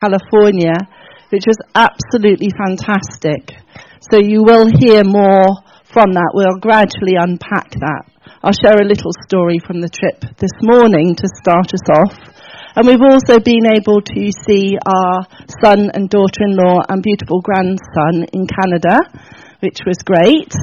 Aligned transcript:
California, 0.00 0.72
which 1.28 1.44
was 1.44 1.60
absolutely 1.76 2.48
fantastic. 2.56 3.52
So 4.10 4.16
you 4.16 4.42
will 4.42 4.64
hear 4.64 5.04
more 5.04 5.60
from 5.92 6.16
that. 6.16 6.32
We'll 6.32 6.56
gradually 6.56 7.20
unpack 7.20 7.68
that. 7.84 8.08
I'll 8.42 8.56
share 8.56 8.80
a 8.80 8.88
little 8.88 9.12
story 9.28 9.60
from 9.60 9.84
the 9.84 9.92
trip 9.92 10.24
this 10.40 10.56
morning 10.64 11.14
to 11.20 11.28
start 11.36 11.76
us 11.76 11.84
off. 11.92 12.16
And 12.76 12.88
we've 12.88 13.04
also 13.04 13.44
been 13.44 13.68
able 13.68 14.00
to 14.00 14.32
see 14.48 14.80
our 14.88 15.28
son 15.60 15.92
and 15.92 16.08
daughter-in-law 16.08 16.88
and 16.88 17.02
beautiful 17.02 17.44
grandson 17.44 18.24
in 18.32 18.48
Canada, 18.48 18.96
which 19.60 19.84
was 19.84 20.00
great. 20.00 20.56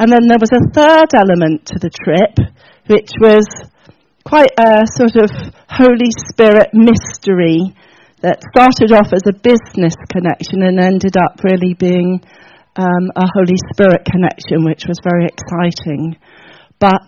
And 0.00 0.08
then 0.08 0.24
there 0.24 0.40
was 0.40 0.56
a 0.56 0.72
third 0.72 1.12
element 1.12 1.68
to 1.68 1.78
the 1.78 1.92
trip, 1.92 2.32
which 2.88 3.12
was 3.20 3.44
quite 4.24 4.56
a 4.56 4.88
sort 4.96 5.20
of 5.20 5.28
Holy 5.68 6.08
Spirit 6.32 6.72
mystery 6.72 7.76
that 8.24 8.40
started 8.56 8.88
off 8.88 9.12
as 9.12 9.20
a 9.28 9.36
business 9.36 9.92
connection 10.08 10.64
and 10.64 10.80
ended 10.80 11.12
up 11.20 11.44
really 11.44 11.76
being 11.76 12.24
um, 12.72 13.12
a 13.20 13.28
Holy 13.36 13.60
Spirit 13.76 14.00
connection, 14.08 14.64
which 14.64 14.88
was 14.88 14.96
very 15.04 15.28
exciting. 15.28 16.16
But 16.80 17.04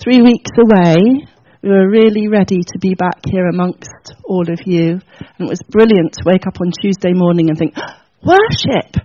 three 0.00 0.24
weeks 0.24 0.48
away, 0.56 1.28
we 1.60 1.68
were 1.68 1.92
really 1.92 2.28
ready 2.32 2.64
to 2.64 2.78
be 2.80 2.96
back 2.96 3.20
here 3.28 3.52
amongst 3.52 4.16
all 4.24 4.48
of 4.48 4.64
you. 4.64 4.96
And 5.36 5.44
it 5.44 5.52
was 5.52 5.60
brilliant 5.68 6.16
to 6.16 6.24
wake 6.24 6.46
up 6.48 6.56
on 6.64 6.72
Tuesday 6.72 7.12
morning 7.12 7.50
and 7.50 7.58
think, 7.58 7.76
worship! 8.24 8.96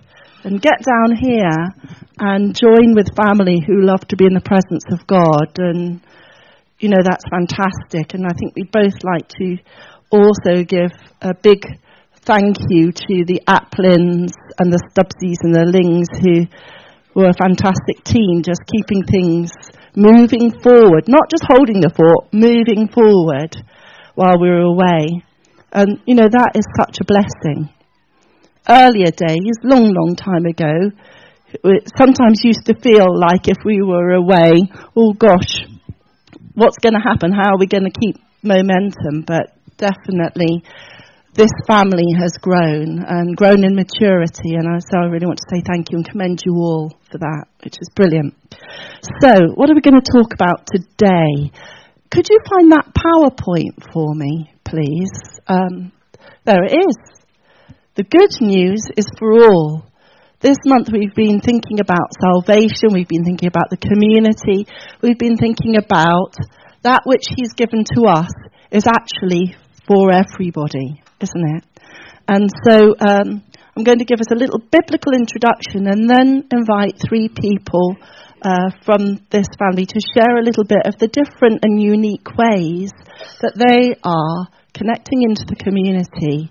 And 0.44 0.56
get 0.56 0.80
down 0.80 1.14
here 1.20 1.68
and 2.18 2.56
join 2.56 2.96
with 2.96 3.14
family 3.14 3.60
who 3.60 3.84
love 3.84 4.08
to 4.08 4.16
be 4.16 4.24
in 4.24 4.32
the 4.32 4.40
presence 4.40 4.88
of 4.90 5.06
God. 5.06 5.52
And, 5.58 6.00
you 6.80 6.88
know, 6.88 7.04
that's 7.04 7.28
fantastic. 7.28 8.14
And 8.16 8.24
I 8.24 8.32
think 8.40 8.56
we'd 8.56 8.72
both 8.72 9.04
like 9.04 9.28
to 9.36 9.58
also 10.12 10.62
give 10.62 10.92
a 11.20 11.34
big 11.34 11.64
thank 12.24 12.56
you 12.68 12.92
to 12.92 13.24
the 13.26 13.40
Applins 13.48 14.30
and 14.60 14.72
the 14.72 14.82
Stubbsies 14.92 15.42
and 15.42 15.54
the 15.54 15.66
Lings 15.66 16.08
who 16.20 16.46
were 17.14 17.28
a 17.28 17.42
fantastic 17.42 18.04
team, 18.04 18.42
just 18.42 18.60
keeping 18.70 19.02
things 19.04 19.50
moving 19.96 20.52
forward, 20.62 21.08
not 21.08 21.28
just 21.28 21.44
holding 21.48 21.80
the 21.80 21.90
fort, 21.90 22.32
moving 22.32 22.88
forward 22.88 23.56
while 24.14 24.38
we 24.40 24.48
were 24.48 24.68
away. 24.68 25.24
And, 25.72 26.00
you 26.06 26.14
know, 26.14 26.28
that 26.30 26.52
is 26.54 26.64
such 26.78 27.00
a 27.00 27.04
blessing. 27.04 27.68
Earlier 28.68 29.10
days, 29.10 29.56
long, 29.64 29.92
long 29.92 30.14
time 30.14 30.46
ago, 30.46 30.92
it 31.64 31.90
sometimes 31.96 32.40
used 32.44 32.66
to 32.66 32.74
feel 32.74 33.08
like 33.18 33.48
if 33.48 33.58
we 33.64 33.82
were 33.82 34.12
away, 34.12 34.70
oh 34.96 35.12
gosh, 35.12 35.66
what's 36.54 36.78
going 36.78 36.94
to 36.94 37.00
happen? 37.00 37.32
How 37.32 37.54
are 37.54 37.58
we 37.58 37.66
going 37.66 37.84
to 37.84 38.00
keep 38.00 38.16
momentum? 38.42 39.24
But 39.26 39.56
definitely 39.82 40.62
this 41.34 41.50
family 41.66 42.12
has 42.20 42.32
grown 42.40 43.02
and 43.08 43.36
grown 43.36 43.64
in 43.64 43.74
maturity, 43.74 44.52
and 44.52 44.68
I, 44.68 44.78
so 44.78 44.98
I 44.98 45.06
really 45.08 45.26
want 45.26 45.38
to 45.38 45.48
say 45.48 45.62
thank 45.64 45.90
you 45.90 45.96
and 45.96 46.08
commend 46.08 46.40
you 46.44 46.54
all 46.54 46.92
for 47.10 47.18
that, 47.18 47.46
which 47.64 47.76
is 47.80 47.88
brilliant. 47.96 48.34
So, 49.20 49.32
what 49.54 49.70
are 49.70 49.74
we 49.74 49.80
going 49.80 50.00
to 50.00 50.12
talk 50.12 50.34
about 50.34 50.68
today? 50.68 51.50
Could 52.10 52.28
you 52.28 52.38
find 52.44 52.72
that 52.72 52.92
PowerPoint 52.92 53.92
for 53.92 54.14
me, 54.14 54.52
please? 54.64 55.10
Um, 55.48 55.92
there 56.44 56.64
it 56.64 56.76
is. 56.76 56.96
The 57.94 58.04
good 58.04 58.36
news 58.40 58.84
is 58.96 59.06
for 59.18 59.32
all. 59.32 59.86
This 60.40 60.58
month 60.66 60.90
we've 60.92 61.14
been 61.14 61.40
thinking 61.40 61.80
about 61.80 62.12
salvation, 62.20 62.92
we've 62.92 63.08
been 63.08 63.24
thinking 63.24 63.48
about 63.48 63.70
the 63.70 63.78
community, 63.78 64.66
we've 65.00 65.18
been 65.18 65.38
thinking 65.38 65.76
about 65.76 66.34
that 66.82 67.02
which 67.06 67.24
He's 67.36 67.54
given 67.54 67.84
to 67.94 68.04
us 68.10 68.32
is 68.70 68.86
actually 68.86 69.56
for 69.92 70.10
everybody, 70.10 71.02
isn't 71.20 71.56
it? 71.56 71.64
And 72.26 72.48
so 72.64 72.94
um, 72.98 73.42
I'm 73.76 73.84
going 73.84 73.98
to 73.98 74.06
give 74.06 74.20
us 74.20 74.32
a 74.32 74.38
little 74.38 74.58
biblical 74.58 75.12
introduction 75.12 75.86
and 75.86 76.08
then 76.08 76.48
invite 76.50 76.94
three 77.06 77.28
people 77.28 77.96
uh, 78.40 78.70
from 78.86 79.20
this 79.30 79.46
family 79.58 79.84
to 79.84 80.00
share 80.14 80.38
a 80.38 80.42
little 80.42 80.64
bit 80.64 80.86
of 80.86 80.96
the 80.98 81.08
different 81.08 81.60
and 81.62 81.82
unique 81.82 82.26
ways 82.38 82.90
that 83.42 83.52
they 83.54 83.94
are 84.02 84.48
connecting 84.72 85.22
into 85.22 85.44
the 85.44 85.56
community 85.56 86.50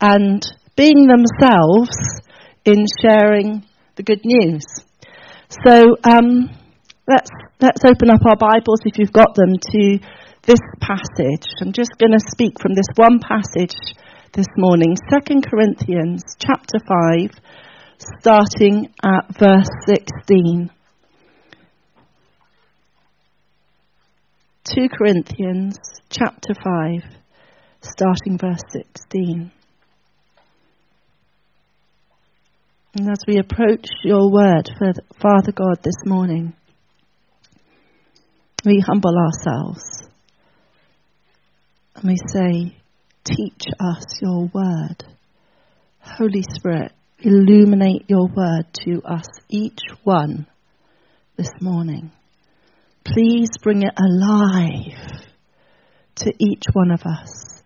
and 0.00 0.42
being 0.76 1.06
themselves 1.06 1.94
in 2.64 2.86
sharing 3.00 3.62
the 3.94 4.02
good 4.02 4.22
news. 4.24 4.64
So 5.64 5.96
um, 6.02 6.50
let's 7.06 7.30
let's 7.60 7.84
open 7.84 8.10
up 8.10 8.20
our 8.26 8.36
Bibles 8.36 8.80
if 8.84 8.98
you've 8.98 9.12
got 9.12 9.34
them 9.34 9.54
to 9.58 9.98
this 10.42 10.60
passage. 10.80 11.46
I'm 11.60 11.72
just 11.72 11.98
going 11.98 12.12
to 12.12 12.20
speak 12.32 12.60
from 12.60 12.74
this 12.74 12.88
one 12.96 13.20
passage 13.20 13.74
this 14.32 14.46
morning, 14.56 14.96
2 15.10 15.40
Corinthians 15.48 16.22
chapter 16.38 16.78
5, 16.86 17.30
starting 18.20 18.88
at 19.02 19.38
verse 19.38 19.68
16. 19.86 20.70
2 24.64 24.88
Corinthians 24.96 25.76
chapter 26.08 26.54
5, 26.54 27.02
starting 27.82 28.38
verse 28.38 28.62
16. 28.72 29.50
And 32.94 33.10
as 33.10 33.18
we 33.26 33.38
approach 33.38 33.88
your 34.04 34.32
word, 34.32 34.68
for 34.78 34.92
Father 35.20 35.52
God, 35.52 35.82
this 35.82 36.06
morning, 36.06 36.54
we 38.64 38.82
humble 38.86 39.16
ourselves 39.16 40.09
and 42.00 42.10
we 42.10 42.16
say, 42.32 42.76
Teach 43.24 43.64
us 43.78 44.04
your 44.22 44.50
word. 44.52 45.04
Holy 46.00 46.42
Spirit, 46.42 46.92
illuminate 47.18 48.06
your 48.08 48.26
word 48.26 48.64
to 48.84 49.02
us, 49.04 49.26
each 49.50 49.80
one, 50.02 50.46
this 51.36 51.50
morning. 51.60 52.10
Please 53.04 53.50
bring 53.62 53.82
it 53.82 53.92
alive 53.98 55.22
to 56.16 56.32
each 56.38 56.64
one 56.72 56.90
of 56.90 57.02
us. 57.02 57.62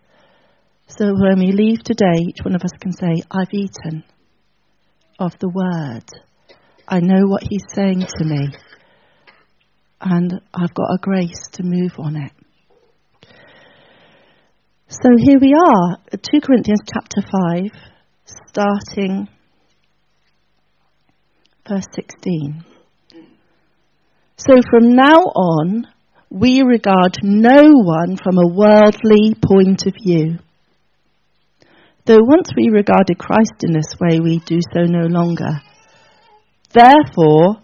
So 0.89 1.13
when 1.15 1.39
we 1.39 1.53
leave 1.53 1.85
today, 1.85 2.19
each 2.29 2.45
one 2.45 2.57
of 2.57 2.63
us 2.63 2.73
can 2.81 2.93
say, 2.93 3.23
I've 3.31 3.53
eaten 3.53 4.03
of 5.19 5.33
the 5.39 5.49
word. 5.49 6.05
I 6.89 7.01
know 7.01 7.27
what 7.27 7.45
he's 7.49 7.65
saying 7.73 8.01
to 8.01 8.25
me. 8.25 8.49
And 10.01 10.41
I've 10.53 10.75
got 10.75 10.93
a 10.93 10.99
grace 11.01 11.49
to 11.53 11.63
move 11.63 11.93
on 11.99 12.17
it. 12.17 12.33
So 15.03 15.11
here 15.19 15.41
we 15.41 15.53
are, 15.53 15.99
2 16.13 16.41
Corinthians 16.41 16.79
chapter 16.87 17.21
5, 17.21 17.63
starting 18.47 19.27
verse 21.69 21.87
16. 21.95 22.65
So 24.37 24.55
from 24.71 24.95
now 24.95 25.19
on, 25.19 25.89
we 26.31 26.63
regard 26.63 27.17
no 27.25 27.73
one 27.73 28.17
from 28.23 28.39
a 28.39 28.47
worldly 28.47 29.35
point 29.45 29.85
of 29.87 29.95
view. 30.01 30.39
Though 32.05 32.23
once 32.23 32.51
we 32.57 32.69
regarded 32.69 33.19
Christ 33.19 33.65
in 33.65 33.73
this 33.73 33.97
way, 34.01 34.21
we 34.21 34.39
do 34.47 34.61
so 34.73 34.83
no 34.83 35.09
longer. 35.09 35.61
Therefore, 36.73 37.57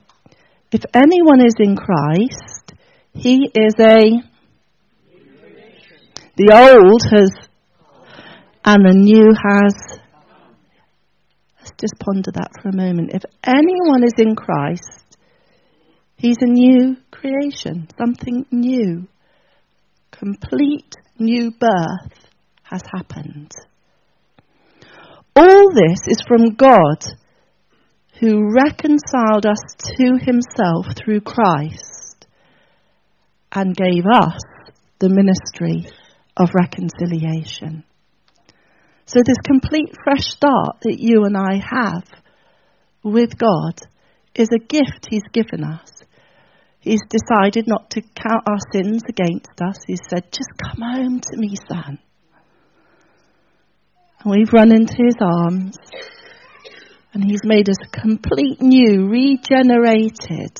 if 0.72 0.82
anyone 0.92 1.46
is 1.46 1.54
in 1.60 1.76
Christ, 1.76 2.74
he 3.14 3.48
is 3.54 3.74
a 3.78 4.29
the 6.40 6.54
old 6.56 7.02
has, 7.12 7.30
and 8.64 8.84
the 8.86 8.94
new 8.94 9.28
has. 9.44 10.00
Let's 11.58 11.72
just 11.78 11.94
ponder 12.00 12.30
that 12.32 12.50
for 12.62 12.70
a 12.70 12.76
moment. 12.76 13.10
If 13.12 13.24
anyone 13.44 14.04
is 14.04 14.14
in 14.16 14.36
Christ, 14.36 15.18
he's 16.16 16.38
a 16.40 16.46
new 16.46 16.96
creation, 17.10 17.88
something 17.98 18.46
new. 18.50 19.06
Complete 20.10 20.94
new 21.18 21.50
birth 21.50 22.28
has 22.62 22.82
happened. 22.90 23.52
All 25.36 25.74
this 25.74 26.08
is 26.08 26.22
from 26.26 26.54
God 26.54 27.04
who 28.18 28.50
reconciled 28.54 29.44
us 29.44 29.60
to 29.78 30.18
himself 30.18 30.86
through 30.96 31.20
Christ 31.20 32.26
and 33.52 33.76
gave 33.76 34.04
us 34.06 34.38
the 35.00 35.08
ministry 35.10 35.86
of 36.40 36.50
reconciliation. 36.54 37.84
So, 39.04 39.20
this 39.24 39.36
complete 39.44 39.92
fresh 40.04 40.24
start 40.24 40.78
that 40.82 40.98
you 40.98 41.24
and 41.24 41.36
I 41.36 41.56
have 41.56 42.04
with 43.02 43.36
God 43.36 43.80
is 44.34 44.48
a 44.54 44.58
gift 44.58 45.08
He's 45.10 45.28
given 45.32 45.64
us. 45.64 45.90
He's 46.78 47.02
decided 47.10 47.66
not 47.66 47.90
to 47.90 48.00
count 48.00 48.44
our 48.46 48.58
sins 48.72 49.02
against 49.08 49.60
us. 49.60 49.76
He 49.86 49.96
said, 50.08 50.32
Just 50.32 50.50
come 50.62 50.80
home 50.80 51.20
to 51.20 51.36
me, 51.36 51.54
son. 51.68 51.98
And 54.20 54.30
we've 54.30 54.52
run 54.52 54.72
into 54.72 54.94
His 54.96 55.16
arms, 55.20 55.76
and 57.12 57.24
He's 57.24 57.44
made 57.44 57.68
us 57.68 57.76
a 57.82 58.00
complete 58.00 58.62
new, 58.62 59.08
regenerated 59.08 60.56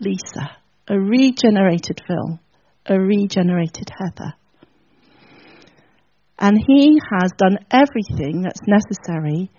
Lisa, 0.00 0.56
a 0.88 0.98
regenerated 0.98 2.00
Phil, 2.06 2.40
a 2.86 2.98
regenerated 2.98 3.90
Heather. 3.96 4.34
And 6.38 6.58
He 6.66 6.98
has 7.12 7.30
done 7.38 7.58
everything 7.70 8.42
that's 8.42 8.60
necessary 8.66 9.50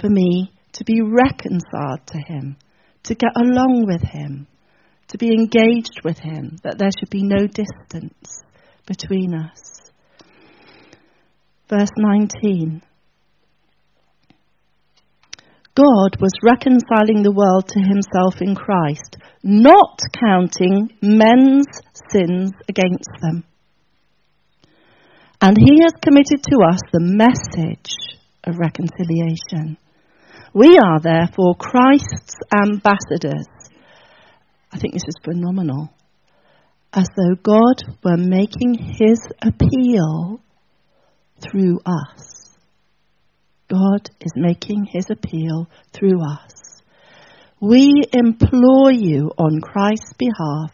for 0.00 0.08
me 0.08 0.52
to 0.72 0.84
be 0.84 1.00
reconciled 1.00 2.06
to 2.06 2.18
Him, 2.18 2.56
to 3.04 3.14
get 3.14 3.32
along 3.36 3.86
with 3.86 4.02
Him, 4.02 4.46
to 5.08 5.18
be 5.18 5.28
engaged 5.28 6.00
with 6.04 6.18
Him, 6.18 6.58
that 6.62 6.78
there 6.78 6.90
should 6.98 7.10
be 7.10 7.22
no 7.22 7.46
distance 7.46 8.42
between 8.86 9.34
us. 9.34 9.90
Verse 11.68 11.90
19 11.96 12.82
God 15.74 16.16
was 16.20 16.32
reconciling 16.42 17.22
the 17.22 17.30
world 17.30 17.68
to 17.68 17.78
Himself 17.78 18.42
in 18.42 18.56
Christ, 18.56 19.16
not 19.44 20.00
counting 20.18 20.90
men's 21.00 21.66
sins 22.10 22.50
against 22.68 23.10
them. 23.22 23.44
And 25.40 25.56
He 25.56 25.82
has 25.82 25.92
committed 26.02 26.42
to 26.42 26.58
us 26.68 26.80
the 26.92 27.00
message 27.00 27.94
of 28.44 28.58
reconciliation. 28.58 29.78
We 30.52 30.78
are 30.78 30.98
therefore 31.00 31.54
Christ's 31.54 32.34
ambassadors. 32.52 33.46
I 34.72 34.78
think 34.78 34.94
this 34.94 35.06
is 35.06 35.14
phenomenal. 35.24 35.90
As 36.92 37.06
though 37.16 37.34
God 37.42 37.82
were 38.02 38.16
making 38.16 38.74
his 38.74 39.20
appeal 39.42 40.40
through 41.40 41.78
us. 41.86 42.56
God 43.68 44.08
is 44.20 44.32
making 44.34 44.86
his 44.90 45.06
appeal 45.10 45.68
through 45.92 46.20
us. 46.24 46.82
We 47.60 48.04
implore 48.12 48.90
you 48.90 49.30
on 49.36 49.60
Christ's 49.60 50.14
behalf, 50.14 50.72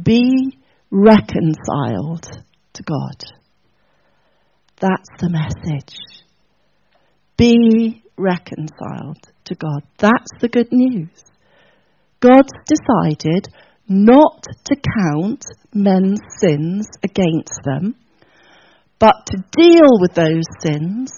be 0.00 0.58
reconciled 0.90 2.28
to 2.74 2.82
God. 2.82 3.39
That's 4.80 5.08
the 5.18 5.28
message. 5.28 5.94
Be 7.36 8.02
reconciled 8.16 9.30
to 9.44 9.54
God. 9.54 9.82
That's 9.98 10.30
the 10.40 10.48
good 10.48 10.72
news. 10.72 11.10
God's 12.20 12.52
decided 12.66 13.48
not 13.88 14.42
to 14.64 14.76
count 14.76 15.44
men's 15.74 16.20
sins 16.38 16.88
against 17.02 17.60
them, 17.64 17.94
but 18.98 19.26
to 19.26 19.44
deal 19.52 20.00
with 20.00 20.14
those 20.14 20.44
sins 20.62 21.10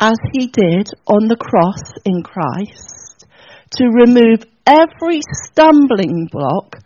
as 0.00 0.16
he 0.32 0.46
did 0.46 0.88
on 1.06 1.28
the 1.28 1.36
cross 1.36 1.82
in 2.04 2.22
Christ, 2.22 3.26
to 3.72 3.84
remove 3.88 4.44
every 4.66 5.20
stumbling 5.44 6.28
block 6.30 6.76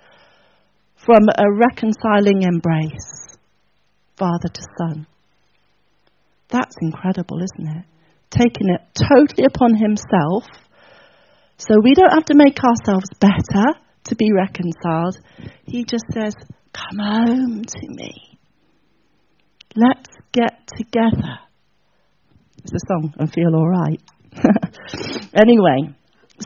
from 0.96 1.28
a 1.36 1.52
reconciling 1.52 2.42
embrace, 2.42 3.36
Father 4.16 4.48
to 4.48 4.62
Son. 4.78 5.06
That's 6.50 6.74
incredible, 6.80 7.38
isn't 7.42 7.76
it? 7.76 7.84
Taking 8.30 8.68
it 8.70 8.80
totally 8.94 9.46
upon 9.46 9.74
himself. 9.74 10.44
So 11.58 11.74
we 11.82 11.94
don't 11.94 12.12
have 12.12 12.24
to 12.26 12.34
make 12.34 12.58
ourselves 12.62 13.06
better 13.20 13.78
to 14.04 14.16
be 14.16 14.32
reconciled. 14.32 15.18
He 15.64 15.84
just 15.84 16.04
says, 16.12 16.34
Come 16.72 16.98
home 16.98 17.64
to 17.64 17.88
me. 17.88 18.38
Let's 19.76 20.08
get 20.32 20.68
together. 20.76 21.38
It's 22.58 22.72
a 22.72 22.86
song 22.88 23.14
and 23.18 23.32
feel 23.32 23.54
all 23.54 23.68
right. 23.68 24.00
anyway, 25.34 25.94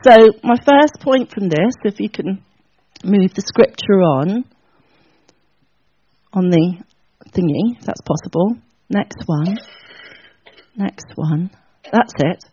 so 0.04 0.16
my 0.42 0.56
first 0.56 1.00
point 1.00 1.32
from 1.32 1.48
this, 1.48 1.74
if 1.84 2.00
you 2.00 2.08
can 2.08 2.42
move 3.04 3.32
the 3.34 3.42
scripture 3.42 4.00
on, 4.02 4.44
on 6.32 6.50
the 6.50 6.76
thingy, 7.30 7.78
if 7.78 7.84
that's 7.84 8.00
possible. 8.02 8.56
Next 8.90 9.22
one 9.26 9.56
next 10.76 11.06
one, 11.14 11.50
that's 11.92 12.12
it, 12.18 12.44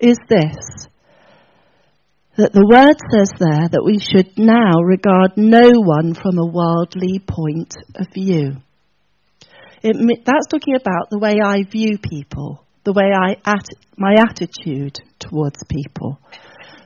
is 0.00 0.18
this. 0.28 0.56
That 2.36 2.52
the 2.52 2.66
word 2.66 2.96
says 3.12 3.30
there 3.38 3.68
that 3.68 3.84
we 3.84 3.98
should 3.98 4.38
now 4.38 4.80
regard 4.80 5.32
no 5.36 5.70
one 5.74 6.14
from 6.14 6.38
a 6.38 6.46
worldly 6.46 7.18
point 7.18 7.74
of 7.96 8.06
view. 8.14 8.56
It, 9.82 9.96
that's 10.24 10.46
talking 10.46 10.74
about 10.74 11.10
the 11.10 11.18
way 11.18 11.36
I 11.42 11.64
view 11.64 11.98
people, 11.98 12.64
the 12.84 12.92
way 12.92 13.12
I 13.12 13.36
at, 13.44 13.66
my 13.96 14.14
attitude 14.14 14.98
towards 15.18 15.62
people. 15.68 16.18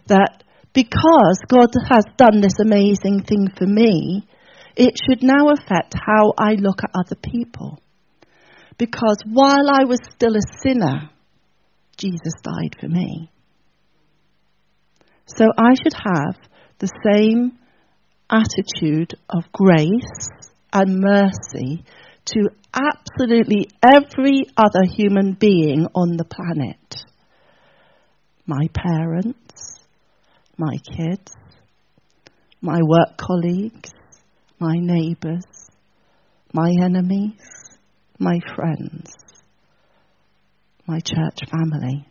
That 0.06 0.42
because 0.72 1.38
God 1.48 1.70
has 1.88 2.04
done 2.16 2.40
this 2.40 2.58
amazing 2.60 3.22
thing 3.22 3.48
for 3.56 3.66
me, 3.66 4.26
it 4.76 4.94
should 4.98 5.22
now 5.22 5.50
affect 5.50 5.94
how 5.94 6.34
I 6.36 6.54
look 6.54 6.82
at 6.82 6.90
other 6.94 7.16
people. 7.16 7.78
Because 8.76 9.18
while 9.26 9.70
I 9.70 9.84
was 9.84 10.00
still 10.14 10.36
a 10.36 10.60
sinner, 10.62 11.10
Jesus 11.96 12.34
died 12.42 12.76
for 12.80 12.88
me. 12.88 13.30
So 15.26 15.46
I 15.56 15.74
should 15.74 15.94
have 15.94 16.36
the 16.78 16.90
same 17.04 17.58
attitude 18.28 19.14
of 19.30 19.50
grace 19.52 20.28
and 20.72 21.00
mercy 21.00 21.84
to 22.26 22.50
absolutely 22.74 23.68
every 23.82 24.46
other 24.56 24.82
human 24.84 25.34
being 25.34 25.86
on 25.94 26.16
the 26.16 26.24
planet. 26.24 27.04
My 28.46 28.68
parents, 28.74 29.80
my 30.58 30.76
kids, 30.78 31.32
my 32.60 32.80
work 32.82 33.16
colleagues, 33.16 33.90
my 34.58 34.74
neighbours, 34.76 35.44
my 36.52 36.70
enemies, 36.82 37.63
my 38.18 38.38
friends, 38.54 39.12
my 40.86 41.00
church 41.00 41.38
family. 41.50 42.06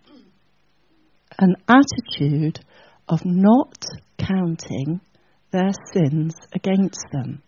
An 1.39 1.55
attitude 1.67 2.59
of 3.07 3.21
not 3.25 3.85
counting 4.17 4.99
their 5.51 5.71
sins 5.93 6.35
against 6.53 6.99
them. 7.11 7.41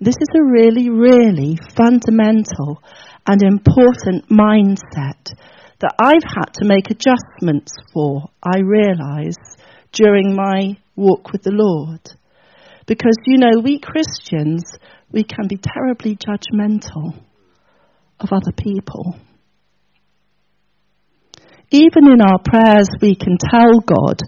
This 0.00 0.16
is 0.16 0.28
a 0.34 0.44
really, 0.44 0.88
really 0.88 1.58
fundamental 1.76 2.82
and 3.26 3.42
important 3.42 4.28
mindset 4.28 5.30
that 5.80 5.94
I've 6.00 6.24
had 6.24 6.52
to 6.54 6.64
make 6.64 6.90
adjustments 6.90 7.72
for, 7.92 8.28
I 8.42 8.60
realise, 8.60 9.36
during 9.92 10.34
my 10.34 10.76
walk 10.96 11.30
with 11.30 11.42
the 11.42 11.52
Lord. 11.52 12.00
Because, 12.86 13.16
you 13.26 13.38
know, 13.38 13.60
we 13.62 13.78
Christians, 13.78 14.62
we 15.10 15.22
can 15.24 15.46
be 15.46 15.58
terribly 15.58 16.16
judgmental 16.16 17.22
of 18.22 18.32
other 18.32 18.52
people. 18.52 19.16
Even 21.70 22.12
in 22.12 22.20
our 22.20 22.38
prayers, 22.44 22.88
we 23.00 23.16
can 23.16 23.38
tell 23.38 23.80
God 23.80 24.20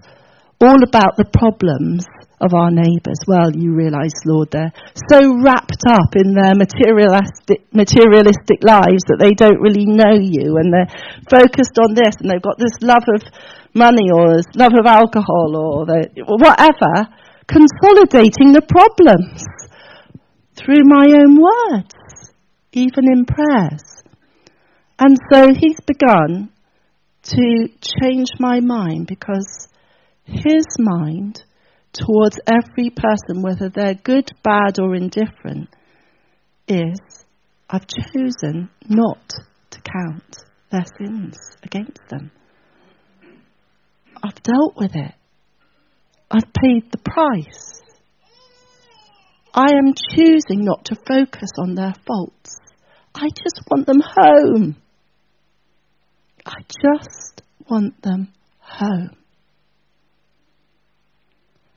all 0.61 0.83
about 0.83 1.17
the 1.17 1.29
problems 1.29 2.07
of 2.41 2.53
our 2.53 2.71
neighbours. 2.71 3.21
Well, 3.29 3.53
you 3.53 3.77
realise, 3.77 4.17
Lord, 4.25 4.51
they're 4.51 4.73
so 5.13 5.21
wrapped 5.45 5.85
up 5.85 6.17
in 6.17 6.33
their 6.33 6.57
materialistic, 6.57 7.69
materialistic 7.73 8.65
lives 8.65 9.05
that 9.13 9.21
they 9.21 9.37
don't 9.37 9.61
really 9.61 9.85
know 9.85 10.17
you 10.17 10.57
and 10.57 10.73
they're 10.73 10.93
focused 11.29 11.77
on 11.81 11.93
this 11.93 12.17
and 12.21 12.33
they've 12.33 12.43
got 12.43 12.57
this 12.57 12.81
love 12.81 13.05
of 13.13 13.23
money 13.77 14.09
or 14.09 14.37
this 14.37 14.49
love 14.57 14.73
of 14.73 14.87
alcohol 14.87 15.53
or 15.53 15.85
whatever, 15.85 17.13
consolidating 17.45 18.57
the 18.57 18.65
problems 18.65 19.45
through 20.57 20.85
my 20.85 21.13
own 21.13 21.37
words 21.37 21.93
even 22.77 23.11
in 23.11 23.25
prayers. 23.25 24.03
And 24.99 25.19
so 25.33 25.53
he's 25.53 25.81
begun 25.87 26.51
to 27.25 27.69
change 27.81 28.29
my 28.39 28.61
mind 28.61 29.07
because 29.07 29.69
his 30.25 30.65
mind 30.79 31.43
towards 31.93 32.39
every 32.47 32.91
person, 32.91 33.43
whether 33.43 33.69
they're 33.69 33.95
good, 33.95 34.31
bad, 34.43 34.79
or 34.79 34.95
indifferent, 34.95 35.69
is 36.69 36.99
I've 37.69 37.87
chosen 37.87 38.71
not 38.89 39.31
to 39.71 39.81
count 39.81 40.37
their 40.71 40.85
sins 40.99 41.37
against 41.63 42.01
them. 42.11 42.31
I've 44.23 44.43
dealt 44.43 44.77
with 44.77 44.97
it. 44.97 45.15
I've 46.31 46.53
paid 46.53 46.91
the 46.91 46.99
price. 46.99 47.81
I 49.53 49.71
am 49.77 49.95
choosing 49.95 50.65
not 50.65 50.87
to 50.87 50.97
focus 50.97 51.51
on 51.59 51.75
their 51.75 51.95
faults. 52.07 52.57
I 53.15 53.29
just 53.29 53.63
want 53.71 53.87
them 53.87 54.03
home. 54.05 54.77
I 56.45 56.61
just 56.69 57.43
want 57.69 58.03
them 58.03 58.33
home. 58.59 59.17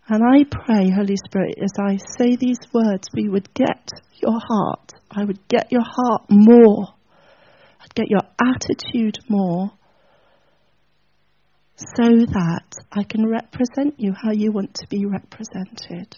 And 0.10 0.24
I 0.24 0.46
pray, 0.50 0.90
Holy 0.90 1.18
Spirit, 1.18 1.56
as 1.62 1.74
I 1.80 1.98
say 2.18 2.36
these 2.36 2.60
words, 2.74 3.10
we 3.14 3.30
would 3.30 3.54
get 3.54 3.90
your 4.22 4.40
heart. 4.40 4.94
I 5.12 5.26
would 5.26 5.48
get 5.48 5.72
your 5.72 5.84
heart 5.84 6.24
more. 6.30 6.88
I'd 7.82 7.94
get 7.94 8.10
your 8.10 8.22
attitude 8.42 9.20
more 9.28 9.72
so 11.76 12.04
that 12.04 12.66
I 12.92 13.04
can 13.04 13.28
represent 13.28 14.00
you 14.00 14.14
how 14.14 14.32
you 14.32 14.52
want 14.52 14.74
to 14.76 14.88
be 14.88 15.06
represented. 15.06 16.18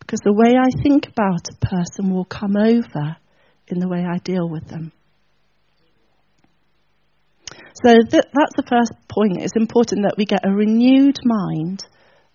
Because 0.00 0.20
the 0.20 0.34
way 0.34 0.56
I 0.56 0.82
think 0.82 1.08
about 1.08 1.48
a 1.50 1.66
person 1.66 2.12
will 2.12 2.26
come 2.26 2.56
over 2.56 3.16
in 3.68 3.78
the 3.78 3.88
way 3.88 4.04
I 4.04 4.18
deal 4.18 4.48
with 4.48 4.68
them. 4.68 4.92
So 7.84 7.92
th- 7.92 8.24
that's 8.32 8.56
the 8.56 8.64
first 8.68 8.92
point. 9.08 9.42
It's 9.42 9.56
important 9.56 10.02
that 10.02 10.16
we 10.16 10.24
get 10.24 10.46
a 10.46 10.50
renewed 10.50 11.18
mind, 11.24 11.82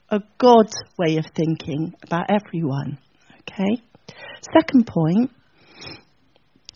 a 0.09 0.21
God 0.38 0.69
way 0.97 1.17
of 1.17 1.25
thinking 1.35 1.95
about 2.03 2.29
everyone. 2.29 3.00
Okay? 3.41 3.81
Second 4.53 4.88
point 4.88 5.31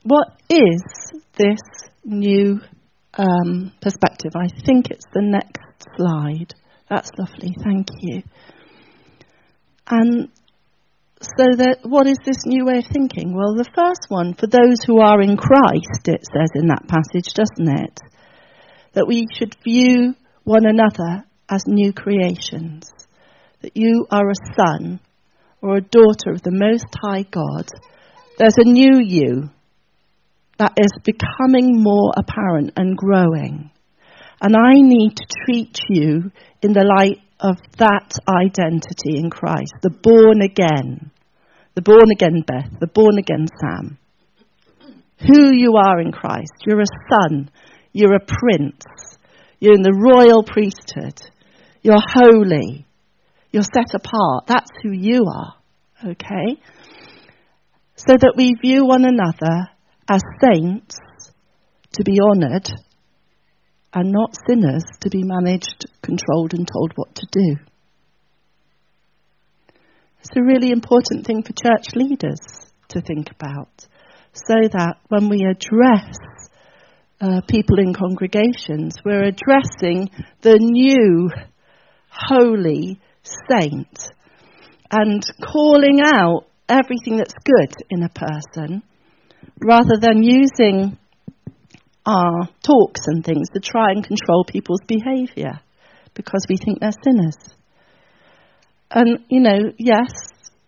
what 0.05 0.27
is 0.50 0.83
this 1.35 1.59
new 2.03 2.62
um, 3.15 3.71
perspective? 3.81 4.33
I 4.35 4.47
think 4.63 4.91
it's 4.91 5.05
the 5.13 5.24
next 5.24 5.62
slide. 5.97 6.53
That's 6.88 7.09
lovely, 7.17 7.55
thank 7.63 7.88
you. 8.01 8.21
And 9.89 10.29
so 11.38 11.46
that 11.58 11.79
what 11.84 12.08
is 12.08 12.17
this 12.25 12.46
new 12.46 12.65
way 12.65 12.79
of 12.79 12.86
thinking? 12.86 13.34
Well, 13.34 13.55
the 13.55 13.70
first 13.75 14.08
one, 14.10 14.34
for 14.34 14.48
those 14.48 14.84
who 14.86 15.00
are 15.00 15.22
in 15.22 15.38
Christ, 15.38 16.08
it 16.08 16.25
says 16.25 16.50
in 16.55 16.67
that 16.67 16.88
passage, 16.88 17.34
doesn't 17.34 17.79
it? 17.84 18.00
That 18.94 19.08
we 19.08 19.27
should 19.38 19.55
view 19.63 20.15
one 20.44 20.65
another 20.65 21.25
as 21.50 21.63
new 21.67 21.94
creations. 21.94 22.89
That 23.62 23.75
you 23.75 24.08
are 24.12 24.29
a 24.29 24.55
son 24.55 25.00
or 25.62 25.77
a 25.77 25.82
daughter 25.82 26.32
of 26.32 26.41
the 26.44 26.51
Most 26.51 26.86
High 27.01 27.24
God. 27.24 27.67
There's 28.38 28.58
a 28.58 28.70
new 28.70 29.00
you 29.00 29.50
that 30.58 30.74
is 30.77 30.91
becoming 31.03 31.82
more 31.82 32.13
apparent 32.15 32.74
and 32.77 32.96
growing. 32.96 33.72
And 34.41 34.55
I 34.55 34.74
need 34.74 35.17
to 35.17 35.25
treat 35.46 35.79
you 35.89 36.32
in 36.62 36.74
the 36.74 36.86
light 36.98 37.20
of 37.39 37.58
that 37.77 38.17
identity 38.27 39.17
in 39.17 39.29
Christ, 39.29 39.74
the 39.82 39.89
born 39.89 40.41
again, 40.41 41.12
the 41.75 41.82
born 41.82 42.05
again 42.12 42.44
Beth, 42.46 42.79
the 42.79 42.88
born 42.88 43.17
again 43.20 43.48
Sam. 43.60 43.98
Who 45.20 45.53
you 45.53 45.75
are 45.75 46.00
in 46.00 46.12
Christ. 46.12 46.51
You're 46.65 46.82
a 46.82 46.86
son, 47.10 47.50
you're 47.94 48.15
a 48.15 48.20
prince, 48.20 48.84
you're 49.60 49.74
in 49.74 49.82
the 49.82 49.94
royal 49.94 50.44
priesthood, 50.44 51.22
you're 51.82 51.96
holy, 51.98 52.86
you're 53.51 53.63
set 53.63 53.94
apart. 53.94 54.48
That's 54.48 54.72
who 54.82 54.91
you 54.91 55.25
are, 55.27 55.55
okay? 56.12 56.60
So 57.96 58.13
that 58.13 58.34
we 58.36 58.53
view 58.62 58.86
one 58.86 59.05
another 59.05 59.70
as 60.10 60.22
saints 60.41 60.98
to 61.94 62.03
be 62.03 62.17
honoured 62.22 62.70
and 63.94 64.12
not 64.12 64.36
sinners 64.48 64.84
to 65.00 65.10
be 65.10 65.24
managed, 65.24 65.86
controlled, 66.01 66.53
and 66.53 66.67
told 66.67 66.91
what 66.96 67.15
to 67.15 67.27
do. 67.32 67.55
It's 70.25 70.36
a 70.38 70.41
really 70.41 70.72
important 70.72 71.27
thing 71.27 71.44
for 71.44 71.53
church 71.53 71.94
leaders 71.94 72.39
to 72.89 73.00
think 73.00 73.29
about 73.29 73.70
so 74.34 74.55
that 74.72 74.96
when 75.08 75.29
we 75.29 75.46
address 75.46 76.17
uh, 77.22 77.41
people 77.48 77.77
in 77.77 77.94
congregations, 77.94 78.96
we're 79.05 79.25
addressing 79.25 80.10
the 80.41 80.58
new 80.60 81.29
holy 82.10 83.00
saint 83.48 84.10
and 84.89 85.24
calling 85.44 86.00
out 86.03 86.48
everything 86.67 87.17
that's 87.17 87.36
good 87.44 87.75
in 87.91 88.01
a 88.01 88.10
person 88.10 88.82
rather 89.63 89.98
than 90.01 90.24
using 90.24 90.98
our 92.03 92.50
talks 92.63 93.01
and 93.05 93.24
things 93.24 93.50
to 93.53 93.60
try 93.60 93.91
and 93.91 94.03
control 94.03 94.44
people's 94.44 94.82
behaviour 94.88 95.60
because 96.15 96.48
we 96.50 96.58
think 96.58 96.79
they're 96.79 96.89
sinners. 97.03 97.38
And, 98.92 99.20
you 99.30 99.42
know, 99.42 99.74
yes, 99.77 100.12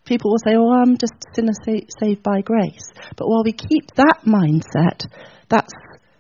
people 0.06 0.32
will 0.32 0.40
say, 0.40 0.56
oh, 0.56 0.72
I'm 0.72 0.98
just 0.98 1.14
a 1.14 1.36
sinner 1.36 1.54
sa- 1.54 1.88
saved 2.00 2.24
by 2.24 2.42
grace. 2.42 2.92
But 3.16 3.28
while 3.28 3.44
we 3.44 3.54
keep 3.54 3.92
that 3.96 4.22
mindset, 4.26 5.06
that's 5.50 5.74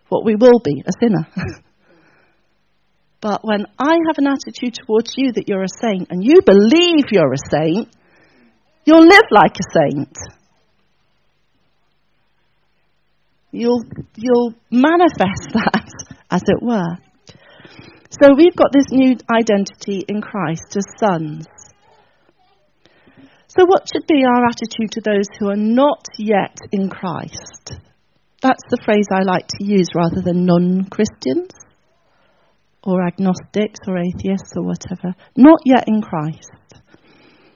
what 0.09 0.25
we 0.25 0.35
will 0.35 0.59
be, 0.63 0.83
a 0.85 0.91
sinner. 1.01 1.27
but 3.21 3.41
when 3.43 3.65
I 3.79 3.97
have 4.07 4.17
an 4.17 4.27
attitude 4.27 4.75
towards 4.85 5.13
you 5.17 5.31
that 5.33 5.47
you're 5.47 5.63
a 5.63 5.81
saint 5.81 6.09
and 6.11 6.23
you 6.23 6.41
believe 6.45 7.05
you're 7.11 7.33
a 7.33 7.49
saint, 7.51 7.89
you'll 8.85 9.05
live 9.05 9.25
like 9.31 9.55
a 9.55 9.91
saint. 9.91 10.17
You'll, 13.51 13.83
you'll 14.15 14.53
manifest 14.69 15.49
that, 15.53 15.89
as 16.29 16.43
it 16.45 16.61
were. 16.61 16.97
So 18.21 18.33
we've 18.35 18.55
got 18.55 18.71
this 18.71 18.85
new 18.91 19.17
identity 19.29 20.05
in 20.07 20.21
Christ 20.21 20.75
as 20.77 20.85
sons. 20.99 21.47
So, 23.57 23.65
what 23.65 23.87
should 23.91 24.05
be 24.05 24.23
our 24.23 24.45
attitude 24.45 24.91
to 24.91 25.01
those 25.01 25.25
who 25.39 25.49
are 25.49 25.55
not 25.55 26.05
yet 26.19 26.57
in 26.71 26.89
Christ? 26.89 27.71
That's 28.39 28.63
the 28.69 28.77
phrase 28.85 29.07
I 29.11 29.23
like 29.23 29.47
to 29.47 29.65
use 29.65 29.87
rather 29.95 30.21
than 30.21 30.45
non 30.45 30.85
Christians 30.85 31.49
or 32.83 33.01
agnostics 33.01 33.79
or 33.87 33.97
atheists 33.97 34.53
or 34.55 34.63
whatever. 34.63 35.15
Not 35.35 35.61
yet 35.65 35.85
in 35.87 36.03
Christ. 36.03 36.51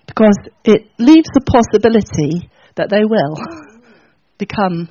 Because 0.08 0.40
it 0.66 0.90
leaves 0.98 1.30
the 1.36 1.46
possibility 1.46 2.50
that 2.76 2.90
they 2.90 3.06
will 3.06 3.38
become 4.40 4.90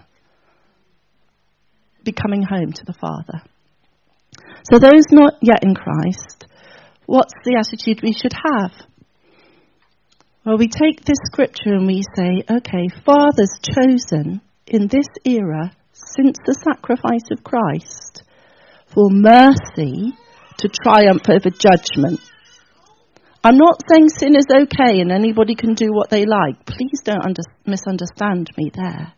be 2.04 2.12
coming 2.12 2.44
home 2.44 2.72
to 2.72 2.84
the 2.86 2.94
Father. 2.94 3.42
So, 4.70 4.78
those 4.78 5.10
not 5.10 5.34
yet 5.42 5.64
in 5.64 5.74
Christ, 5.74 6.46
what's 7.06 7.34
the 7.44 7.56
attitude 7.56 8.00
we 8.00 8.12
should 8.12 8.32
have? 8.32 8.89
Well, 10.44 10.58
we 10.58 10.68
take 10.68 11.04
this 11.04 11.18
scripture 11.26 11.74
and 11.74 11.86
we 11.86 12.02
say, 12.16 12.42
okay, 12.50 12.88
fathers 13.04 13.50
chosen 13.62 14.40
in 14.66 14.88
this 14.88 15.06
era 15.24 15.72
since 15.92 16.38
the 16.44 16.54
sacrifice 16.64 17.30
of 17.30 17.44
Christ 17.44 18.22
for 18.86 19.10
mercy 19.10 20.12
to 20.58 20.68
triumph 20.68 21.28
over 21.28 21.50
judgment. 21.50 22.20
I'm 23.44 23.56
not 23.56 23.80
saying 23.88 24.08
sin 24.08 24.36
is 24.36 24.46
okay 24.50 25.00
and 25.00 25.12
anybody 25.12 25.54
can 25.54 25.74
do 25.74 25.88
what 25.92 26.10
they 26.10 26.26
like. 26.26 26.64
Please 26.66 27.00
don't 27.04 27.24
under- 27.24 27.42
misunderstand 27.66 28.50
me 28.56 28.70
there 28.74 29.14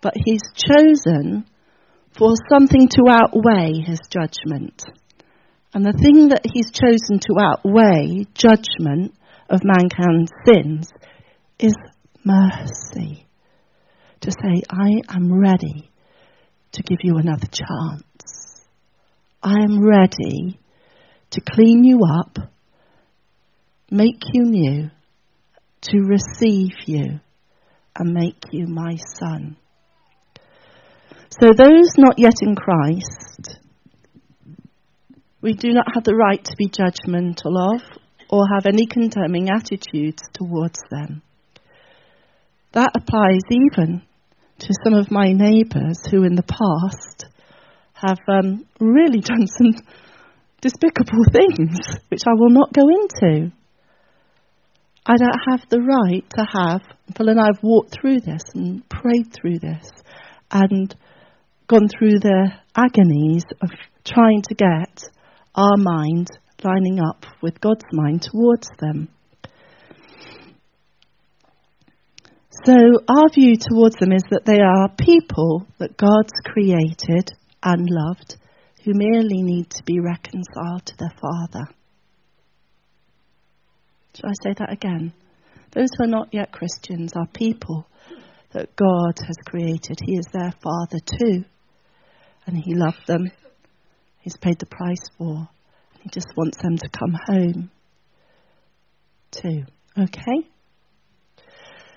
but 0.00 0.14
he's 0.16 0.42
chosen 0.54 1.44
for 2.16 2.32
something 2.50 2.88
to 2.88 3.02
outweigh 3.08 3.80
his 3.80 4.00
judgment. 4.10 4.82
And 5.72 5.84
the 5.84 5.92
thing 5.92 6.28
that 6.28 6.44
he's 6.44 6.72
chosen 6.72 7.20
to 7.20 7.36
outweigh 7.40 8.26
judgment 8.34 9.14
of 9.50 9.62
mankind's 9.64 10.30
sins 10.46 10.92
is 11.58 11.74
mercy. 12.24 13.26
To 14.20 14.30
say, 14.30 14.62
I 14.70 15.00
am 15.14 15.32
ready 15.32 15.90
to 16.72 16.82
give 16.82 16.98
you 17.02 17.16
another 17.16 17.46
chance. 17.46 18.62
I 19.42 19.54
am 19.62 19.84
ready 19.84 20.60
to 21.30 21.40
clean 21.40 21.84
you 21.84 22.00
up, 22.04 22.38
make 23.90 24.22
you 24.32 24.44
new, 24.44 24.90
to 25.82 25.98
receive 26.00 26.72
you, 26.86 27.20
and 27.96 28.12
make 28.12 28.42
you 28.52 28.66
my 28.66 28.96
son. 29.18 29.56
So, 31.30 31.52
those 31.56 31.96
not 31.96 32.18
yet 32.18 32.34
in 32.42 32.54
Christ, 32.54 33.58
we 35.40 35.54
do 35.54 35.72
not 35.72 35.86
have 35.94 36.04
the 36.04 36.14
right 36.14 36.44
to 36.44 36.56
be 36.58 36.68
judgmental 36.68 37.74
of 37.74 37.80
or 38.30 38.46
have 38.54 38.66
any 38.66 38.86
condemning 38.86 39.50
attitudes 39.50 40.22
towards 40.32 40.78
them. 40.90 41.20
That 42.72 42.92
applies 42.94 43.42
even 43.50 44.02
to 44.60 44.74
some 44.84 44.94
of 44.94 45.10
my 45.10 45.32
neighbours 45.32 45.98
who, 46.08 46.22
in 46.22 46.36
the 46.36 46.44
past, 46.44 47.26
have 47.94 48.18
um, 48.28 48.64
really 48.78 49.20
done 49.20 49.46
some 49.46 49.74
despicable 50.60 51.24
things, 51.32 51.78
which 52.08 52.22
I 52.26 52.34
will 52.34 52.50
not 52.50 52.72
go 52.72 52.82
into. 52.88 53.52
I 55.04 55.16
don't 55.16 55.50
have 55.50 55.68
the 55.68 55.80
right 55.80 56.24
to 56.36 56.46
have, 56.52 56.82
Phil 57.16 57.30
and 57.30 57.40
I 57.40 57.46
have 57.46 57.62
walked 57.62 57.96
through 58.00 58.20
this 58.20 58.42
and 58.54 58.88
prayed 58.88 59.32
through 59.32 59.58
this 59.58 59.90
and 60.52 60.94
gone 61.66 61.88
through 61.88 62.20
the 62.20 62.52
agonies 62.76 63.44
of 63.62 63.70
trying 64.04 64.42
to 64.42 64.54
get 64.54 65.02
our 65.54 65.76
mind 65.76 66.28
lining 66.64 67.00
up 67.00 67.24
with 67.42 67.60
God's 67.60 67.84
mind 67.92 68.22
towards 68.22 68.68
them. 68.78 69.08
So, 72.64 72.74
our 73.08 73.28
view 73.32 73.56
towards 73.56 73.96
them 73.96 74.12
is 74.12 74.22
that 74.30 74.44
they 74.44 74.60
are 74.60 74.94
people 74.98 75.66
that 75.78 75.96
God's 75.96 76.32
created 76.44 77.30
and 77.62 77.88
loved 77.88 78.36
who 78.84 78.92
merely 78.94 79.42
need 79.42 79.70
to 79.70 79.82
be 79.84 80.00
reconciled 80.00 80.84
to 80.86 80.96
their 80.98 81.14
Father. 81.20 81.70
Shall 84.14 84.30
I 84.30 84.34
say 84.42 84.54
that 84.58 84.72
again? 84.72 85.12
Those 85.72 85.88
who 85.96 86.04
are 86.04 86.08
not 86.08 86.28
yet 86.32 86.52
Christians 86.52 87.12
are 87.14 87.26
people 87.26 87.86
that 88.52 88.74
God 88.76 89.18
has 89.26 89.36
created. 89.46 89.98
He 90.04 90.16
is 90.16 90.26
their 90.32 90.52
Father 90.62 90.98
too 91.18 91.44
and 92.46 92.56
He 92.56 92.74
loved 92.74 93.06
them. 93.06 93.30
He's 94.20 94.36
paid 94.36 94.58
the 94.58 94.66
price 94.66 95.08
for. 95.16 95.48
He 96.00 96.08
just 96.10 96.28
wants 96.36 96.58
them 96.62 96.76
to 96.78 96.88
come 96.88 97.16
home 97.26 97.70
too. 99.30 99.64
Okay? 99.98 100.48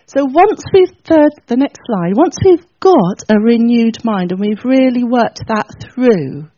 So 0.06 0.26
once 0.26 0.64
we've, 0.74 0.94
the, 1.06 1.32
the 1.48 1.56
next 1.56 1.80
slide, 1.86 2.16
once 2.16 2.36
we've 2.44 2.66
got 2.80 3.24
a 3.30 3.40
renewed 3.40 4.04
mind 4.04 4.32
and 4.32 4.40
we've 4.40 4.64
really 4.64 5.04
worked 5.04 5.40
that 5.48 5.70
through 5.82 6.50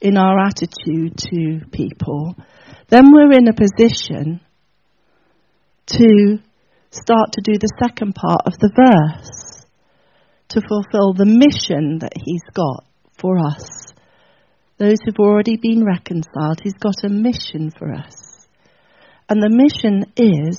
in 0.00 0.16
our 0.16 0.38
attitude 0.38 1.16
to 1.16 1.60
people, 1.70 2.34
then 2.88 3.12
we're 3.12 3.32
in 3.32 3.48
a 3.48 3.52
position 3.52 4.40
to 5.86 6.38
start 6.90 7.32
to 7.32 7.40
do 7.42 7.58
the 7.58 7.72
second 7.82 8.14
part 8.14 8.42
of 8.46 8.58
the 8.58 8.70
verse 8.74 9.64
to 10.48 10.60
fulfill 10.60 11.12
the 11.12 11.26
mission 11.26 11.98
that 12.00 12.12
he's 12.14 12.42
got 12.52 12.84
for 13.18 13.38
us. 13.38 13.87
Those 14.78 14.98
who've 15.04 15.18
already 15.18 15.56
been 15.56 15.84
reconciled, 15.84 16.60
he's 16.62 16.74
got 16.74 17.04
a 17.04 17.08
mission 17.08 17.70
for 17.76 17.92
us. 17.92 18.46
And 19.28 19.42
the 19.42 19.50
mission 19.50 20.04
is 20.16 20.58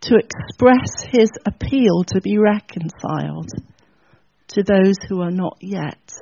to 0.00 0.16
express 0.16 1.04
his 1.12 1.30
appeal 1.46 2.04
to 2.08 2.20
be 2.20 2.38
reconciled 2.38 3.50
to 4.48 4.62
those 4.62 4.96
who 5.08 5.20
are 5.20 5.30
not 5.30 5.58
yet 5.60 6.12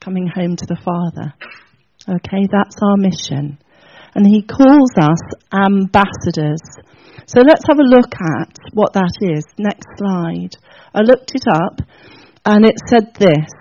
coming 0.00 0.26
home 0.26 0.56
to 0.56 0.66
the 0.66 0.80
Father. 0.82 1.34
Okay, 2.08 2.48
that's 2.50 2.76
our 2.82 2.96
mission. 2.96 3.58
And 4.14 4.26
he 4.26 4.42
calls 4.42 4.90
us 4.96 5.20
ambassadors. 5.52 6.62
So 7.26 7.40
let's 7.40 7.66
have 7.68 7.78
a 7.78 7.82
look 7.82 8.14
at 8.14 8.56
what 8.72 8.94
that 8.94 9.12
is. 9.20 9.44
Next 9.58 9.86
slide. 9.98 10.56
I 10.94 11.02
looked 11.02 11.32
it 11.34 11.44
up 11.46 11.80
and 12.46 12.64
it 12.64 12.76
said 12.88 13.14
this. 13.14 13.57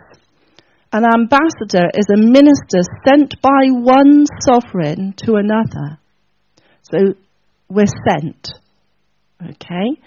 An 0.93 1.03
ambassador 1.03 1.89
is 1.93 2.07
a 2.13 2.17
minister 2.17 2.81
sent 3.05 3.41
by 3.41 3.67
one 3.71 4.25
sovereign 4.45 5.13
to 5.25 5.35
another. 5.35 5.99
So 6.83 7.15
we're 7.69 7.85
sent. 8.07 8.49
Okay? 9.41 10.01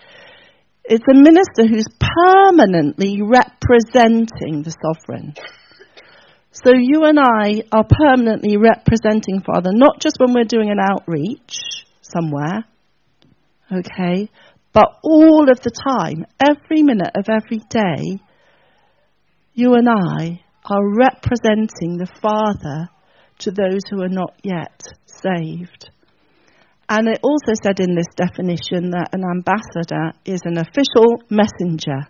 It's 0.84 1.04
a 1.08 1.14
minister 1.14 1.66
who's 1.66 1.87
permanently 2.00 3.20
representing 3.22 4.62
the 4.62 4.75
sovereign. 4.82 5.34
So 6.52 6.72
you 6.75 7.04
and 7.04 7.18
I 7.20 7.62
are 7.70 7.84
permanently 7.84 8.56
representing 8.56 9.42
Father, 9.42 9.70
not 9.72 10.00
just 10.00 10.16
when 10.18 10.34
we're 10.34 10.44
doing 10.44 10.70
an 10.70 10.80
outreach 10.80 11.84
somewhere, 12.02 12.64
okay, 13.70 14.28
but 14.72 14.99
all 15.04 15.49
of 15.50 15.60
the 15.60 15.70
time, 15.70 16.26
every 16.40 16.82
minute 16.82 17.12
of 17.14 17.26
every 17.28 17.58
day, 17.68 18.20
you 19.54 19.75
and 19.75 19.88
I 19.88 20.42
are 20.70 20.96
representing 20.96 21.98
the 21.98 22.10
Father 22.22 22.88
to 23.40 23.50
those 23.50 23.82
who 23.90 24.02
are 24.02 24.08
not 24.08 24.34
yet 24.42 24.82
saved. 25.06 25.90
And 26.88 27.08
it 27.08 27.20
also 27.22 27.52
said 27.62 27.80
in 27.80 27.94
this 27.94 28.10
definition 28.16 28.90
that 28.90 29.10
an 29.12 29.22
ambassador 29.22 30.12
is 30.24 30.40
an 30.44 30.58
official 30.58 31.22
messenger. 31.30 32.08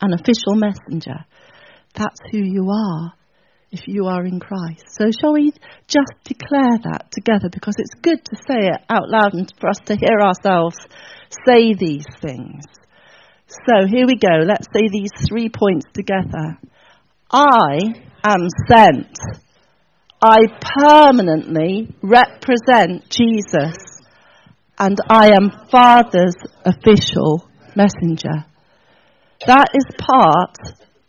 An 0.00 0.12
official 0.12 0.56
messenger. 0.56 1.24
That's 1.94 2.20
who 2.30 2.38
you 2.38 2.70
are 2.70 3.12
if 3.70 3.86
you 3.86 4.06
are 4.06 4.24
in 4.24 4.40
Christ. 4.40 4.84
So, 4.88 5.10
shall 5.10 5.32
we 5.32 5.52
just 5.86 6.12
declare 6.24 6.76
that 6.84 7.10
together? 7.12 7.48
Because 7.50 7.74
it's 7.78 7.94
good 8.02 8.24
to 8.24 8.36
say 8.36 8.66
it 8.66 8.80
out 8.90 9.08
loud 9.08 9.34
and 9.34 9.52
for 9.60 9.70
us 9.70 9.78
to 9.86 9.96
hear 9.96 10.20
ourselves 10.20 10.76
say 11.46 11.74
these 11.74 12.06
things. 12.20 12.64
So, 13.46 13.86
here 13.86 14.06
we 14.06 14.16
go. 14.16 14.44
Let's 14.44 14.66
say 14.74 14.88
these 14.90 15.10
three 15.28 15.48
points 15.48 15.86
together. 15.94 16.58
I 17.32 17.78
am 18.24 18.48
sent. 18.68 19.16
I 20.20 20.36
permanently 20.78 21.88
represent 22.02 23.08
Jesus, 23.08 23.76
and 24.78 24.98
I 25.08 25.30
am 25.30 25.50
Father's 25.70 26.36
official 26.64 27.48
messenger. 27.74 28.44
That 29.46 29.68
is 29.74 29.86
part 29.98 30.58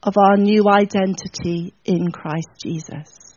of 0.01 0.13
our 0.17 0.37
new 0.37 0.69
identity 0.69 1.73
in 1.83 2.09
Christ 2.11 2.49
Jesus. 2.63 3.35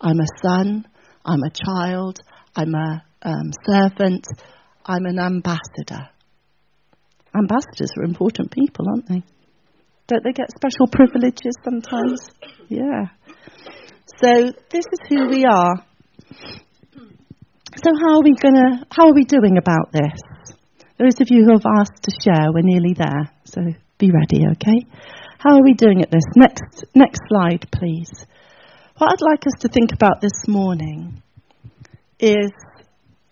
I'm 0.00 0.18
a 0.18 0.26
son, 0.42 0.86
I'm 1.24 1.42
a 1.42 1.50
child, 1.50 2.20
I'm 2.56 2.74
a 2.74 3.04
um, 3.22 3.52
servant, 3.66 4.26
I'm 4.86 5.04
an 5.04 5.18
ambassador. 5.18 6.08
Ambassadors 7.36 7.90
are 7.98 8.04
important 8.04 8.50
people, 8.50 8.86
aren't 8.88 9.08
they? 9.08 9.22
Don't 10.06 10.22
they 10.22 10.32
get 10.32 10.50
special 10.50 10.86
privileges 10.90 11.56
sometimes? 11.64 12.30
Yeah. 12.68 13.06
So 14.20 14.52
this 14.70 14.84
is 14.92 14.98
who 15.08 15.28
we 15.28 15.44
are. 15.44 15.84
So 17.82 17.90
how 18.00 18.16
are 18.16 18.22
we 18.22 18.34
gonna 18.34 18.84
how 18.90 19.08
are 19.08 19.14
we 19.14 19.24
doing 19.24 19.56
about 19.58 19.92
this? 19.92 20.20
Those 20.98 21.20
of 21.20 21.28
you 21.30 21.44
who 21.44 21.52
have 21.52 21.66
asked 21.80 22.02
to 22.04 22.12
share, 22.22 22.52
we're 22.52 22.62
nearly 22.62 22.94
there. 22.94 23.30
So 23.44 23.60
be 23.98 24.10
ready, 24.10 24.44
okay? 24.52 24.86
How 25.38 25.56
are 25.56 25.62
we 25.62 25.74
doing 25.74 26.02
at 26.02 26.10
this? 26.10 26.24
Next, 26.36 26.84
next 26.94 27.20
slide, 27.28 27.66
please. 27.72 28.10
What 28.96 29.12
I'd 29.12 29.30
like 29.30 29.46
us 29.46 29.60
to 29.60 29.68
think 29.68 29.92
about 29.92 30.20
this 30.20 30.46
morning 30.46 31.22
is, 32.20 32.50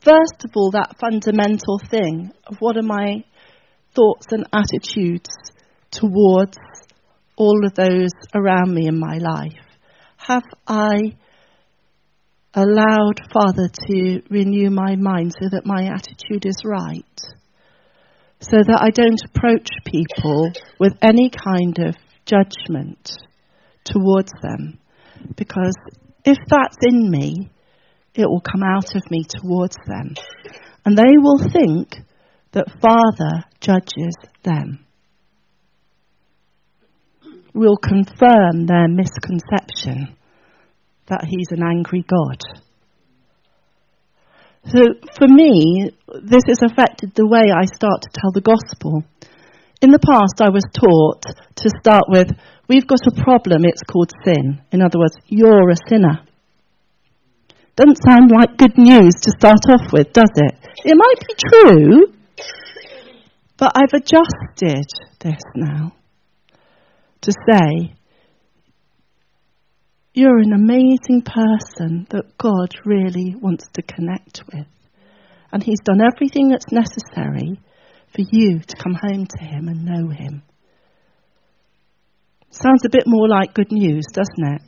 first 0.00 0.44
of 0.44 0.50
all, 0.56 0.72
that 0.72 0.96
fundamental 0.98 1.78
thing 1.78 2.32
of 2.46 2.56
what 2.58 2.76
are 2.76 2.82
my 2.82 3.24
thoughts 3.94 4.26
and 4.30 4.46
attitudes 4.52 5.30
towards 5.92 6.58
all 7.36 7.64
of 7.64 7.74
those 7.74 8.10
around 8.34 8.74
me 8.74 8.88
in 8.88 8.98
my 8.98 9.18
life? 9.18 9.52
Have 10.16 10.42
I 10.66 11.16
allowed 12.54 13.20
Father 13.32 13.68
to 13.86 14.22
renew 14.28 14.70
my 14.70 14.96
mind 14.96 15.34
so 15.40 15.48
that 15.50 15.64
my 15.64 15.86
attitude 15.86 16.44
is 16.44 16.56
right? 16.64 17.04
so 18.42 18.56
that 18.56 18.80
I 18.82 18.90
don't 18.90 19.22
approach 19.24 19.68
people 19.86 20.50
with 20.80 20.94
any 21.00 21.30
kind 21.30 21.78
of 21.78 21.94
judgment 22.26 23.12
towards 23.84 24.32
them. 24.42 24.80
Because 25.36 25.74
if 26.24 26.38
that's 26.48 26.76
in 26.82 27.08
me, 27.08 27.50
it 28.14 28.26
will 28.26 28.40
come 28.40 28.62
out 28.64 28.96
of 28.96 29.02
me 29.10 29.24
towards 29.28 29.76
them. 29.86 30.14
And 30.84 30.98
they 30.98 31.16
will 31.16 31.38
think 31.52 31.94
that 32.50 32.66
Father 32.80 33.44
judges 33.60 34.14
them. 34.42 34.84
Will 37.54 37.76
confirm 37.76 38.66
their 38.66 38.88
misconception 38.88 40.16
that 41.08 41.26
He's 41.28 41.50
an 41.50 41.62
angry 41.62 42.04
God. 42.06 42.38
So 44.64 44.80
for 45.18 45.26
me, 45.26 45.90
this 46.22 46.44
has 46.46 46.62
affected 46.62 47.12
the 47.14 47.26
way 47.26 47.50
I 47.50 47.66
start 47.66 48.02
to 48.02 48.10
tell 48.14 48.30
the 48.32 48.40
gospel. 48.40 49.04
In 49.82 49.90
the 49.90 49.98
past, 49.98 50.40
I 50.40 50.50
was 50.50 50.62
taught 50.72 51.26
to 51.56 51.68
start 51.80 52.04
with, 52.08 52.30
we've 52.68 52.86
got 52.86 53.02
a 53.04 53.22
problem, 53.24 53.64
it's 53.64 53.82
called 53.82 54.12
sin. 54.24 54.62
In 54.70 54.80
other 54.80 55.00
words, 55.00 55.16
you're 55.26 55.68
a 55.68 55.76
sinner. 55.88 56.22
Doesn't 57.74 58.04
sound 58.06 58.30
like 58.30 58.56
good 58.56 58.78
news 58.78 59.14
to 59.22 59.32
start 59.36 59.66
off 59.68 59.92
with, 59.92 60.12
does 60.12 60.30
it? 60.36 60.54
It 60.84 60.96
might 60.96 61.20
be 61.26 61.34
true, 61.36 62.14
but 63.58 63.72
I've 63.74 63.92
adjusted 63.94 64.86
this 65.20 65.42
now 65.56 65.92
to 67.22 67.32
say, 67.50 67.94
you're 70.14 70.38
an 70.38 70.52
amazing 70.52 71.22
person 71.22 72.06
that 72.10 72.36
God 72.36 72.74
really 72.84 73.34
wants 73.34 73.64
to 73.74 73.82
connect 73.82 74.42
with. 74.52 74.66
And 75.50 75.62
He's 75.62 75.80
done 75.84 76.00
everything 76.02 76.50
that's 76.50 76.70
necessary 76.70 77.58
for 78.14 78.22
you 78.30 78.60
to 78.60 78.76
come 78.76 78.94
home 78.94 79.26
to 79.26 79.44
Him 79.44 79.68
and 79.68 79.84
know 79.84 80.08
Him. 80.10 80.42
Sounds 82.50 82.84
a 82.84 82.90
bit 82.90 83.04
more 83.06 83.28
like 83.28 83.54
good 83.54 83.72
news, 83.72 84.04
doesn't 84.12 84.54
it? 84.54 84.62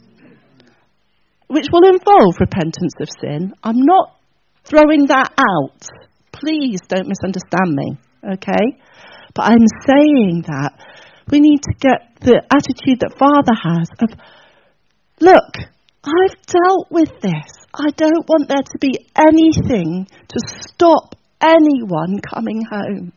Which 1.49 1.67
will 1.71 1.87
involve 1.87 2.41
repentance 2.41 2.95
of 3.01 3.09
sin. 3.21 3.53
I'm 3.63 3.85
not 3.85 4.17
throwing 4.65 5.07
that 5.09 5.33
out. 5.37 5.87
Please 6.33 6.81
don't 6.89 7.07
misunderstand 7.09 7.75
me, 7.75 7.99
okay? 8.33 8.81
But 9.35 9.43
I'm 9.43 9.67
saying 9.87 10.45
that 10.47 10.73
we 11.31 11.41
need 11.41 11.61
to 11.63 11.75
get 11.79 12.21
the 12.21 12.43
attitude 12.51 13.01
that 13.01 13.19
Father 13.19 13.55
has 13.55 13.89
of 14.01 14.19
Look, 15.21 15.57
I've 16.05 16.47
dealt 16.47 16.89
with 16.91 17.21
this. 17.23 17.49
I 17.73 17.91
don't 17.97 18.29
want 18.29 18.49
there 18.49 18.63
to 18.63 18.79
be 18.79 19.07
anything 19.17 20.07
to 20.29 20.41
stop 20.69 21.15
anyone 21.41 22.21
coming 22.21 22.63
home. 22.71 23.13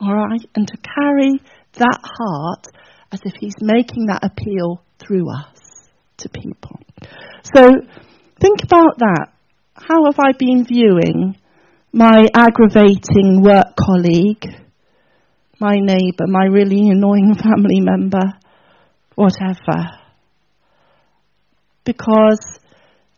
All 0.00 0.14
right? 0.14 0.44
And 0.54 0.68
to 0.68 0.76
carry 0.76 1.40
that 1.74 1.98
heart 2.02 2.66
as 3.10 3.20
if 3.24 3.34
He's 3.40 3.56
making 3.60 4.06
that 4.06 4.22
appeal 4.22 4.82
through 4.98 5.26
us 5.30 5.88
to 6.18 6.28
people. 6.28 6.78
So 7.54 7.68
think 8.40 8.62
about 8.62 8.98
that. 8.98 9.28
How 9.74 10.04
have 10.04 10.18
I 10.18 10.32
been 10.38 10.64
viewing 10.64 11.36
my 11.92 12.26
aggravating 12.34 13.40
work 13.42 13.74
colleague, 13.76 14.44
my 15.60 15.76
neighbour, 15.80 16.26
my 16.26 16.46
really 16.46 16.88
annoying 16.90 17.34
family 17.42 17.80
member, 17.80 18.32
whatever? 19.14 19.98
because 21.88 22.60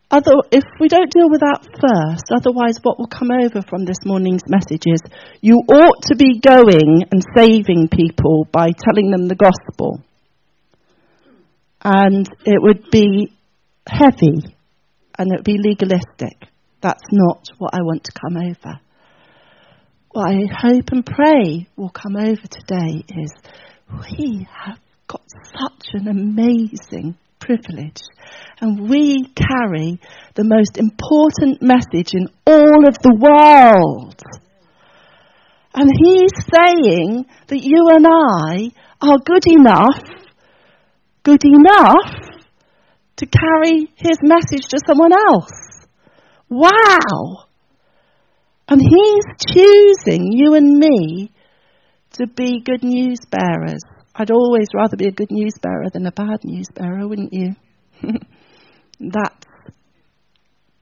other, 0.09 0.31
if 0.49 0.63
we 0.79 0.87
don't 0.87 1.11
deal 1.11 1.29
with 1.29 1.41
that 1.41 1.59
first, 1.75 2.31
otherwise 2.31 2.79
what 2.81 2.97
will 2.97 3.11
come 3.11 3.31
over 3.31 3.61
from 3.67 3.83
this 3.83 3.99
morning's 4.05 4.47
message 4.47 4.83
is 4.85 5.01
you 5.41 5.55
ought 5.67 6.01
to 6.03 6.15
be 6.15 6.39
going 6.39 7.03
and 7.11 7.21
saving 7.35 7.89
people 7.89 8.47
by 8.49 8.71
telling 8.71 9.11
them 9.11 9.27
the 9.27 9.35
gospel. 9.35 9.99
And 11.83 12.25
it 12.45 12.61
would 12.61 12.89
be 12.91 13.33
heavy 13.85 14.55
and 15.19 15.31
it 15.33 15.39
would 15.39 15.43
be 15.43 15.59
legalistic. 15.59 16.47
That's 16.79 17.03
not 17.11 17.49
what 17.57 17.73
I 17.73 17.81
want 17.81 18.05
to 18.05 18.13
come 18.13 18.37
over. 18.37 18.79
What 20.13 20.27
I 20.27 20.41
hope 20.53 20.91
and 20.91 21.05
pray 21.05 21.67
will 21.77 21.89
come 21.89 22.17
over 22.17 22.41
today 22.45 23.05
is 23.07 23.31
we 24.09 24.45
have 24.51 24.77
got 25.07 25.21
such 25.57 25.87
an 25.93 26.09
amazing 26.09 27.15
privilege 27.39 28.01
and 28.59 28.89
we 28.89 29.23
carry 29.33 30.01
the 30.33 30.43
most 30.43 30.77
important 30.77 31.61
message 31.61 32.13
in 32.13 32.27
all 32.45 32.89
of 32.89 32.97
the 33.01 33.15
world. 33.15 34.21
And 35.73 35.89
he's 36.03 36.31
saying 36.53 37.25
that 37.47 37.63
you 37.63 37.87
and 37.91 38.05
I 38.05 38.71
are 39.01 39.17
good 39.17 39.47
enough, 39.47 40.03
good 41.23 41.45
enough 41.45 42.11
to 43.15 43.25
carry 43.27 43.87
his 43.95 44.17
message 44.21 44.67
to 44.71 44.79
someone 44.85 45.13
else. 45.13 45.87
Wow! 46.49 47.45
And 48.71 48.79
he's 48.79 49.25
choosing 49.53 50.31
you 50.31 50.53
and 50.53 50.77
me 50.77 51.29
to 52.13 52.25
be 52.25 52.61
good 52.63 52.83
news 52.83 53.17
bearers. 53.29 53.81
I'd 54.15 54.31
always 54.31 54.67
rather 54.73 54.95
be 54.95 55.07
a 55.07 55.11
good 55.11 55.29
news 55.29 55.51
bearer 55.61 55.89
than 55.91 56.05
a 56.05 56.11
bad 56.13 56.39
news 56.45 56.67
bearer, 56.73 57.05
wouldn't 57.05 57.33
you? 57.33 57.49
that's, 59.01 59.45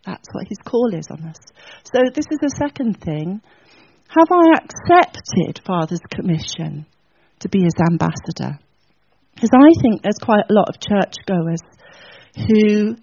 that's 0.06 0.28
what 0.34 0.48
his 0.48 0.60
call 0.64 0.94
is 0.94 1.08
on 1.10 1.30
us. 1.30 1.40
So, 1.92 2.04
this 2.14 2.26
is 2.30 2.38
the 2.40 2.54
second 2.60 3.02
thing. 3.02 3.42
Have 4.10 4.28
I 4.32 4.54
accepted 4.54 5.66
Father's 5.66 6.06
commission 6.12 6.86
to 7.40 7.50
be 7.50 7.64
his 7.64 7.74
ambassador? 7.90 8.60
Because 9.34 9.50
I 9.52 9.74
think 9.82 10.04
there's 10.04 10.22
quite 10.22 10.46
a 10.48 10.54
lot 10.54 10.70
of 10.70 10.80
churchgoers 10.80 11.62
who 12.36 12.98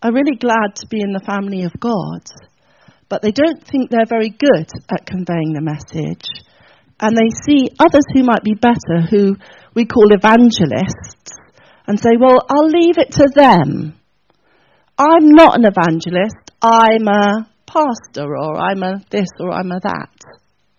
are 0.00 0.12
really 0.12 0.36
glad 0.38 0.76
to 0.76 0.86
be 0.86 1.00
in 1.00 1.12
the 1.12 1.26
family 1.26 1.64
of 1.64 1.72
God, 1.80 2.22
but 3.08 3.22
they 3.22 3.32
don't 3.32 3.64
think 3.66 3.90
they're 3.90 4.06
very 4.08 4.30
good 4.30 4.68
at 4.90 5.06
conveying 5.06 5.54
the 5.54 5.62
message. 5.62 6.26
And 7.00 7.16
they 7.16 7.30
see 7.46 7.70
others 7.78 8.04
who 8.12 8.24
might 8.24 8.42
be 8.42 8.54
better, 8.54 9.06
who 9.08 9.36
we 9.74 9.86
call 9.86 10.12
evangelists, 10.12 11.32
and 11.86 11.98
say, 11.98 12.16
well, 12.18 12.38
I'll 12.48 12.68
leave 12.68 12.98
it 12.98 13.12
to 13.12 13.28
them. 13.34 13.94
I'm 14.98 15.28
not 15.30 15.56
an 15.56 15.64
evangelist. 15.64 16.50
I'm 16.60 17.06
a 17.06 17.48
pastor, 17.66 18.36
or 18.36 18.58
I'm 18.58 18.82
a 18.82 19.00
this, 19.10 19.28
or 19.38 19.52
I'm 19.52 19.70
a 19.70 19.80
that 19.80 20.10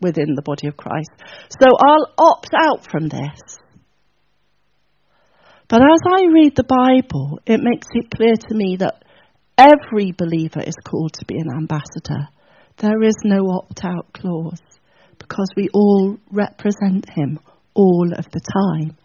within 0.02 0.36
the 0.36 0.42
body 0.42 0.68
of 0.68 0.78
Christ. 0.78 1.12
So 1.60 1.68
I'll 1.80 2.14
opt 2.18 2.50
out 2.54 2.86
from 2.90 3.08
this. 3.08 3.58
But 5.70 5.82
as 5.82 6.00
I 6.06 6.26
read 6.34 6.56
the 6.56 6.64
Bible, 6.64 7.40
it 7.46 7.62
makes 7.62 7.88
it 7.92 8.10
clear 8.10 8.36
to 8.36 8.56
me 8.56 8.78
that 8.80 9.04
every 9.60 10.14
believer 10.14 10.62
is 10.66 10.76
called 10.86 11.14
to 11.14 11.26
be 11.26 11.36
an 11.36 11.52
ambassador. 11.56 12.30
There 12.78 13.04
is 13.04 13.16
no 13.26 13.52
opt 13.52 13.84
out 13.84 14.14
clause 14.14 14.62
because 15.18 15.50
we 15.58 15.68
all 15.74 16.18
represent 16.32 17.10
him 17.10 17.40
all 17.74 18.10
of 18.18 18.26
the 18.32 18.40
time. 18.40 18.96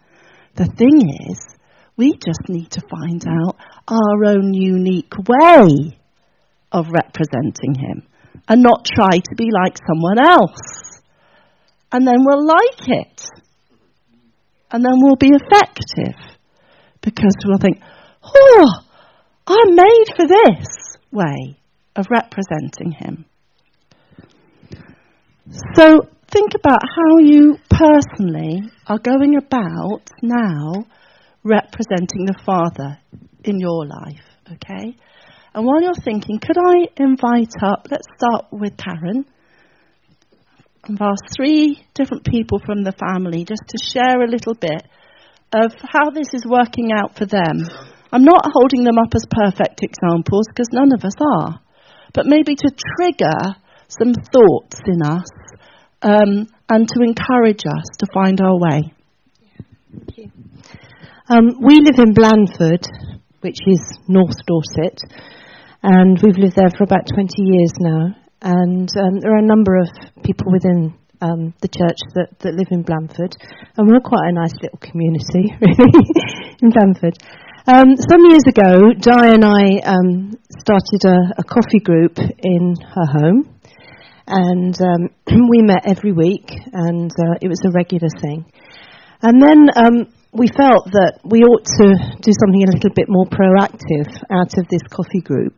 The 0.55 0.65
thing 0.65 1.09
is, 1.29 1.55
we 1.97 2.13
just 2.13 2.49
need 2.49 2.71
to 2.71 2.81
find 2.89 3.23
out 3.27 3.55
our 3.87 4.25
own 4.25 4.53
unique 4.53 5.13
way 5.27 5.97
of 6.71 6.87
representing 6.89 7.75
Him 7.75 8.03
and 8.47 8.61
not 8.61 8.85
try 8.85 9.17
to 9.17 9.35
be 9.37 9.49
like 9.51 9.77
someone 9.87 10.19
else. 10.19 11.01
And 11.91 12.05
then 12.05 12.17
we'll 12.19 12.45
like 12.45 12.87
it. 12.87 13.25
And 14.71 14.83
then 14.83 14.93
we'll 14.97 15.15
be 15.15 15.31
effective 15.31 16.15
because 17.01 17.33
we'll 17.45 17.59
think, 17.59 17.79
oh, 18.23 18.65
I'm 19.47 19.75
made 19.75 20.05
for 20.15 20.27
this 20.27 20.97
way 21.11 21.57
of 21.95 22.07
representing 22.09 22.91
Him. 22.91 23.25
So 25.75 26.09
think 26.31 26.53
about 26.55 26.79
how 26.83 27.19
you 27.19 27.57
personally 27.69 28.61
are 28.87 28.99
going 28.99 29.37
about 29.37 30.09
now 30.23 30.85
representing 31.43 32.25
the 32.25 32.35
Father 32.45 32.97
in 33.43 33.59
your 33.59 33.85
life, 33.85 34.25
okay? 34.53 34.95
And 35.53 35.65
while 35.65 35.81
you're 35.81 35.93
thinking, 35.93 36.39
could 36.39 36.57
I 36.57 36.87
invite 36.97 37.53
up, 37.63 37.87
let's 37.89 38.07
start 38.17 38.47
with 38.51 38.75
Karen. 38.77 39.25
I've 40.83 41.01
asked 41.01 41.35
three 41.35 41.85
different 41.93 42.25
people 42.25 42.59
from 42.65 42.83
the 42.83 42.91
family 42.91 43.45
just 43.45 43.63
to 43.69 43.77
share 43.77 44.21
a 44.21 44.27
little 44.27 44.55
bit 44.55 44.83
of 45.53 45.73
how 45.79 46.09
this 46.09 46.33
is 46.33 46.45
working 46.45 46.91
out 46.91 47.15
for 47.15 47.25
them. 47.25 47.69
I'm 48.15 48.23
not 48.23 48.49
holding 48.49 48.85
them 48.85 48.97
up 48.97 49.11
as 49.13 49.25
perfect 49.29 49.81
examples 49.83 50.47
because 50.47 50.69
none 50.71 50.93
of 50.93 51.03
us 51.03 51.19
are, 51.19 51.59
but 52.13 52.25
maybe 52.25 52.55
to 52.55 52.71
trigger 52.95 53.59
some 53.89 54.13
thoughts 54.13 54.79
in 54.87 55.01
us 55.03 55.27
um, 56.01 56.47
and 56.69 56.87
to 56.87 57.03
encourage 57.03 57.67
us 57.67 57.83
to 57.99 58.07
find 58.13 58.39
our 58.39 58.57
way. 58.57 58.93
Um, 61.27 61.59
we 61.61 61.81
live 61.83 61.99
in 61.99 62.13
Blandford, 62.13 62.87
which 63.41 63.59
is 63.67 63.81
North 64.07 64.37
Dorset, 64.47 64.97
and 65.83 66.17
we've 66.23 66.37
lived 66.37 66.55
there 66.55 66.71
for 66.77 66.85
about 66.85 67.07
20 67.13 67.27
years 67.43 67.73
now. 67.81 68.15
And 68.41 68.87
um, 68.95 69.19
there 69.19 69.33
are 69.33 69.43
a 69.43 69.45
number 69.45 69.75
of 69.75 69.89
people 70.23 70.53
within 70.53 70.93
um, 71.19 71.53
the 71.59 71.67
church 71.67 71.99
that, 72.13 72.39
that 72.39 72.53
live 72.53 72.67
in 72.71 72.83
Blandford, 72.83 73.35
and 73.75 73.89
we're 73.89 73.99
quite 73.99 74.29
a 74.29 74.31
nice 74.31 74.53
little 74.61 74.79
community, 74.79 75.51
really, 75.59 76.05
in 76.61 76.69
Blandford. 76.69 77.17
Um, 77.67 77.97
some 77.97 78.21
years 78.29 78.45
ago, 78.45 78.93
Di 78.93 79.33
and 79.33 79.43
I 79.43 79.81
um, 79.89 80.37
started 80.53 81.01
a, 81.01 81.41
a, 81.41 81.43
coffee 81.43 81.81
group 81.81 82.19
in 82.19 82.75
her 82.93 83.07
home, 83.09 83.57
and 84.27 84.77
um, 84.79 85.09
we 85.49 85.65
met 85.65 85.81
every 85.89 86.11
week, 86.11 86.45
and 86.73 87.09
uh, 87.09 87.41
it 87.41 87.49
was 87.49 87.57
a 87.65 87.73
regular 87.73 88.09
thing. 88.21 88.45
And 89.23 89.41
then 89.41 89.65
um, 89.81 90.13
we 90.31 90.45
felt 90.45 90.93
that 90.93 91.17
we 91.25 91.41
ought 91.41 91.65
to 91.81 91.87
do 92.21 92.31
something 92.37 92.69
a 92.69 92.71
little 92.71 92.93
bit 92.93 93.09
more 93.09 93.25
proactive 93.25 94.13
out 94.29 94.53
of 94.61 94.69
this 94.69 94.85
coffee 94.93 95.25
group. 95.25 95.57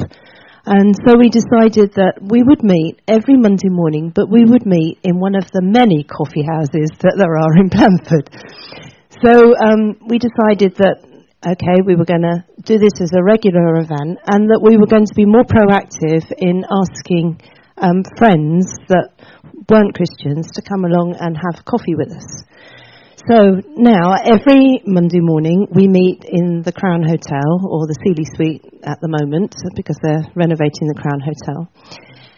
And 0.63 0.96
so 1.04 1.20
we 1.20 1.28
decided 1.28 1.91
that 2.00 2.24
we 2.24 2.39
would 2.41 2.63
meet 2.63 3.02
every 3.10 3.36
Monday 3.36 3.67
morning, 3.67 4.13
but 4.15 4.32
we 4.32 4.46
would 4.46 4.65
meet 4.65 5.00
in 5.04 5.20
one 5.20 5.36
of 5.36 5.52
the 5.52 5.60
many 5.62 6.08
coffee 6.08 6.48
houses 6.48 6.88
that 7.04 7.20
there 7.20 7.36
are 7.36 7.52
in 7.60 7.67
Blandford. 7.67 8.32
So 9.26 9.58
um, 9.58 9.98
we 10.08 10.20
decided 10.20 10.78
that, 10.78 11.02
okay, 11.45 11.82
we 11.86 11.95
were 11.95 12.06
going 12.06 12.26
to 12.26 12.43
do 12.63 12.78
this 12.78 13.02
as 13.02 13.12
a 13.13 13.23
regular 13.23 13.78
event 13.78 14.19
and 14.26 14.50
that 14.50 14.62
we 14.62 14.78
were 14.78 14.89
going 14.89 15.06
to 15.06 15.15
be 15.15 15.26
more 15.26 15.45
proactive 15.45 16.26
in 16.38 16.65
asking 16.65 17.41
um, 17.78 18.02
friends 18.17 18.73
that 18.89 19.13
weren't 19.69 19.93
Christians 19.93 20.47
to 20.56 20.62
come 20.62 20.86
along 20.86 21.15
and 21.19 21.38
have 21.38 21.65
coffee 21.65 21.95
with 21.95 22.10
us. 22.10 22.43
So 23.28 23.60
now, 23.76 24.15
every 24.23 24.82
Monday 24.86 25.19
morning, 25.19 25.67
we 25.76 25.88
meet 25.88 26.23
in 26.23 26.63
the 26.63 26.71
Crown 26.71 27.04
Hotel, 27.04 27.60
or 27.60 27.84
the 27.84 28.00
Seeley 28.00 28.23
Suite 28.23 28.63
at 28.88 29.02
the 29.02 29.12
moment, 29.12 29.52
because 29.76 29.97
they're 30.02 30.23
renovating 30.32 30.88
the 30.88 30.95
Crown 30.95 31.19
Hotel. 31.19 31.67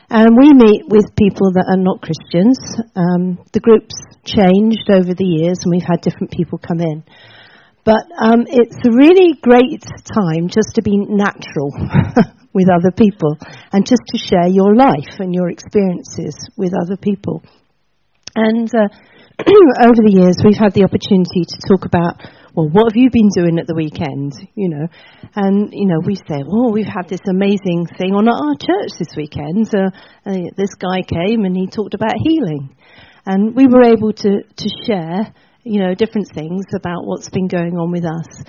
And 0.10 0.34
we 0.34 0.50
meet 0.50 0.90
with 0.90 1.14
people 1.14 1.54
that 1.54 1.70
are 1.70 1.78
not 1.78 2.02
Christians. 2.02 2.58
Um, 2.98 3.38
the 3.54 3.62
group's 3.62 3.94
changed 4.26 4.90
over 4.90 5.14
the 5.14 5.30
years, 5.30 5.62
and 5.62 5.70
we've 5.70 5.86
had 5.86 6.02
different 6.02 6.34
people 6.34 6.58
come 6.58 6.82
in. 6.82 7.06
But 7.90 8.06
um, 8.22 8.46
it's 8.46 8.78
a 8.86 8.94
really 8.94 9.34
great 9.42 9.82
time 10.14 10.46
just 10.46 10.78
to 10.78 10.84
be 10.84 10.94
natural 11.10 11.74
with 12.54 12.70
other 12.70 12.94
people 12.94 13.34
and 13.74 13.82
just 13.82 14.04
to 14.14 14.18
share 14.20 14.46
your 14.46 14.76
life 14.76 15.18
and 15.18 15.34
your 15.34 15.50
experiences 15.50 16.38
with 16.56 16.70
other 16.78 16.98
people. 16.98 17.42
And 18.36 18.70
uh, 18.70 18.94
over 19.82 20.06
the 20.06 20.14
years, 20.22 20.38
we've 20.46 20.62
had 20.62 20.78
the 20.78 20.86
opportunity 20.86 21.50
to 21.50 21.58
talk 21.66 21.90
about, 21.90 22.22
well, 22.54 22.70
what 22.70 22.94
have 22.94 23.02
you 23.02 23.10
been 23.10 23.34
doing 23.34 23.58
at 23.58 23.66
the 23.66 23.74
weekend? 23.74 24.38
You 24.54 24.70
know, 24.70 24.86
and 25.34 25.74
you 25.74 25.88
know, 25.88 25.98
we 26.06 26.14
say, 26.14 26.46
well, 26.46 26.70
we've 26.70 26.86
had 26.86 27.10
this 27.10 27.26
amazing 27.26 27.90
thing 27.98 28.14
on 28.14 28.30
at 28.30 28.38
our 28.38 28.54
church 28.54 29.02
this 29.02 29.18
weekend. 29.18 29.66
Uh, 29.74 29.90
this 30.54 30.78
guy 30.78 31.02
came 31.02 31.42
and 31.42 31.58
he 31.58 31.66
talked 31.66 31.96
about 31.98 32.14
healing, 32.22 32.70
and 33.26 33.56
we 33.56 33.66
were 33.66 33.82
able 33.82 34.14
to 34.14 34.46
to 34.46 34.70
share, 34.86 35.34
you 35.64 35.80
know, 35.80 35.94
different 35.94 36.30
things 36.34 36.66
about 36.76 37.06
what's 37.06 37.30
been 37.30 37.48
going 37.48 37.78
on 37.78 37.92
with 37.92 38.06
us. 38.06 38.44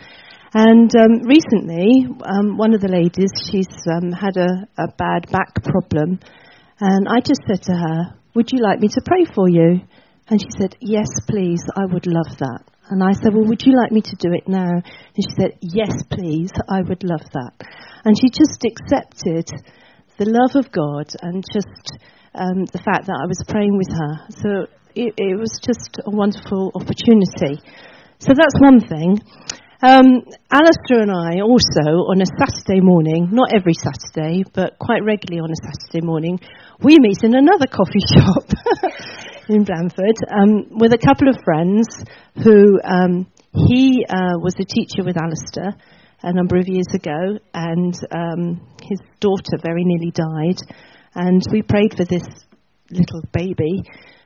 And 0.53 0.91
um, 0.97 1.23
recently, 1.23 2.07
um, 2.25 2.57
one 2.57 2.75
of 2.75 2.81
the 2.81 2.89
ladies, 2.89 3.31
she's 3.51 3.71
um, 3.93 4.11
had 4.11 4.37
a, 4.37 4.67
a 4.77 4.89
bad 4.99 5.31
back 5.31 5.55
problem, 5.63 6.19
and 6.81 7.09
I 7.09 7.21
just 7.21 7.43
said 7.47 7.63
to 7.65 7.73
her, 7.73 8.19
"Would 8.35 8.51
you 8.53 8.61
like 8.61 8.81
me 8.81 8.89
to 8.89 9.03
pray 9.05 9.25
for 9.25 9.49
you?" 9.49 9.81
And 10.31 10.41
she 10.41 10.49
said, 10.59 10.77
Yes, 10.81 11.09
please, 11.29 11.61
I 11.77 11.93
would 11.93 12.07
love 12.07 12.39
that. 12.39 12.63
And 12.89 13.03
I 13.03 13.13
said, 13.13 13.35
Well, 13.35 13.49
would 13.49 13.63
you 13.67 13.77
like 13.77 13.91
me 13.91 14.01
to 14.01 14.17
do 14.17 14.33
it 14.33 14.47
now? 14.47 14.71
And 14.71 15.17
she 15.17 15.35
said, 15.37 15.59
Yes, 15.61 15.91
please. 16.09 16.53
I 16.69 16.83
would 16.83 17.03
love 17.03 17.27
that. 17.35 17.53
And 18.05 18.17
she 18.17 18.31
just 18.31 18.63
accepted 18.65 19.51
the 20.19 20.31
love 20.31 20.55
of 20.55 20.71
God 20.71 21.11
and 21.21 21.43
just 21.53 21.99
um, 22.35 22.65
the 22.71 22.79
fact 22.79 23.07
that 23.07 23.19
I 23.21 23.27
was 23.27 23.43
praying 23.49 23.77
with 23.77 23.91
her. 23.91 24.13
So 24.39 24.71
it, 24.95 25.15
it 25.17 25.39
was 25.39 25.59
just 25.63 25.99
a 26.05 26.11
wonderful 26.11 26.73
opportunity. 26.75 27.61
So 28.19 28.33
that's 28.35 28.59
one 28.61 28.81
thing. 28.81 29.19
Um, 29.83 30.29
Alistair 30.53 31.01
and 31.01 31.11
I 31.11 31.41
also, 31.41 32.05
on 32.13 32.21
a 32.21 32.27
Saturday 32.27 32.81
morning, 32.81 33.29
not 33.33 33.55
every 33.55 33.73
Saturday, 33.73 34.45
but 34.53 34.79
quite 34.79 35.03
regularly 35.03 35.41
on 35.41 35.51
a 35.51 35.57
Saturday 35.57 36.05
morning, 36.05 36.39
we 36.83 36.99
meet 37.01 37.25
in 37.25 37.35
another 37.35 37.67
coffee 37.67 38.05
shop 38.13 38.45
in 39.49 39.65
Blandford 39.65 40.17
um, 40.29 40.79
with 40.79 40.93
a 40.93 40.99
couple 40.99 41.29
of 41.29 41.37
friends 41.45 41.89
who 42.45 42.79
um, 42.85 43.27
he 43.53 44.05
uh, 44.07 44.37
was 44.37 44.55
a 44.61 44.69
teacher 44.69 45.03
with 45.03 45.17
Alistair 45.17 45.75
a 46.23 46.33
number 46.35 46.59
of 46.59 46.69
years 46.69 46.93
ago, 46.93 47.39
and 47.55 47.95
um, 48.13 48.61
his 48.83 49.01
daughter 49.21 49.57
very 49.63 49.85
nearly 49.85 50.13
died. 50.13 50.61
And 51.15 51.43
we 51.51 51.63
prayed 51.63 51.97
for 51.97 52.05
this 52.05 52.29
little 52.91 53.23
baby 53.33 53.83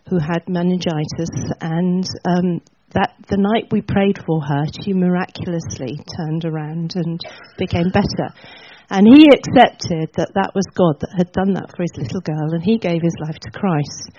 who 0.09 0.18
had 0.18 0.48
meningitis, 0.48 1.31
and 1.61 2.05
um, 2.24 2.61
that 2.92 3.14
the 3.29 3.38
night 3.38 3.72
we 3.72 3.81
prayed 3.81 4.18
for 4.27 4.40
her, 4.40 4.64
she 4.83 4.92
miraculously 4.92 5.98
turned 6.16 6.44
around 6.44 6.94
and 6.94 7.20
became 7.59 7.90
better. 7.90 8.29
And 8.90 9.09
he 9.09 9.27
accepted 9.33 10.12
that 10.16 10.37
that 10.37 10.53
was 10.55 10.66
God 10.77 11.00
that 11.00 11.16
had 11.16 11.33
done 11.33 11.55
that 11.55 11.72
for 11.74 11.83
his 11.83 11.96
little 11.96 12.20
girl, 12.20 12.53
and 12.53 12.62
he 12.62 12.79
gave 12.79 13.00
his 13.03 13.16
life 13.18 13.40
to 13.40 13.50
Christ. 13.50 14.12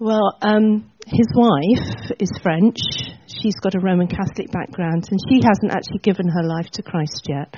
Well, 0.00 0.34
um, 0.42 0.90
his 1.06 1.28
wife 1.36 2.16
is 2.18 2.30
French. 2.42 2.80
She's 3.28 3.54
got 3.62 3.76
a 3.76 3.80
Roman 3.80 4.08
Catholic 4.08 4.50
background, 4.50 5.06
and 5.10 5.20
she 5.28 5.44
hasn't 5.44 5.70
actually 5.70 6.00
given 6.02 6.26
her 6.26 6.42
life 6.42 6.70
to 6.72 6.82
Christ 6.82 7.28
yet. 7.28 7.54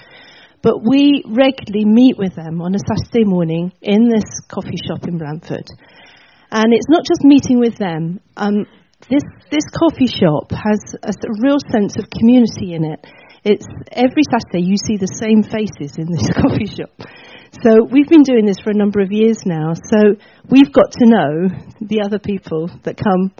But 0.61 0.83
we 0.83 1.23
regularly 1.27 1.85
meet 1.85 2.19
with 2.19 2.35
them 2.35 2.61
on 2.61 2.75
a 2.75 2.79
Saturday 2.85 3.25
morning 3.25 3.73
in 3.81 4.09
this 4.09 4.25
coffee 4.49 4.81
shop 4.85 5.07
in 5.07 5.19
Blandford. 5.19 5.69
And 6.55 6.73
it's 6.73 6.87
not 6.89 7.03
just 7.03 7.27
meeting 7.27 7.59
with 7.59 7.77
them. 7.79 8.21
Um, 8.37 8.65
this 9.11 9.27
this 9.51 9.67
coffee 9.75 10.07
shop 10.07 10.55
has 10.55 10.79
a, 11.03 11.13
real 11.43 11.59
sense 11.59 11.99
of 11.99 12.07
community 12.09 12.79
in 12.79 12.87
it. 12.87 13.05
It's 13.43 13.67
every 13.91 14.23
Saturday 14.31 14.63
you 14.63 14.79
see 14.79 14.97
the 14.97 15.11
same 15.19 15.43
faces 15.43 15.99
in 15.99 16.07
this 16.15 16.31
coffee 16.41 16.71
shop. 16.71 16.95
So 17.59 17.83
we've 17.91 18.09
been 18.09 18.23
doing 18.23 18.47
this 18.47 18.63
for 18.63 18.71
a 18.71 18.75
number 18.75 19.01
of 19.01 19.11
years 19.11 19.43
now. 19.45 19.75
So 19.75 20.15
we've 20.49 20.73
got 20.73 20.93
to 20.93 21.05
know 21.11 21.51
the 21.83 22.03
other 22.07 22.21
people 22.21 22.71
that 22.85 23.03
come 23.03 23.35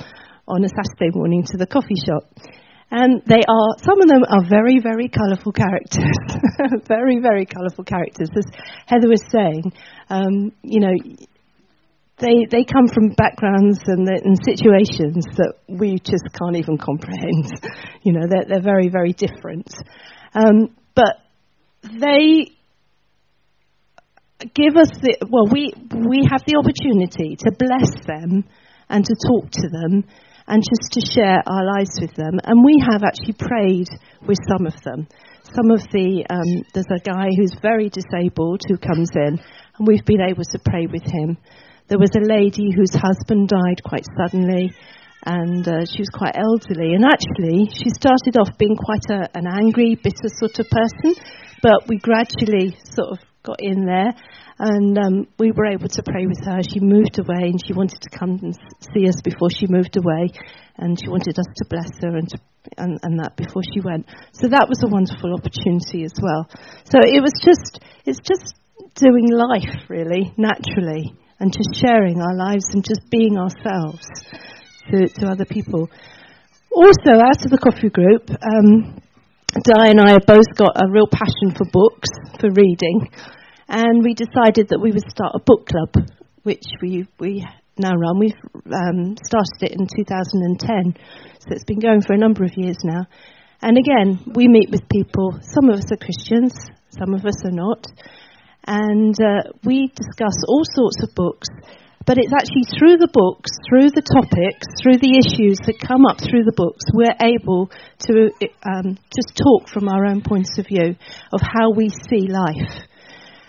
on 0.47 0.65
a 0.65 0.69
Saturday 0.69 1.15
morning 1.15 1.45
to 1.55 1.57
the 1.57 1.67
coffee 1.67 1.99
shop. 2.05 2.27
And 2.91 3.23
they 3.27 3.43
are, 3.47 3.71
some 3.79 4.03
of 4.03 4.09
them 4.09 4.23
are 4.29 4.45
very, 4.47 4.79
very 4.79 5.09
colourful 5.09 5.53
characters. 5.53 6.15
very, 6.87 7.19
very 7.19 7.47
colourful 7.47 7.85
characters. 7.85 8.29
As 8.37 8.45
Heather 8.87 9.09
was 9.09 9.23
saying, 9.31 9.73
um, 10.11 10.53
you 10.63 10.81
know, 10.81 10.95
they, 12.19 12.47
they 12.49 12.65
come 12.65 12.87
from 12.87 13.11
backgrounds 13.11 13.81
and, 13.87 14.09
and, 14.09 14.39
situations 14.45 15.25
that 15.37 15.55
we 15.69 15.99
just 15.99 16.25
can't 16.33 16.57
even 16.57 16.79
comprehend. 16.79 17.51
you 18.03 18.13
know, 18.13 18.27
they're, 18.29 18.45
they're 18.49 18.63
very, 18.63 18.89
very 18.89 19.13
different. 19.13 19.75
Um, 20.33 20.77
but 20.95 21.17
they 21.83 22.55
give 24.55 24.77
us 24.77 24.91
the, 25.03 25.27
well, 25.29 25.49
we, 25.51 25.73
we 25.91 26.27
have 26.31 26.43
the 26.47 26.55
opportunity 26.55 27.37
to 27.37 27.51
bless 27.51 27.91
them 28.07 28.45
and 28.89 29.05
to 29.05 29.15
talk 29.27 29.51
to 29.51 29.69
them 29.69 30.05
and 30.47 30.63
just 30.63 30.93
to 30.93 31.01
share 31.01 31.43
our 31.47 31.65
lives 31.65 31.99
with 32.01 32.15
them. 32.15 32.39
And 32.45 32.65
we 32.65 32.79
have 32.91 33.03
actually 33.03 33.35
prayed 33.35 33.89
with 34.27 34.39
some 34.47 34.67
of 34.67 34.77
them. 34.83 35.09
Some 35.43 35.71
of 35.71 35.81
the, 35.91 36.25
um, 36.29 36.65
there's 36.75 36.91
a 36.95 37.01
guy 37.01 37.29
who's 37.37 37.55
very 37.61 37.89
disabled 37.89 38.61
who 38.69 38.77
comes 38.77 39.11
in, 39.15 39.41
and 39.79 39.87
we've 39.87 40.05
been 40.05 40.21
able 40.21 40.45
to 40.45 40.59
pray 40.59 40.87
with 40.87 41.05
him. 41.05 41.39
There 41.87 41.99
was 41.99 42.17
a 42.17 42.25
lady 42.25 42.73
whose 42.73 42.97
husband 42.97 43.49
died 43.49 43.85
quite 43.85 44.07
suddenly, 44.17 44.73
and 45.27 45.69
uh, 45.69 45.85
she 45.85 46.01
was 46.01 46.09
quite 46.09 46.33
elderly. 46.33 46.95
And 46.95 47.05
actually, 47.05 47.69
she 47.77 47.91
started 47.93 48.41
off 48.41 48.57
being 48.57 48.75
quite 48.75 49.05
a, 49.13 49.29
an 49.37 49.45
angry, 49.47 49.95
bitter 49.95 50.33
sort 50.33 50.59
of 50.61 50.71
person, 50.73 51.13
but 51.61 51.85
we 51.87 51.99
gradually 51.99 52.73
sort 52.89 53.13
of 53.13 53.19
got 53.43 53.61
in 53.61 53.85
there, 53.85 54.17
and 54.59 54.97
um, 54.97 55.27
we 55.39 55.53
were 55.53 55.67
able 55.67 55.89
to 55.89 56.03
pray 56.03 56.25
with 56.25 56.41
her. 56.47 56.63
She 56.65 56.81
moved 56.81 57.19
away, 57.19 57.53
and 57.53 57.61
she 57.61 57.75
wanted 57.75 58.01
to 58.01 58.19
come 58.19 58.41
and 58.41 58.57
see 58.81 59.07
us 59.07 59.21
before 59.21 59.51
she 59.53 59.67
moved 59.69 59.99
away, 59.99 60.33
and 60.79 60.97
she 60.97 61.11
wanted 61.11 61.39
us 61.39 61.53
to 61.57 61.69
bless 61.69 61.93
her 62.01 62.17
and, 62.17 62.29
to, 62.31 62.39
and, 62.79 62.99
and 63.03 63.21
that 63.21 63.37
before 63.37 63.63
she 63.75 63.85
went. 63.85 64.09
So 64.33 64.49
that 64.49 64.73
was 64.73 64.81
a 64.81 64.89
wonderful 64.89 65.37
opportunity 65.37 66.09
as 66.09 66.17
well. 66.17 66.49
So 66.89 66.97
it 67.05 67.21
was 67.21 67.37
just, 67.45 67.85
it's 68.09 68.25
just 68.25 68.57
doing 68.97 69.29
life 69.29 69.85
really 69.91 70.33
naturally 70.39 71.13
and 71.41 71.53
just 71.53 71.81
sharing 71.81 72.21
our 72.21 72.35
lives 72.35 72.65
and 72.73 72.85
just 72.85 73.11
being 73.11 73.37
ourselves 73.37 74.07
to, 74.91 75.09
to 75.09 75.27
other 75.27 75.45
people. 75.45 75.89
Also, 76.75 77.13
out 77.23 77.45
of 77.45 77.51
the 77.51 77.59
coffee 77.59 77.91
group, 77.91 78.31
um, 78.31 79.01
Di 79.55 79.89
and 79.89 80.01
I 80.01 80.11
have 80.11 80.27
both 80.27 80.51
got 80.57 80.75
a 80.75 80.91
real 80.91 81.07
passion 81.07 81.55
for 81.55 81.65
books, 81.71 82.09
for 82.41 82.51
reading, 82.51 83.09
and 83.69 84.03
we 84.03 84.15
decided 84.15 84.69
that 84.71 84.81
we 84.83 84.91
would 84.91 85.09
start 85.09 85.35
a 85.35 85.43
book 85.47 85.67
club, 85.67 86.07
which 86.43 86.65
we, 86.83 87.07
we 87.21 87.47
now 87.79 87.95
run. 87.95 88.19
We've 88.19 88.35
um, 88.67 89.15
started 89.23 89.63
it 89.63 89.73
in 89.79 89.87
2010, 89.87 90.95
so 91.39 91.47
it's 91.51 91.65
been 91.65 91.79
going 91.79 92.03
for 92.03 92.15
a 92.15 92.19
number 92.19 92.45
of 92.45 92.51
years 92.57 92.79
now. 92.83 93.07
And 93.63 93.79
again, 93.79 94.19
we 94.35 94.49
meet 94.49 94.71
with 94.71 94.89
people, 94.91 95.39
some 95.41 95.71
of 95.71 95.79
us 95.79 95.91
are 95.93 95.97
Christians, 95.97 96.53
some 96.91 97.15
of 97.15 97.25
us 97.25 97.39
are 97.45 97.55
not, 97.55 97.87
and 98.67 99.15
uh, 99.21 99.51
we 99.65 99.89
discuss 99.95 100.37
all 100.49 100.65
sorts 100.65 101.03
of 101.03 101.15
books. 101.15 101.49
But 102.07 102.19
it's 102.19 102.33
actually 102.37 102.69
through 102.77 102.99
the 102.99 103.09
books, 103.09 103.49
through 103.65 103.89
the 103.89 104.05
topics, 104.05 104.69
through 104.83 105.01
the 105.01 105.17
issues 105.17 105.57
that 105.65 105.81
come 105.81 106.05
up 106.05 106.21
through 106.21 106.45
the 106.45 106.53
books, 106.53 106.85
we're 106.93 107.17
able 107.17 107.73
to 108.11 108.29
um, 108.61 108.99
just 109.09 109.33
talk 109.41 109.73
from 109.73 109.89
our 109.89 110.05
own 110.05 110.21
points 110.21 110.59
of 110.59 110.67
view 110.69 110.97
of 111.33 111.41
how 111.41 111.73
we 111.73 111.89
see 111.89 112.29
life. 112.29 112.85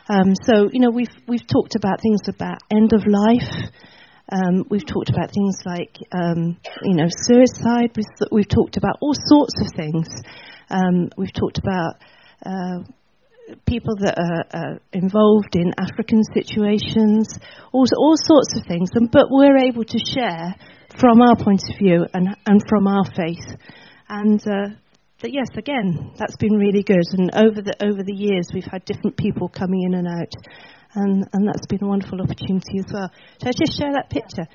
Um, 0.07 0.35
so, 0.39 0.69
you 0.71 0.79
know, 0.79 0.91
we've, 0.91 1.11
we've 1.27 1.45
talked 1.45 1.75
about 1.75 1.99
things 1.99 2.29
about 2.29 2.63
end 2.71 2.93
of 2.93 3.03
life. 3.03 3.51
Um, 4.31 4.65
we've 4.69 4.85
talked 4.85 5.09
about 5.09 5.31
things 5.35 5.59
like, 5.65 5.97
um, 6.15 6.57
you 6.83 6.95
know, 6.95 7.09
suicide. 7.09 7.91
We've, 7.95 8.29
we've, 8.31 8.49
talked 8.49 8.77
about 8.77 8.97
all 9.01 9.13
sorts 9.13 9.53
of 9.61 9.67
things. 9.75 10.07
Um, 10.69 11.09
we've 11.17 11.33
talked 11.33 11.59
about 11.59 11.99
uh, 12.45 12.87
people 13.65 13.95
that 13.97 14.17
are 14.17 14.79
involved 14.91 15.55
in 15.55 15.73
African 15.77 16.21
situations, 16.33 17.29
all, 17.71 17.85
all 17.97 18.15
sorts 18.17 18.55
of 18.57 18.65
things. 18.67 18.89
And, 18.93 19.11
but 19.11 19.27
we're 19.29 19.57
able 19.57 19.83
to 19.83 19.99
share 19.99 20.55
from 20.99 21.21
our 21.21 21.35
point 21.35 21.61
of 21.69 21.77
view 21.77 22.05
and, 22.13 22.35
and 22.45 22.61
from 22.67 22.87
our 22.87 23.05
faith. 23.15 23.45
And 24.09 24.41
uh, 24.47 24.75
yes, 25.23 25.47
again, 25.57 26.11
that's 26.17 26.37
been 26.37 26.53
really 26.53 26.83
good. 26.83 27.05
And 27.13 27.33
over 27.35 27.61
the 27.61 27.73
over 27.83 28.03
the 28.03 28.15
years, 28.15 28.49
we've 28.53 28.69
had 28.69 28.85
different 28.85 29.17
people 29.17 29.49
coming 29.49 29.83
in 29.83 29.93
and 29.95 30.07
out, 30.07 30.33
and 30.93 31.25
and 31.33 31.47
that's 31.47 31.65
been 31.67 31.83
a 31.83 31.87
wonderful 31.87 32.21
opportunity 32.21 32.79
as 32.79 32.85
well. 32.93 33.09
Shall 33.41 33.49
I 33.49 33.57
just 33.57 33.77
share 33.77 33.93
that 33.93 34.09
picture? 34.09 34.47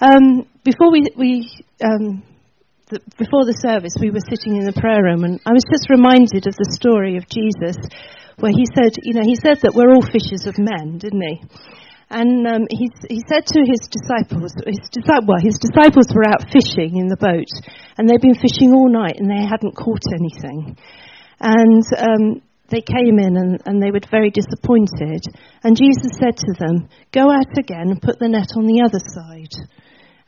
Um, 0.00 0.46
before 0.64 0.90
we 0.90 1.06
we 1.16 1.50
um, 1.84 2.22
the, 2.90 3.00
before 3.18 3.44
the 3.44 3.58
service, 3.58 3.94
we 4.00 4.10
were 4.10 4.22
sitting 4.28 4.56
in 4.56 4.64
the 4.64 4.72
prayer 4.72 5.02
room, 5.02 5.24
and 5.24 5.40
I 5.46 5.52
was 5.52 5.64
just 5.64 5.90
reminded 5.90 6.46
of 6.46 6.54
the 6.54 6.70
story 6.70 7.16
of 7.16 7.28
Jesus 7.28 7.76
where 8.38 8.52
he 8.52 8.64
said, 8.74 8.92
you 9.02 9.14
know, 9.14 9.24
he 9.24 9.36
said 9.36 9.60
that 9.62 9.74
we're 9.74 9.92
all 9.92 10.04
fishers 10.04 10.46
of 10.46 10.58
men, 10.58 10.98
didn't 10.98 11.22
he? 11.22 11.42
And 12.12 12.46
um, 12.46 12.62
he, 12.68 12.92
he 13.08 13.24
said 13.24 13.46
to 13.56 13.64
his 13.64 13.88
disciples, 13.88 14.52
his, 14.68 14.84
well, 15.24 15.40
his 15.40 15.56
disciples 15.56 16.12
were 16.12 16.28
out 16.28 16.44
fishing 16.52 17.00
in 17.00 17.08
the 17.08 17.16
boat, 17.16 17.48
and 17.96 18.04
they'd 18.04 18.20
been 18.20 18.36
fishing 18.36 18.76
all 18.76 18.92
night 18.92 19.16
and 19.16 19.32
they 19.32 19.40
hadn't 19.40 19.72
caught 19.72 20.04
anything. 20.12 20.76
And 21.40 21.82
um, 21.96 22.42
they 22.68 22.80
came 22.84 23.16
in 23.18 23.36
and, 23.36 23.60
and 23.64 23.82
they 23.82 23.90
were 23.90 24.04
very 24.10 24.28
disappointed. 24.28 25.24
And 25.64 25.76
Jesus 25.76 26.20
said 26.20 26.36
to 26.36 26.52
them, 26.60 26.88
Go 27.12 27.32
out 27.32 27.56
again 27.56 27.88
and 27.88 28.00
put 28.00 28.18
the 28.18 28.28
net 28.28 28.56
on 28.56 28.68
the 28.68 28.84
other 28.84 29.00
side. 29.00 29.52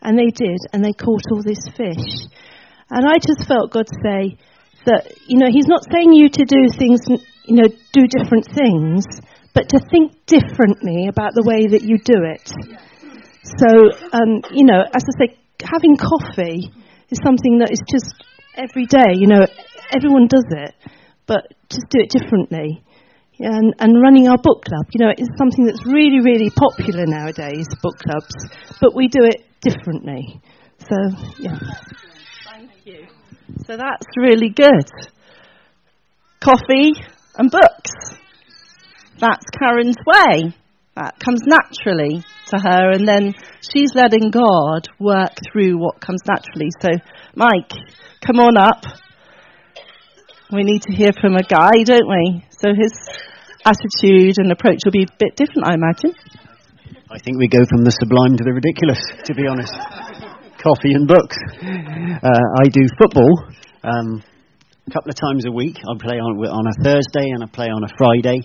And 0.01 0.17
they 0.17 0.33
did, 0.33 0.61
and 0.73 0.85
they 0.85 0.93
caught 0.93 1.25
all 1.33 1.43
this 1.43 1.69
fish. 1.77 2.29
And 2.89 3.09
I 3.09 3.17
just 3.21 3.49
felt 3.49 3.73
God 3.73 3.89
say 3.89 4.37
that, 4.85 5.13
you 5.29 5.39
know, 5.39 5.49
He's 5.49 5.69
not 5.69 5.85
saying 5.93 6.13
you 6.13 6.29
to 6.29 6.45
do 6.45 6.69
things 6.77 7.01
you 7.45 7.57
know, 7.57 7.69
do 7.93 8.07
different 8.07 8.47
things, 8.47 9.05
but 9.55 9.69
to 9.69 9.79
think 9.91 10.27
differently 10.27 11.09
about 11.09 11.33
the 11.35 11.45
way 11.45 11.67
that 11.69 11.83
you 11.83 11.99
do 11.99 12.25
it. 12.25 12.51
So, 13.45 13.69
um, 14.13 14.43
you 14.51 14.65
know, 14.65 14.81
as 14.81 15.05
I 15.05 15.13
say, 15.27 15.39
having 15.63 15.97
coffee 15.97 16.73
is 17.11 17.19
something 17.23 17.59
that 17.59 17.71
is 17.71 17.81
just 17.89 18.15
every 18.57 18.87
day. 18.87 19.15
You 19.15 19.29
know, 19.29 19.47
everyone 19.95 20.27
does 20.27 20.47
it, 20.51 20.75
but 21.27 21.53
just 21.69 21.87
do 21.91 22.01
it 22.01 22.11
differently. 22.11 22.83
And, 23.39 23.75
and 23.79 24.01
running 24.01 24.29
our 24.29 24.39
book 24.39 24.65
club, 24.65 24.87
you 24.95 25.05
know, 25.05 25.11
it's 25.11 25.29
something 25.37 25.67
that's 25.67 25.85
really, 25.85 26.21
really 26.23 26.51
popular 26.51 27.05
nowadays, 27.05 27.67
book 27.83 27.99
clubs, 27.99 28.35
but 28.81 28.95
we 28.95 29.09
do 29.09 29.25
it 29.25 29.45
differently. 29.61 30.41
So, 30.79 30.97
yeah. 31.39 31.59
Thank 32.49 32.71
you. 32.85 33.07
So 33.67 33.77
that's 33.77 34.07
really 34.17 34.51
good. 34.51 34.89
Coffee 36.41 36.93
and 37.37 37.51
books. 37.51 37.91
That's 39.19 39.45
Karen's 39.59 39.97
way. 40.07 40.55
That 40.97 41.19
comes 41.19 41.41
naturally 41.47 42.23
to 42.51 42.57
her, 42.59 42.93
and 42.93 43.07
then 43.07 43.35
she's 43.61 43.95
letting 43.95 44.31
God 44.31 44.87
work 45.01 45.33
through 45.51 45.79
what 45.79 46.01
comes 46.01 46.21
naturally. 46.27 46.71
So, 46.81 46.89
Mike, 47.35 47.71
come 48.25 48.39
on 48.39 48.57
up. 48.57 48.85
We 50.53 50.63
need 50.63 50.83
to 50.83 50.95
hear 50.95 51.11
from 51.21 51.35
a 51.35 51.43
guy, 51.43 51.83
don't 51.85 52.09
we? 52.09 52.45
So 52.51 52.69
his 52.79 52.93
attitude 53.65 54.39
and 54.39 54.53
approach 54.53 54.81
will 54.85 54.93
be 54.93 55.03
a 55.03 55.17
bit 55.19 55.35
different, 55.35 55.67
I 55.67 55.75
imagine. 55.75 56.15
I 57.11 57.19
think 57.19 57.39
we 57.39 57.49
go 57.49 57.65
from 57.69 57.83
the 57.83 57.91
sublime 57.91 58.37
to 58.37 58.45
the 58.45 58.53
ridiculous, 58.55 59.03
to 59.25 59.35
be 59.35 59.47
honest. 59.51 59.75
Coffee 60.63 60.95
and 60.95 61.09
books. 61.09 61.37
Uh, 61.61 62.47
I 62.63 62.69
do 62.71 62.87
football 62.99 63.51
um, 63.83 64.23
a 64.87 64.91
couple 64.91 65.11
of 65.11 65.17
times 65.17 65.47
a 65.47 65.51
week. 65.51 65.79
I 65.79 65.97
play 65.99 66.17
on, 66.17 66.37
on 66.37 66.67
a 66.67 66.85
Thursday 66.85 67.31
and 67.31 67.43
I 67.43 67.47
play 67.47 67.69
on 67.69 67.85
a 67.85 67.89
Friday. 67.97 68.41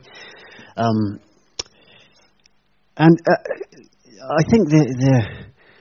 Um, 0.78 1.20
and 2.96 3.20
uh, 3.28 3.36
I 4.38 4.44
think 4.50 4.70
the, 4.70 4.96
the, 5.00 5.28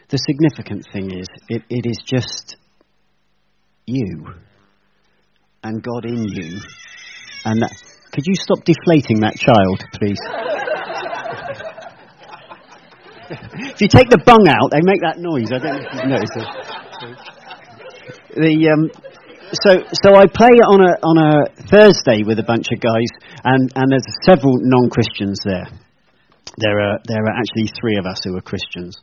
the 0.09 0.19
significant 0.19 0.87
thing 0.93 1.13
is 1.17 1.29
it, 1.49 1.63
it 1.69 1.87
is 1.87 1.99
just 2.05 2.57
you 3.87 4.27
and 5.63 5.83
God 5.83 6.05
in 6.05 6.29
you. 6.29 6.61
And 7.45 7.63
that, 7.63 7.73
could 8.13 8.25
you 8.27 8.35
stop 8.35 8.65
deflating 8.65 9.21
that 9.21 9.37
child, 9.37 9.85
please? 9.95 10.19
if 13.75 13.81
you 13.81 13.89
take 13.89 14.11
the 14.11 14.19
bung 14.25 14.49
out, 14.49 14.71
they 14.73 14.81
make 14.83 15.03
that 15.03 15.19
noise. 15.19 15.53
I 15.53 15.59
don't 15.59 15.73
know 15.73 15.87
if 15.87 15.95
you've 15.95 16.07
noticed 16.07 16.37
it. 16.37 16.47
The, 18.35 18.69
um, 18.71 18.91
so, 19.53 19.71
so 19.93 20.15
I 20.17 20.27
play 20.27 20.55
on 20.69 20.81
a, 20.81 20.93
on 21.03 21.17
a 21.19 21.33
Thursday 21.69 22.23
with 22.25 22.39
a 22.39 22.45
bunch 22.45 22.69
of 22.73 22.81
guys, 22.81 23.09
and, 23.45 23.71
and 23.75 23.91
there's 23.91 24.07
several 24.23 24.55
non 24.61 24.91
Christians 24.91 25.41
there. 25.45 25.67
There 26.59 26.81
are, 26.81 26.99
there 27.07 27.23
are 27.23 27.37
actually 27.37 27.71
three 27.81 27.97
of 27.97 28.07
us 28.07 28.21
who 28.25 28.37
are 28.37 28.41
Christians. 28.41 28.97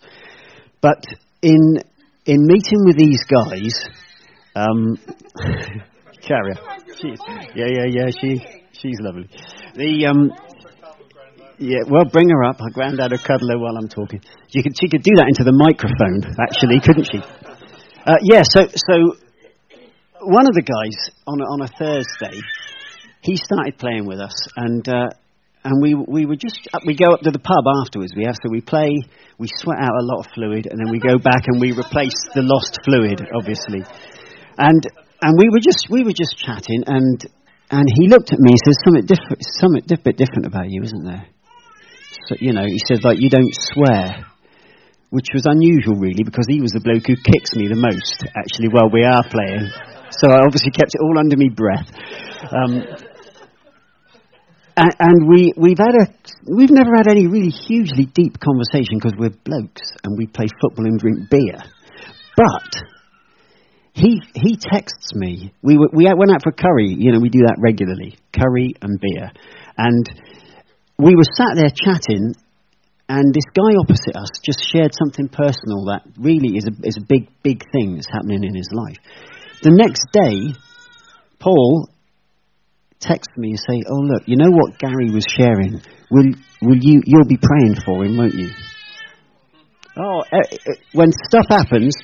But 0.81 1.03
in, 1.41 1.81
in 2.25 2.45
meeting 2.45 2.85
with 2.85 2.97
these 2.97 3.23
guys, 3.25 3.73
um, 4.55 4.97
she's, 6.21 7.19
yeah, 7.55 7.69
yeah, 7.69 7.87
yeah, 7.87 8.09
she, 8.21 8.41
she's 8.71 8.99
lovely. 8.99 9.29
The, 9.75 10.05
um, 10.07 10.31
yeah, 11.57 11.79
well, 11.87 12.05
bring 12.05 12.29
her 12.29 12.43
up. 12.43 12.59
Her 12.59 12.71
granddad 12.73 13.11
will 13.11 13.19
cuddle 13.19 13.49
her 13.49 13.57
while 13.57 13.77
I'm 13.77 13.87
talking. 13.87 14.21
She 14.49 14.61
could, 14.61 14.77
she 14.77 14.89
could 14.89 15.03
do 15.03 15.15
that 15.15 15.27
into 15.27 15.43
the 15.43 15.53
microphone, 15.55 16.21
actually, 16.39 16.79
couldn't 16.81 17.09
she? 17.09 17.23
Uh, 18.05 18.17
yeah, 18.21 18.43
so, 18.43 18.67
so 18.67 19.17
one 20.25 20.47
of 20.47 20.53
the 20.53 20.65
guys 20.65 20.97
on 21.27 21.39
a, 21.39 21.45
on 21.45 21.61
a 21.61 21.69
Thursday, 21.69 22.41
he 23.21 23.37
started 23.37 23.77
playing 23.77 24.05
with 24.05 24.19
us, 24.19 24.35
and 24.57 24.87
uh, 24.89 25.09
and 25.63 25.81
we 25.81 25.93
we 25.95 26.25
were 26.25 26.35
just 26.35 26.67
we 26.85 26.95
go 26.95 27.13
up 27.13 27.21
to 27.21 27.31
the 27.31 27.41
pub 27.41 27.65
afterwards. 27.85 28.13
We 28.15 28.25
have 28.25 28.37
so 28.37 28.49
we 28.49 28.61
play, 28.61 29.01
we 29.37 29.47
sweat 29.61 29.81
out 29.81 29.97
a 29.97 30.05
lot 30.05 30.25
of 30.25 30.31
fluid, 30.33 30.67
and 30.69 30.77
then 30.77 30.91
we 30.91 30.99
go 30.99 31.17
back 31.17 31.45
and 31.49 31.61
we 31.61 31.73
replace 31.73 32.17
the 32.33 32.45
lost 32.45 32.77
fluid, 32.85 33.21
obviously. 33.33 33.81
And 34.57 34.81
and 35.21 35.33
we 35.37 35.49
were 35.49 35.61
just 35.61 35.89
we 35.89 36.03
were 36.03 36.13
just 36.13 36.37
chatting, 36.37 36.85
and 36.85 37.17
and 37.71 37.85
he 37.97 38.07
looked 38.07 38.33
at 38.33 38.39
me. 38.39 38.53
He 38.53 38.61
says 38.61 38.77
something 38.85 39.05
different, 39.09 39.41
something 39.41 39.83
a 39.89 39.97
bit 39.97 40.17
different 40.17 40.45
about 40.45 40.69
you, 40.69 40.83
isn't 40.83 41.05
there? 41.05 41.25
So, 42.29 42.35
you 42.39 42.53
know, 42.53 42.65
he 42.65 42.79
said 42.85 43.03
like 43.03 43.17
you 43.19 43.29
don't 43.29 43.53
swear, 43.73 44.25
which 45.09 45.29
was 45.33 45.45
unusual 45.45 45.97
really 45.97 46.23
because 46.23 46.45
he 46.49 46.61
was 46.61 46.71
the 46.71 46.81
bloke 46.81 47.05
who 47.09 47.17
kicks 47.17 47.57
me 47.57 47.69
the 47.69 47.77
most 47.77 48.21
actually 48.37 48.69
while 48.69 48.89
we 48.93 49.01
are 49.01 49.25
playing. 49.25 49.69
So 50.11 50.31
I 50.31 50.41
obviously 50.43 50.71
kept 50.71 50.93
it 50.93 51.01
all 51.01 51.19
under 51.19 51.37
me 51.37 51.49
breath. 51.49 51.89
Um, 52.51 52.83
and, 54.77 54.95
and 54.99 55.29
we, 55.29 55.53
we've, 55.55 55.77
had 55.77 55.95
a, 55.95 56.07
we've 56.53 56.71
never 56.71 56.91
had 56.95 57.07
any 57.07 57.27
really 57.27 57.49
hugely 57.49 58.05
deep 58.05 58.39
conversation 58.39 58.99
because 58.99 59.13
we're 59.17 59.35
blokes 59.43 59.81
and 60.03 60.17
we 60.17 60.27
play 60.27 60.47
football 60.61 60.85
and 60.85 60.99
drink 60.99 61.29
beer. 61.29 61.63
But 62.35 62.83
he, 63.93 64.21
he 64.33 64.57
texts 64.59 65.15
me. 65.15 65.53
We, 65.61 65.77
we 65.77 66.03
went 66.05 66.31
out 66.31 66.43
for 66.43 66.51
curry. 66.51 66.93
You 66.97 67.13
know, 67.13 67.19
we 67.19 67.29
do 67.29 67.39
that 67.47 67.55
regularly 67.59 68.17
curry 68.33 68.73
and 68.81 68.99
beer. 68.99 69.31
And 69.77 70.05
we 70.99 71.15
were 71.15 71.27
sat 71.35 71.55
there 71.55 71.71
chatting, 71.71 72.35
and 73.07 73.33
this 73.33 73.47
guy 73.55 73.75
opposite 73.79 74.15
us 74.15 74.29
just 74.43 74.59
shared 74.71 74.91
something 74.99 75.29
personal 75.29 75.85
that 75.85 76.03
really 76.19 76.57
is 76.57 76.67
a, 76.67 76.87
is 76.87 76.97
a 76.97 77.05
big, 77.07 77.29
big 77.43 77.63
thing 77.71 77.95
that's 77.95 78.11
happening 78.11 78.43
in 78.43 78.55
his 78.55 78.69
life. 78.73 78.97
The 79.61 79.71
next 79.71 80.05
day, 80.11 80.57
Paul 81.39 81.89
text 82.99 83.29
me 83.37 83.49
and 83.51 83.59
say, 83.59 83.83
"Oh 83.89 84.01
look, 84.01 84.23
you 84.25 84.37
know 84.37 84.51
what 84.51 84.77
Gary 84.79 85.11
was 85.11 85.25
sharing? 85.27 85.81
Will 86.11 86.33
will 86.61 86.79
you 86.79 87.01
you'll 87.05 87.27
be 87.27 87.37
praying 87.41 87.75
for 87.85 88.03
him, 88.03 88.17
won't 88.17 88.33
you?" 88.33 88.49
Oh, 89.97 90.23
uh, 90.31 90.73
when 90.93 91.11
stuff 91.29 91.45
happens, 91.49 91.95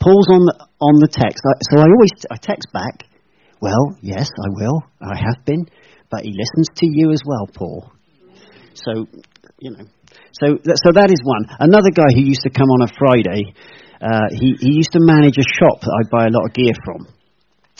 Paul's 0.00 0.28
on 0.30 0.46
the 0.46 0.66
on 0.80 0.94
the 1.00 1.08
text, 1.08 1.42
so 1.42 1.80
I 1.80 1.86
always 1.90 2.12
I 2.30 2.36
text 2.36 2.72
back. 2.72 3.04
Well, 3.60 3.98
yes, 4.00 4.28
I 4.30 4.48
will. 4.50 4.84
I 5.02 5.16
have 5.18 5.44
been, 5.44 5.66
but 6.10 6.22
he 6.22 6.30
listens 6.30 6.68
to 6.76 6.86
you 6.86 7.10
as 7.10 7.20
well, 7.26 7.48
Paul. 7.52 7.90
So, 8.74 9.08
you 9.58 9.72
know, 9.72 9.84
so 10.32 10.58
so 10.62 10.92
that 10.94 11.10
is 11.10 11.20
one. 11.24 11.56
Another 11.58 11.90
guy 11.90 12.14
who 12.14 12.22
used 12.22 12.42
to 12.42 12.50
come 12.50 12.68
on 12.70 12.88
a 12.88 12.92
Friday. 12.96 13.54
Uh, 14.00 14.28
he 14.30 14.56
he 14.60 14.72
used 14.74 14.92
to 14.92 15.00
manage 15.00 15.38
a 15.38 15.46
shop 15.46 15.80
that 15.80 15.94
I'd 15.98 16.10
buy 16.10 16.26
a 16.26 16.30
lot 16.30 16.46
of 16.46 16.54
gear 16.54 16.74
from 16.84 17.06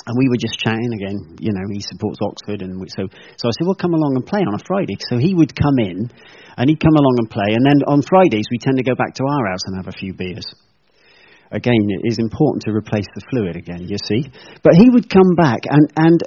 and 0.08 0.16
we 0.16 0.28
were 0.28 0.40
just 0.40 0.58
chatting 0.58 0.92
again. 0.96 1.36
You 1.40 1.52
know, 1.52 1.68
he 1.68 1.80
supports 1.84 2.18
Oxford, 2.22 2.62
and 2.62 2.80
we, 2.80 2.88
so 2.88 3.08
so 3.36 3.44
I 3.48 3.52
said, 3.52 3.66
"Well, 3.68 3.74
come 3.74 3.92
along 3.92 4.16
and 4.16 4.24
play 4.24 4.40
on 4.40 4.54
a 4.54 4.62
Friday." 4.64 4.96
So 5.10 5.18
he 5.18 5.34
would 5.34 5.52
come 5.54 5.78
in, 5.78 6.10
and 6.56 6.70
he'd 6.70 6.80
come 6.80 6.96
along 6.96 7.16
and 7.20 7.30
play, 7.30 7.52
and 7.52 7.64
then 7.64 7.82
on 7.86 8.02
Fridays 8.02 8.48
we 8.50 8.58
tend 8.58 8.78
to 8.78 8.84
go 8.84 8.94
back 8.94 9.14
to 9.20 9.24
our 9.24 9.44
house 9.50 9.64
and 9.66 9.76
have 9.76 9.88
a 9.88 9.98
few 9.98 10.14
beers. 10.14 10.46
Again, 11.50 11.80
it 11.88 12.08
is 12.08 12.18
important 12.18 12.64
to 12.64 12.72
replace 12.72 13.06
the 13.14 13.22
fluid 13.30 13.56
again. 13.56 13.88
You 13.88 13.96
see, 14.04 14.30
but 14.62 14.74
he 14.74 14.88
would 14.88 15.10
come 15.10 15.34
back, 15.36 15.60
and 15.68 15.92
and 15.96 16.20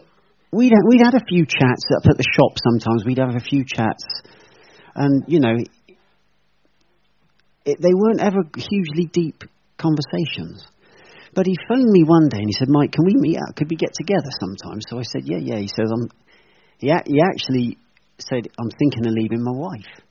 we'd 0.51 0.73
we'd 0.87 1.01
had 1.01 1.15
a 1.15 1.25
few 1.25 1.45
chats 1.45 1.85
up 1.97 2.05
at 2.05 2.17
the 2.17 2.27
shop. 2.37 2.61
Sometimes 2.61 3.05
we'd 3.05 3.19
have 3.19 3.35
a 3.35 3.39
few 3.39 3.65
chats, 3.65 4.05
and 4.93 5.23
you 5.27 5.39
know, 5.39 5.57
it, 7.65 7.81
they 7.81 7.93
weren't 7.93 8.21
ever 8.21 8.43
hugely 8.57 9.05
deep 9.05 9.43
conversations. 9.81 10.63
But 11.33 11.47
he 11.47 11.55
phoned 11.67 11.89
me 11.89 12.03
one 12.03 12.29
day 12.29 12.39
and 12.39 12.47
he 12.47 12.53
said, 12.53 12.67
Mike, 12.69 12.91
can 12.91 13.05
we 13.05 13.15
meet 13.15 13.37
up? 13.37 13.55
Could 13.55 13.69
we 13.69 13.77
get 13.77 13.93
together 13.95 14.29
sometime? 14.39 14.79
So 14.89 14.99
I 14.99 15.03
said, 15.03 15.23
yeah, 15.25 15.39
yeah. 15.39 15.57
He 15.57 15.67
says, 15.67 15.89
I'm, 15.91 16.09
he, 16.77 16.89
a- 16.89 17.03
he 17.05 17.21
actually 17.23 17.77
said, 18.19 18.47
I'm 18.59 18.69
thinking 18.69 19.07
of 19.07 19.13
leaving 19.13 19.43
my 19.43 19.55
wife. 19.55 20.03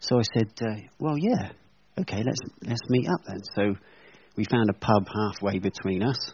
So 0.00 0.18
I 0.18 0.22
said, 0.34 0.50
uh, 0.60 0.80
well, 0.98 1.16
yeah, 1.16 1.52
okay, 2.00 2.22
let's, 2.24 2.40
let's 2.66 2.80
meet 2.88 3.06
up 3.08 3.20
then. 3.26 3.40
So 3.54 3.74
we 4.36 4.44
found 4.50 4.68
a 4.70 4.74
pub 4.74 5.06
halfway 5.08 5.58
between 5.58 6.02
us 6.02 6.32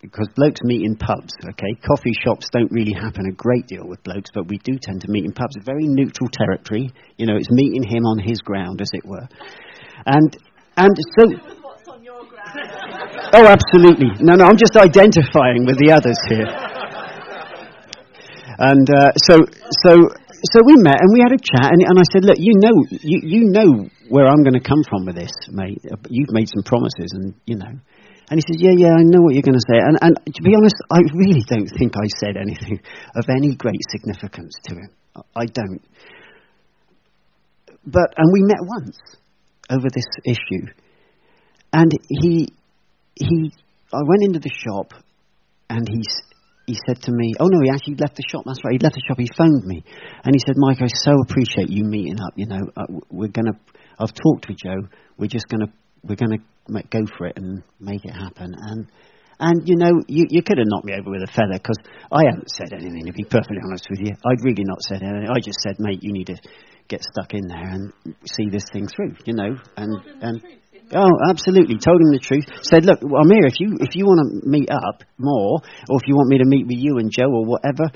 because 0.00 0.28
blokes 0.34 0.60
meet 0.64 0.82
in 0.82 0.96
pubs, 0.96 1.34
okay? 1.44 1.74
Coffee 1.86 2.14
shops 2.24 2.46
don't 2.52 2.72
really 2.72 2.94
happen 2.94 3.26
a 3.28 3.34
great 3.34 3.66
deal 3.66 3.86
with 3.86 4.02
blokes, 4.02 4.30
but 4.32 4.48
we 4.48 4.56
do 4.58 4.78
tend 4.80 5.02
to 5.02 5.10
meet 5.10 5.26
in 5.26 5.32
pubs. 5.32 5.56
Very 5.64 5.84
neutral 5.86 6.30
territory. 6.32 6.90
You 7.18 7.26
know, 7.26 7.36
it's 7.36 7.50
meeting 7.50 7.82
him 7.82 8.04
on 8.06 8.18
his 8.18 8.40
ground, 8.40 8.80
as 8.80 8.90
it 8.94 9.04
were. 9.04 9.28
And, 10.06 10.36
and 10.76 10.94
so 11.18 11.50
Oh, 13.32 13.46
absolutely. 13.46 14.10
No, 14.18 14.34
no, 14.34 14.44
I'm 14.44 14.58
just 14.58 14.74
identifying 14.74 15.62
with 15.62 15.78
the 15.78 15.94
others 15.94 16.18
here. 16.26 16.50
And 18.58 18.86
uh, 18.90 19.14
so, 19.22 19.38
so, 19.86 19.92
so 20.50 20.58
we 20.66 20.74
met 20.82 20.98
and 20.98 21.10
we 21.14 21.22
had 21.22 21.30
a 21.30 21.38
chat, 21.38 21.70
and, 21.70 21.80
and 21.80 21.96
I 21.96 22.06
said, 22.10 22.26
"Look, 22.26 22.36
you 22.42 22.58
know, 22.58 22.74
you, 22.90 23.18
you 23.22 23.40
know 23.54 23.88
where 24.10 24.26
I'm 24.26 24.42
going 24.42 24.58
to 24.58 24.66
come 24.66 24.82
from 24.90 25.06
with 25.06 25.14
this, 25.14 25.32
mate. 25.48 25.78
You've 26.10 26.34
made 26.34 26.50
some 26.50 26.66
promises, 26.66 27.14
and 27.14 27.34
you 27.46 27.56
know." 27.56 27.70
And 27.70 28.34
he 28.36 28.42
says, 28.42 28.58
"Yeah, 28.58 28.74
yeah, 28.76 28.92
I 28.98 29.06
know 29.06 29.22
what 29.22 29.32
you're 29.32 29.46
going 29.46 29.56
to 29.56 29.68
say." 29.70 29.78
And, 29.78 29.96
and 30.02 30.12
to 30.26 30.42
be 30.42 30.52
honest, 30.52 30.76
I 30.90 31.00
really 31.14 31.46
don't 31.46 31.70
think 31.70 31.94
I 31.96 32.06
said 32.18 32.36
anything 32.36 32.82
of 33.14 33.24
any 33.30 33.54
great 33.54 33.80
significance 33.94 34.52
to 34.68 34.74
him. 34.74 34.90
I 35.38 35.46
don't. 35.46 35.80
But 37.86 38.12
and 38.18 38.28
we 38.34 38.42
met 38.42 38.60
once 38.60 38.98
over 39.70 39.88
this 39.92 40.06
issue, 40.24 40.66
and 41.72 41.92
he 42.08 42.48
he, 43.14 43.52
I 43.92 44.02
went 44.06 44.22
into 44.22 44.40
the 44.40 44.50
shop, 44.50 44.92
and 45.68 45.86
he 45.88 46.02
he 46.66 46.76
said 46.86 47.02
to 47.02 47.12
me, 47.12 47.34
"Oh 47.38 47.46
no, 47.46 47.60
he 47.62 47.70
actually 47.70 47.96
left 47.96 48.16
the 48.16 48.24
shop. 48.28 48.44
That's 48.46 48.60
right, 48.64 48.72
he 48.72 48.78
left 48.78 48.94
the 48.94 49.02
shop. 49.06 49.18
He 49.18 49.28
phoned 49.36 49.64
me, 49.64 49.82
and 50.24 50.34
he 50.34 50.40
said, 50.44 50.54
Mike, 50.56 50.82
I 50.82 50.86
so 50.86 51.12
appreciate 51.22 51.68
you 51.68 51.84
meeting 51.84 52.20
up. 52.20 52.34
You 52.36 52.46
know, 52.46 52.62
uh, 52.76 52.86
we're 53.10 53.28
gonna. 53.28 53.58
I've 53.98 54.14
talked 54.14 54.48
with 54.48 54.58
Joe. 54.58 54.88
We're 55.18 55.28
just 55.28 55.48
gonna 55.48 55.72
we're 56.02 56.16
gonna 56.16 56.42
go 56.90 57.00
for 57.16 57.26
it 57.26 57.36
and 57.36 57.62
make 57.78 58.04
it 58.04 58.12
happen." 58.12 58.54
And 58.56 58.86
and 59.40 59.66
you 59.66 59.76
know, 59.76 60.02
you, 60.06 60.26
you 60.28 60.42
could 60.42 60.58
have 60.58 60.68
knocked 60.68 60.84
me 60.84 60.92
over 60.92 61.10
with 61.10 61.22
a 61.22 61.32
feather 61.32 61.56
because 61.56 61.78
I 62.12 62.28
haven't 62.28 62.50
said 62.50 62.72
anything. 62.72 63.06
To 63.06 63.12
be 63.12 63.24
perfectly 63.24 63.64
honest 63.64 63.88
with 63.88 64.00
you, 64.00 64.12
I'd 64.12 64.44
really 64.44 64.64
not 64.64 64.82
said 64.82 65.02
anything. 65.02 65.28
I 65.32 65.40
just 65.40 65.60
said, 65.64 65.76
mate, 65.78 66.02
you 66.02 66.12
need 66.12 66.28
to 66.28 66.36
get 66.90 67.02
stuck 67.02 67.32
in 67.32 67.46
there 67.46 67.70
and 67.70 67.92
see 68.26 68.50
this 68.50 68.64
thing 68.72 68.86
through. 68.86 69.14
You 69.24 69.34
know, 69.34 69.56
and 69.76 69.94
and 70.20 70.42
Oh, 70.92 71.14
absolutely. 71.30 71.78
Told 71.78 72.02
him 72.02 72.10
the 72.10 72.18
truth. 72.18 72.50
Said, 72.66 72.82
look, 72.84 72.98
I'm 72.98 73.30
here. 73.30 73.46
If 73.46 73.62
you 73.62 73.78
if 73.78 73.94
you 73.94 74.06
want 74.10 74.26
to 74.26 74.42
meet 74.42 74.70
up 74.74 75.06
more, 75.18 75.62
or 75.62 75.94
if 76.02 76.04
you 76.10 76.18
want 76.18 76.28
me 76.28 76.42
to 76.42 76.48
meet 76.50 76.66
with 76.66 76.82
you 76.82 76.98
and 76.98 77.14
Joe 77.14 77.30
or 77.30 77.46
whatever, 77.46 77.94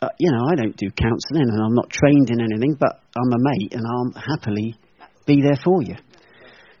uh, 0.00 0.14
you 0.18 0.30
know, 0.30 0.46
I 0.46 0.54
don't 0.54 0.76
do 0.76 0.94
counselling 0.94 1.50
and 1.50 1.58
I'm 1.58 1.74
not 1.74 1.90
trained 1.90 2.30
in 2.30 2.38
anything, 2.38 2.78
but 2.78 3.02
I'm 3.18 3.34
a 3.34 3.40
mate 3.42 3.74
and 3.74 3.82
I'll 3.82 4.14
happily 4.14 4.78
be 5.26 5.42
there 5.42 5.58
for 5.62 5.82
you. 5.82 5.96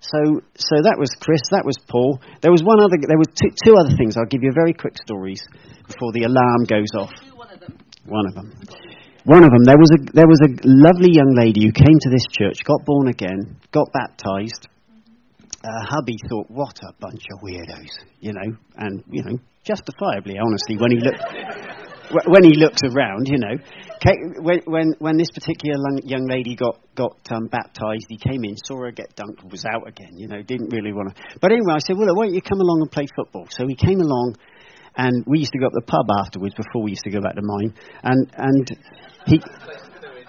So, 0.00 0.40
so 0.56 0.74
that 0.86 0.96
was 0.96 1.10
Chris. 1.20 1.42
That 1.50 1.66
was 1.66 1.76
Paul. 1.90 2.20
There 2.40 2.50
was 2.50 2.62
one 2.62 2.80
other. 2.80 2.96
There 2.96 3.18
was 3.18 3.28
two, 3.36 3.50
two 3.66 3.74
other 3.76 3.92
things. 3.98 4.16
I'll 4.16 4.30
give 4.30 4.42
you 4.42 4.52
very 4.54 4.72
quick 4.72 4.96
stories 4.96 5.42
before 5.86 6.12
the 6.12 6.24
alarm 6.24 6.64
goes 6.64 6.88
off. 6.96 7.12
One 8.06 8.24
of 8.26 8.34
them. 8.34 8.54
One 9.24 9.44
of 9.44 9.50
them. 9.50 9.64
There 9.64 9.76
was 9.76 9.90
a 9.92 10.12
there 10.12 10.28
was 10.28 10.40
a 10.40 10.50
lovely 10.64 11.12
young 11.12 11.34
lady 11.36 11.66
who 11.66 11.72
came 11.72 11.98
to 12.00 12.10
this 12.10 12.24
church, 12.32 12.64
got 12.64 12.84
born 12.84 13.08
again, 13.08 13.60
got 13.70 13.88
baptized. 13.92 14.68
Uh, 15.62 15.84
hubby 15.84 16.16
thought, 16.28 16.48
what 16.48 16.78
a 16.82 16.94
bunch 17.00 17.22
of 17.34 17.42
weirdos, 17.42 17.92
you 18.20 18.32
know, 18.32 18.56
and 18.76 19.04
you 19.10 19.22
know, 19.22 19.38
justifiably, 19.62 20.36
honestly, 20.40 20.78
when 20.78 20.90
he 20.90 21.00
looked 21.00 21.20
when 22.26 22.44
he 22.44 22.54
looked 22.56 22.82
around, 22.84 23.28
you 23.28 23.38
know. 23.38 23.56
When, 24.40 24.60
when, 24.64 24.94
when 24.98 25.16
this 25.16 25.30
particular 25.30 25.76
young 26.02 26.26
lady 26.26 26.56
got, 26.56 26.80
got 26.94 27.18
um, 27.30 27.46
baptized, 27.48 28.06
he 28.08 28.16
came 28.16 28.44
in, 28.44 28.56
saw 28.56 28.78
her 28.78 28.90
get 28.90 29.14
dunked, 29.14 29.48
was 29.50 29.64
out 29.64 29.86
again, 29.86 30.16
you 30.16 30.26
know, 30.26 30.42
didn't 30.42 30.72
really 30.72 30.92
want 30.92 31.14
to. 31.14 31.22
But 31.40 31.52
anyway, 31.52 31.74
I 31.74 31.78
said, 31.78 31.96
well, 31.98 32.08
why 32.14 32.26
don't 32.26 32.34
you 32.34 32.42
come 32.42 32.60
along 32.60 32.80
and 32.80 32.90
play 32.90 33.06
football? 33.14 33.46
So 33.50 33.66
he 33.68 33.74
came 33.74 34.00
along, 34.00 34.36
and 34.96 35.24
we 35.26 35.38
used 35.40 35.52
to 35.52 35.58
go 35.58 35.66
up 35.66 35.72
the 35.72 35.86
pub 35.86 36.06
afterwards 36.18 36.54
before 36.54 36.82
we 36.82 36.90
used 36.90 37.04
to 37.04 37.10
go 37.10 37.20
back 37.20 37.34
to 37.34 37.42
mine. 37.42 37.74
And, 38.02 38.30
and 38.36 38.66
he, 39.26 39.40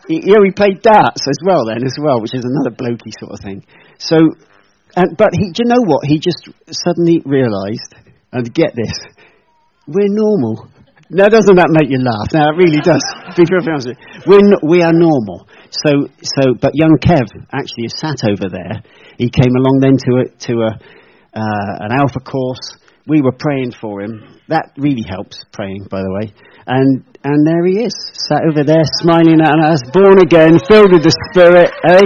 he, 0.07 0.21
yeah, 0.25 0.39
we 0.41 0.51
played 0.51 0.81
darts 0.81 1.25
as 1.27 1.39
well 1.45 1.65
then, 1.65 1.83
as 1.85 1.97
well, 2.01 2.21
which 2.21 2.33
is 2.33 2.45
another 2.45 2.75
blokey 2.75 3.11
sort 3.19 3.33
of 3.33 3.39
thing. 3.39 3.65
So, 3.97 4.17
and, 4.95 5.17
but 5.17 5.29
he, 5.33 5.51
do 5.51 5.63
you 5.63 5.69
know 5.69 5.83
what? 5.83 6.05
He 6.05 6.19
just 6.19 6.49
suddenly 6.69 7.21
realised, 7.25 7.95
and 8.31 8.53
get 8.53 8.75
this, 8.75 8.93
we're 9.87 10.11
normal. 10.11 10.69
Now, 11.11 11.27
doesn't 11.27 11.59
that 11.59 11.67
make 11.75 11.91
you 11.91 11.99
laugh? 11.99 12.31
Now, 12.31 12.55
it 12.55 12.57
really 12.57 12.79
does. 12.79 13.03
Be 13.35 13.43
perfectly 13.43 13.75
honest 13.75 13.99
We're 14.23 14.47
we 14.63 14.79
are 14.79 14.95
normal. 14.95 15.47
So, 15.71 16.07
so, 16.23 16.55
but 16.55 16.71
young 16.73 16.95
Kev 17.03 17.27
actually 17.51 17.91
sat 17.91 18.23
over 18.23 18.47
there. 18.47 18.83
He 19.17 19.27
came 19.27 19.51
along 19.51 19.83
then 19.83 19.99
to 19.99 20.11
a, 20.19 20.25
to 20.47 20.53
a, 20.67 20.71
uh, 21.35 21.73
an 21.83 21.91
alpha 21.91 22.19
course. 22.23 22.79
We 23.07 23.21
were 23.21 23.33
praying 23.33 23.73
for 23.81 24.01
him. 24.01 24.37
That 24.47 24.71
really 24.77 25.03
helps, 25.07 25.43
praying, 25.51 25.87
by 25.89 26.01
the 26.01 26.11
way. 26.21 26.33
And, 26.67 27.03
and 27.23 27.39
there 27.47 27.65
he 27.65 27.81
is, 27.81 27.93
sat 28.29 28.45
over 28.45 28.63
there, 28.63 28.85
smiling 29.01 29.41
at 29.41 29.57
us, 29.57 29.81
born 29.89 30.21
again, 30.21 30.61
filled 30.69 30.93
with 30.93 31.01
the 31.01 31.15
Spirit, 31.33 31.73
eh? 31.89 32.05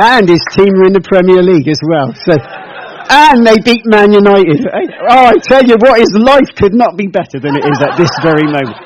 And 0.00 0.24
his 0.26 0.40
team 0.56 0.72
are 0.80 0.88
in 0.88 0.96
the 0.96 1.04
Premier 1.04 1.44
League 1.44 1.68
as 1.68 1.78
well. 1.84 2.10
So, 2.16 2.34
and 2.34 3.44
they 3.44 3.60
beat 3.60 3.84
Man 3.84 4.10
United. 4.10 4.64
Oh, 5.06 5.30
I 5.30 5.36
tell 5.44 5.62
you 5.62 5.76
what, 5.78 6.00
his 6.00 6.16
life 6.16 6.48
could 6.56 6.72
not 6.72 6.96
be 6.96 7.06
better 7.06 7.36
than 7.38 7.54
it 7.54 7.68
is 7.68 7.78
at 7.84 8.00
this 8.00 8.10
very 8.24 8.48
moment. 8.48 8.80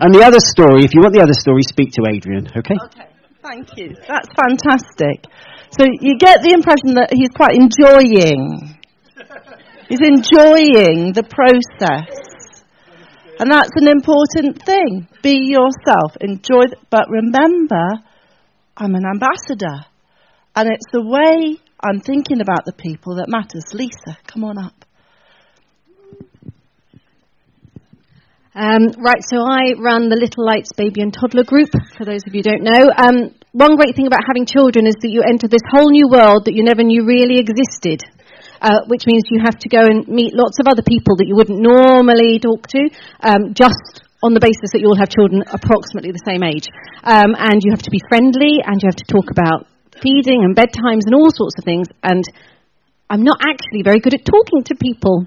And 0.00 0.16
the 0.16 0.24
other 0.24 0.40
story, 0.40 0.88
if 0.88 0.96
you 0.96 1.04
want 1.04 1.12
the 1.12 1.20
other 1.20 1.36
story, 1.36 1.62
speak 1.62 1.92
to 2.00 2.08
Adrian, 2.08 2.48
okay? 2.56 2.80
Okay, 2.88 3.12
thank 3.44 3.76
you. 3.76 3.92
That's 4.08 4.32
fantastic. 4.32 5.28
So 5.76 5.84
you 5.84 6.16
get 6.16 6.40
the 6.40 6.56
impression 6.56 6.96
that 6.96 7.12
he's 7.12 7.30
quite 7.36 7.54
enjoying. 7.54 8.79
He's 9.90 10.06
enjoying 10.06 11.18
the 11.18 11.26
process. 11.26 12.14
And 13.40 13.50
that's 13.50 13.74
an 13.74 13.88
important 13.88 14.62
thing. 14.62 15.08
Be 15.20 15.50
yourself. 15.50 16.14
Enjoy, 16.20 16.70
th- 16.70 16.78
but 16.90 17.10
remember, 17.10 17.98
I'm 18.76 18.94
an 18.94 19.02
ambassador. 19.02 19.82
And 20.54 20.70
it's 20.70 20.86
the 20.92 21.02
way 21.02 21.58
I'm 21.82 21.98
thinking 21.98 22.40
about 22.40 22.66
the 22.66 22.72
people 22.72 23.16
that 23.16 23.26
matters. 23.26 23.64
Lisa, 23.74 24.16
come 24.30 24.44
on 24.44 24.58
up. 24.58 24.78
Um, 28.54 28.94
right, 29.02 29.22
so 29.26 29.42
I 29.42 29.74
run 29.74 30.08
the 30.08 30.20
Little 30.22 30.46
Lights 30.46 30.70
Baby 30.76 31.02
and 31.02 31.12
Toddler 31.12 31.44
group, 31.44 31.70
for 31.98 32.04
those 32.04 32.22
of 32.28 32.34
you 32.34 32.42
who 32.46 32.50
don't 32.50 32.62
know. 32.62 32.94
Um, 32.94 33.34
one 33.50 33.74
great 33.74 33.96
thing 33.96 34.06
about 34.06 34.22
having 34.22 34.46
children 34.46 34.86
is 34.86 34.94
that 35.02 35.10
you 35.10 35.22
enter 35.26 35.48
this 35.48 35.66
whole 35.66 35.90
new 35.90 36.06
world 36.06 36.44
that 36.44 36.54
you 36.54 36.62
never 36.62 36.84
knew 36.84 37.02
really 37.04 37.42
existed. 37.42 38.06
Uh, 38.60 38.84
which 38.92 39.08
means 39.08 39.24
you 39.32 39.40
have 39.40 39.56
to 39.56 39.72
go 39.72 39.80
and 39.80 40.06
meet 40.06 40.36
lots 40.36 40.60
of 40.60 40.68
other 40.68 40.84
people 40.84 41.16
that 41.16 41.24
you 41.24 41.34
wouldn't 41.34 41.64
normally 41.64 42.36
talk 42.36 42.68
to, 42.68 42.92
um, 43.24 43.56
just 43.56 44.04
on 44.20 44.36
the 44.36 44.40
basis 44.40 44.76
that 44.76 44.84
you 44.84 44.88
all 44.92 45.00
have 45.00 45.08
children 45.08 45.40
approximately 45.48 46.12
the 46.12 46.28
same 46.28 46.44
age. 46.44 46.68
Um, 47.00 47.32
and 47.40 47.64
you 47.64 47.72
have 47.72 47.80
to 47.80 47.90
be 47.90 48.04
friendly, 48.12 48.60
and 48.60 48.76
you 48.76 48.86
have 48.92 49.00
to 49.00 49.08
talk 49.08 49.32
about 49.32 49.64
feeding 50.04 50.44
and 50.44 50.52
bedtimes 50.52 51.08
and 51.08 51.16
all 51.16 51.32
sorts 51.32 51.56
of 51.56 51.64
things. 51.64 51.88
And 52.04 52.24
I'm 53.08 53.24
not 53.24 53.40
actually 53.40 53.82
very 53.82 54.00
good 54.00 54.14
at 54.14 54.24
talking 54.24 54.64
to 54.68 54.74
people. 54.76 55.26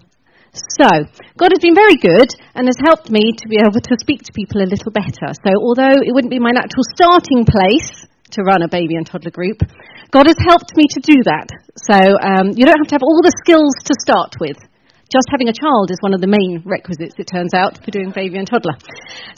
So, 0.53 0.85
God 1.33 1.49
has 1.49 1.61
been 1.65 1.73
very 1.73 1.97
good 1.97 2.29
and 2.53 2.69
has 2.69 2.77
helped 2.85 3.09
me 3.09 3.33
to 3.33 3.45
be 3.49 3.57
able 3.57 3.81
to 3.81 3.95
speak 3.97 4.21
to 4.29 4.31
people 4.37 4.61
a 4.61 4.69
little 4.69 4.93
better. 4.93 5.33
So, 5.33 5.49
although 5.57 5.97
it 5.97 6.13
wouldn't 6.13 6.29
be 6.29 6.37
my 6.37 6.53
natural 6.53 6.85
starting 6.93 7.45
place 7.49 8.05
to 8.37 8.45
run 8.45 8.61
a 8.61 8.69
baby 8.69 8.93
and 8.93 9.05
toddler 9.05 9.31
group, 9.33 9.65
God 10.13 10.29
has 10.29 10.37
helped 10.45 10.77
me 10.77 10.85
to 10.93 11.01
do 11.01 11.25
that. 11.25 11.49
So, 11.73 11.97
um, 11.97 12.53
you 12.53 12.69
don't 12.69 12.77
have 12.77 12.93
to 12.93 12.97
have 13.01 13.01
all 13.01 13.17
the 13.25 13.33
skills 13.41 13.73
to 13.89 13.97
start 13.97 14.37
with 14.37 14.61
just 15.09 15.29
having 15.29 15.49
a 15.49 15.53
child 15.53 15.89
is 15.89 16.01
one 16.01 16.13
of 16.13 16.21
the 16.21 16.29
main 16.29 16.61
requisites, 16.65 17.17
it 17.21 17.29
turns 17.29 17.53
out, 17.53 17.77
for 17.81 17.93
doing 17.93 18.09
baby 18.09 18.41
and 18.41 18.49
toddler. 18.49 18.73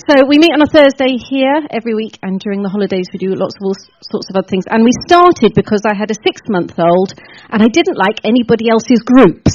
So 0.08 0.24
we 0.24 0.40
meet 0.40 0.56
on 0.56 0.64
a 0.64 0.72
Thursday 0.72 1.20
here 1.20 1.68
every 1.68 1.96
week, 1.96 2.16
and 2.24 2.40
during 2.40 2.64
the 2.64 2.72
holidays 2.72 3.12
we 3.12 3.20
do 3.20 3.36
lots 3.36 3.60
of 3.60 3.64
all 3.68 3.76
sorts 4.04 4.32
of 4.32 4.40
other 4.40 4.48
things. 4.48 4.64
And 4.72 4.88
we 4.88 4.96
started 5.04 5.52
because 5.52 5.84
I 5.84 5.92
had 5.92 6.12
a 6.12 6.22
six 6.24 6.48
month 6.48 6.80
old, 6.80 7.16
and 7.52 7.60
I 7.60 7.68
didn't 7.68 8.00
like 8.00 8.24
anybody 8.24 8.72
else's 8.72 9.04
groups. 9.04 9.52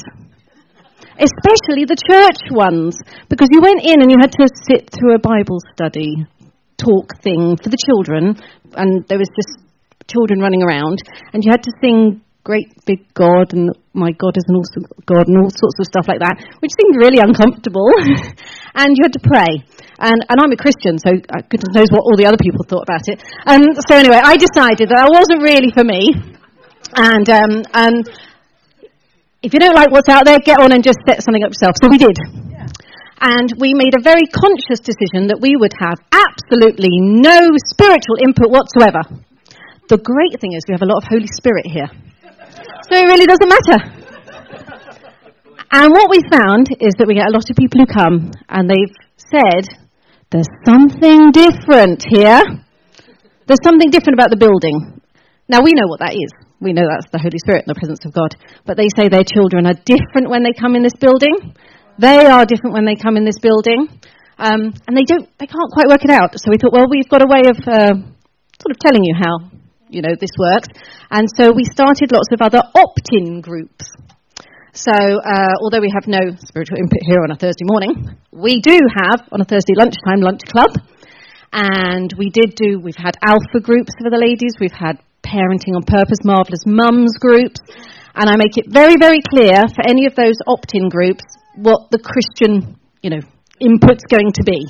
Especially 1.17 1.89
the 1.89 1.97
church 1.97 2.49
ones, 2.53 2.97
because 3.29 3.49
you 3.49 3.61
went 3.61 3.81
in 3.81 4.01
and 4.01 4.09
you 4.09 4.17
had 4.21 4.33
to 4.37 4.45
sit 4.69 4.93
through 4.93 5.17
a 5.17 5.21
Bible 5.21 5.57
study 5.73 6.25
talk 6.77 7.13
thing 7.21 7.57
for 7.57 7.69
the 7.69 7.81
children, 7.81 8.37
and 8.73 9.05
there 9.09 9.21
was 9.21 9.29
just 9.33 9.70
children 10.11 10.43
running 10.43 10.63
around, 10.63 10.99
and 11.31 11.43
you 11.43 11.49
had 11.51 11.63
to 11.63 11.71
sing 11.79 12.21
great 12.43 12.73
big 12.85 13.05
God 13.13 13.53
and 13.53 13.69
my 13.93 14.09
God 14.17 14.33
is 14.33 14.45
an 14.49 14.57
awesome 14.57 14.85
God 15.05 15.29
and 15.29 15.37
all 15.37 15.53
sorts 15.53 15.77
of 15.77 15.85
stuff 15.85 16.09
like 16.09 16.23
that, 16.25 16.41
which 16.59 16.73
seemed 16.73 16.97
really 16.97 17.21
uncomfortable. 17.21 17.85
and 18.81 18.89
you 18.97 19.01
had 19.05 19.13
to 19.13 19.23
pray. 19.23 19.61
And, 20.01 20.25
and 20.25 20.37
I'm 20.41 20.49
a 20.49 20.57
Christian, 20.57 20.97
so 20.97 21.13
uh, 21.13 21.45
goodness 21.45 21.75
knows 21.77 21.93
what 21.93 22.01
all 22.01 22.17
the 22.17 22.25
other 22.25 22.41
people 22.41 22.65
thought 22.65 22.81
about 22.81 23.05
it. 23.05 23.21
And 23.45 23.77
so 23.85 23.93
anyway, 23.93 24.17
I 24.17 24.33
decided 24.41 24.89
that 24.89 24.97
that 24.97 25.11
wasn't 25.13 25.45
really 25.45 25.69
for 25.69 25.85
me. 25.85 26.09
And, 26.97 27.27
um, 27.29 27.61
and 27.77 28.09
if 29.45 29.53
you 29.53 29.61
don't 29.61 29.77
like 29.77 29.93
what's 29.93 30.09
out 30.09 30.25
there, 30.25 30.41
get 30.41 30.57
on 30.57 30.73
and 30.73 30.81
just 30.81 30.97
set 31.05 31.21
something 31.21 31.45
up 31.45 31.53
yourself. 31.53 31.77
So 31.77 31.93
we 31.93 32.01
did. 32.01 32.17
And 33.21 33.53
we 33.61 33.77
made 33.77 33.93
a 33.93 34.01
very 34.01 34.25
conscious 34.33 34.81
decision 34.81 35.29
that 35.29 35.37
we 35.37 35.53
would 35.53 35.77
have 35.77 36.01
absolutely 36.09 36.89
no 36.97 37.53
spiritual 37.69 38.17
input 38.25 38.49
whatsoever. 38.49 39.05
The 39.91 39.99
great 39.99 40.39
thing 40.39 40.55
is 40.55 40.63
we 40.71 40.71
have 40.71 40.87
a 40.87 40.87
lot 40.87 41.03
of 41.03 41.11
Holy 41.11 41.27
Spirit 41.27 41.67
here. 41.67 41.91
So 42.87 42.95
it 42.95 43.11
really 43.11 43.27
doesn't 43.27 43.51
matter. 43.51 43.77
And 45.67 45.91
what 45.91 46.07
we 46.07 46.23
found 46.31 46.71
is 46.79 46.95
that 46.95 47.11
we 47.11 47.19
get 47.19 47.27
a 47.27 47.35
lot 47.35 47.43
of 47.43 47.59
people 47.59 47.83
who 47.83 47.91
come 47.91 48.31
and 48.47 48.71
they've 48.71 48.95
said, 49.19 49.67
there's 50.31 50.47
something 50.63 51.35
different 51.35 52.07
here. 52.07 52.39
There's 53.51 53.59
something 53.67 53.91
different 53.91 54.15
about 54.15 54.31
the 54.31 54.39
building. 54.39 55.03
Now 55.51 55.59
we 55.59 55.75
know 55.75 55.91
what 55.91 55.99
that 55.99 56.15
is. 56.15 56.31
We 56.63 56.71
know 56.71 56.87
that's 56.87 57.11
the 57.11 57.19
Holy 57.19 57.43
Spirit 57.43 57.67
and 57.67 57.75
the 57.75 57.79
presence 57.79 58.07
of 58.07 58.15
God. 58.15 58.31
But 58.63 58.79
they 58.79 58.87
say 58.95 59.11
their 59.11 59.27
children 59.27 59.67
are 59.67 59.75
different 59.75 60.31
when 60.31 60.47
they 60.47 60.55
come 60.55 60.79
in 60.79 60.87
this 60.87 60.95
building. 60.95 61.51
They 61.99 62.31
are 62.31 62.47
different 62.47 62.79
when 62.79 62.87
they 62.87 62.95
come 62.95 63.19
in 63.19 63.27
this 63.27 63.43
building. 63.43 63.91
Um, 64.39 64.71
and 64.87 64.95
they 64.95 65.03
don't, 65.03 65.27
they 65.35 65.51
can't 65.51 65.67
quite 65.75 65.91
work 65.91 66.07
it 66.07 66.15
out. 66.15 66.31
So 66.39 66.47
we 66.47 66.55
thought, 66.55 66.71
well, 66.71 66.87
we've 66.87 67.11
got 67.11 67.19
a 67.19 67.27
way 67.27 67.51
of 67.51 67.59
uh, 67.67 67.99
sort 68.55 68.71
of 68.71 68.79
telling 68.79 69.03
you 69.03 69.19
how 69.19 69.59
you 69.91 70.01
know, 70.01 70.15
this 70.15 70.31
works. 70.39 70.71
And 71.11 71.27
so 71.37 71.51
we 71.51 71.63
started 71.65 72.11
lots 72.11 72.31
of 72.31 72.41
other 72.41 72.63
opt-in 72.73 73.41
groups. 73.41 73.91
So, 74.73 74.95
uh, 74.95 75.59
although 75.59 75.83
we 75.83 75.91
have 75.91 76.07
no 76.07 76.31
spiritual 76.39 76.79
input 76.79 77.03
here 77.03 77.19
on 77.23 77.31
a 77.31 77.35
Thursday 77.35 77.67
morning, 77.67 78.15
we 78.31 78.61
do 78.61 78.79
have 78.87 79.27
on 79.31 79.41
a 79.41 79.45
Thursday 79.45 79.75
lunchtime 79.75 80.23
lunch 80.23 80.41
club. 80.47 80.71
And 81.51 82.07
we 82.17 82.31
did 82.31 82.55
do, 82.55 82.79
we've 82.79 82.95
had 82.95 83.19
alpha 83.21 83.59
groups 83.59 83.91
for 83.99 84.09
the 84.09 84.15
ladies, 84.15 84.55
we've 84.63 84.71
had 84.71 84.95
parenting 85.19 85.75
on 85.75 85.83
purpose, 85.83 86.23
marvellous 86.23 86.63
mums 86.65 87.19
groups. 87.19 87.59
And 88.15 88.31
I 88.31 88.39
make 88.39 88.55
it 88.55 88.71
very, 88.71 88.95
very 88.95 89.19
clear 89.19 89.59
for 89.67 89.83
any 89.83 90.07
of 90.07 90.15
those 90.15 90.39
opt 90.47 90.71
in 90.73 90.87
groups 90.87 91.23
what 91.55 91.91
the 91.91 91.99
Christian, 91.99 92.79
you 93.03 93.09
know, 93.09 93.19
input's 93.59 94.07
going 94.07 94.31
to 94.39 94.43
be. 94.47 94.63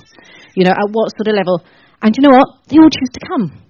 You 0.58 0.66
know, 0.66 0.74
at 0.74 0.90
what 0.90 1.14
sort 1.16 1.30
of 1.30 1.38
level. 1.38 1.62
And 2.02 2.18
you 2.18 2.28
know 2.28 2.36
what? 2.36 2.66
They 2.68 2.78
all 2.82 2.90
choose 2.90 3.14
to 3.14 3.22
come 3.30 3.62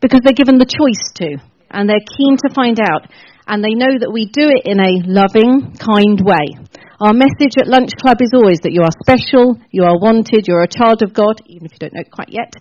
because 0.00 0.20
they're 0.24 0.36
given 0.36 0.58
the 0.58 0.68
choice 0.68 1.04
to 1.20 1.36
and 1.70 1.88
they're 1.88 2.08
keen 2.16 2.36
to 2.40 2.54
find 2.54 2.80
out 2.80 3.06
and 3.46 3.62
they 3.62 3.74
know 3.74 3.98
that 3.98 4.12
we 4.12 4.26
do 4.26 4.48
it 4.48 4.64
in 4.64 4.80
a 4.80 5.04
loving, 5.06 5.76
kind 5.78 6.18
way. 6.20 6.56
Our 7.00 7.16
message 7.16 7.56
at 7.56 7.66
Lunch 7.66 7.96
Club 7.96 8.20
is 8.20 8.32
always 8.36 8.60
that 8.62 8.76
you 8.76 8.84
are 8.84 8.94
special, 9.02 9.56
you 9.72 9.84
are 9.84 9.96
wanted, 9.96 10.46
you're 10.46 10.62
a 10.62 10.70
child 10.70 11.02
of 11.02 11.16
God, 11.16 11.40
even 11.46 11.66
if 11.66 11.72
you 11.72 11.80
don't 11.80 11.94
know 11.94 12.04
it 12.04 12.12
quite 12.12 12.30
yet. 12.30 12.52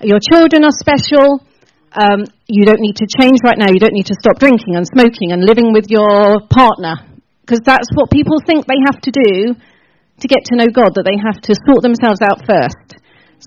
Your 0.00 0.18
children 0.18 0.64
are 0.64 0.74
special, 0.74 1.44
um, 1.92 2.24
you 2.48 2.64
don't 2.64 2.80
need 2.80 2.96
to 3.04 3.06
change 3.06 3.44
right 3.44 3.58
now. 3.58 3.68
You 3.68 3.80
don't 3.80 3.92
need 3.92 4.08
to 4.08 4.16
stop 4.16 4.40
drinking 4.40 4.76
and 4.76 4.86
smoking 4.88 5.32
and 5.32 5.44
living 5.44 5.72
with 5.72 5.92
your 5.92 6.40
partner. 6.48 7.04
Because 7.44 7.60
that's 7.64 7.88
what 7.92 8.10
people 8.10 8.40
think 8.40 8.64
they 8.64 8.80
have 8.88 9.00
to 9.02 9.12
do 9.12 9.54
to 9.54 10.26
get 10.28 10.46
to 10.48 10.56
know 10.56 10.68
God, 10.72 10.94
that 10.96 11.04
they 11.04 11.18
have 11.20 11.42
to 11.42 11.52
sort 11.52 11.82
themselves 11.82 12.22
out 12.22 12.46
first. 12.46 12.81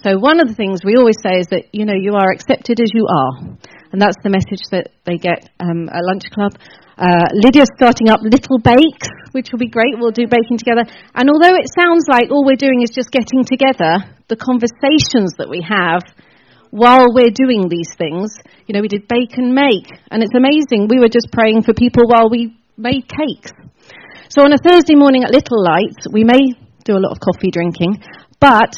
So 0.06 0.22
one 0.22 0.38
of 0.38 0.46
the 0.46 0.54
things 0.54 0.86
we 0.86 1.02
always 1.02 1.18
say 1.18 1.42
is 1.42 1.50
that, 1.50 1.74
you 1.74 1.82
know, 1.82 1.98
you 1.98 2.14
are 2.14 2.30
accepted 2.30 2.78
as 2.78 2.94
you 2.94 3.10
are. 3.10 3.58
And 3.90 3.98
that's 3.98 4.22
the 4.22 4.30
message 4.30 4.62
that 4.70 4.94
they 5.02 5.18
get 5.18 5.50
um, 5.58 5.90
at 5.90 6.06
Lunch 6.06 6.30
Club. 6.30 6.54
Uh, 6.94 7.26
Lydia's 7.34 7.74
starting 7.74 8.14
up 8.14 8.22
Little 8.22 8.62
Bakes, 8.62 9.10
which 9.34 9.50
will 9.50 9.58
be 9.58 9.66
great. 9.66 9.98
We'll 9.98 10.14
do 10.14 10.30
baking 10.30 10.62
together. 10.62 10.86
And 11.18 11.26
although 11.26 11.58
it 11.58 11.74
sounds 11.74 12.06
like 12.06 12.30
all 12.30 12.46
we're 12.46 12.62
doing 12.62 12.86
is 12.86 12.94
just 12.94 13.10
getting 13.10 13.50
together, 13.50 14.06
the 14.30 14.38
conversations 14.38 15.42
that 15.42 15.50
we 15.50 15.66
have 15.66 16.06
while 16.70 17.10
we're 17.10 17.34
doing 17.34 17.66
these 17.66 17.90
things. 17.98 18.38
You 18.70 18.78
know, 18.78 18.86
we 18.86 18.94
did 18.94 19.10
bake 19.10 19.42
and 19.42 19.58
make, 19.58 19.90
and 20.14 20.22
it's 20.22 20.38
amazing. 20.38 20.86
We 20.86 21.02
were 21.02 21.10
just 21.10 21.34
praying 21.34 21.66
for 21.66 21.74
people 21.74 22.06
while 22.06 22.30
we 22.30 22.54
made 22.78 23.10
cakes. 23.10 23.50
So 24.30 24.46
on 24.46 24.54
a 24.54 24.62
Thursday 24.62 24.94
morning 24.94 25.26
at 25.26 25.34
Little 25.34 25.66
Lights, 25.66 26.06
we 26.14 26.22
may 26.22 26.54
do 26.86 26.94
a 26.94 27.02
lot 27.02 27.10
of 27.10 27.18
coffee 27.18 27.50
drinking, 27.50 28.06
but 28.38 28.78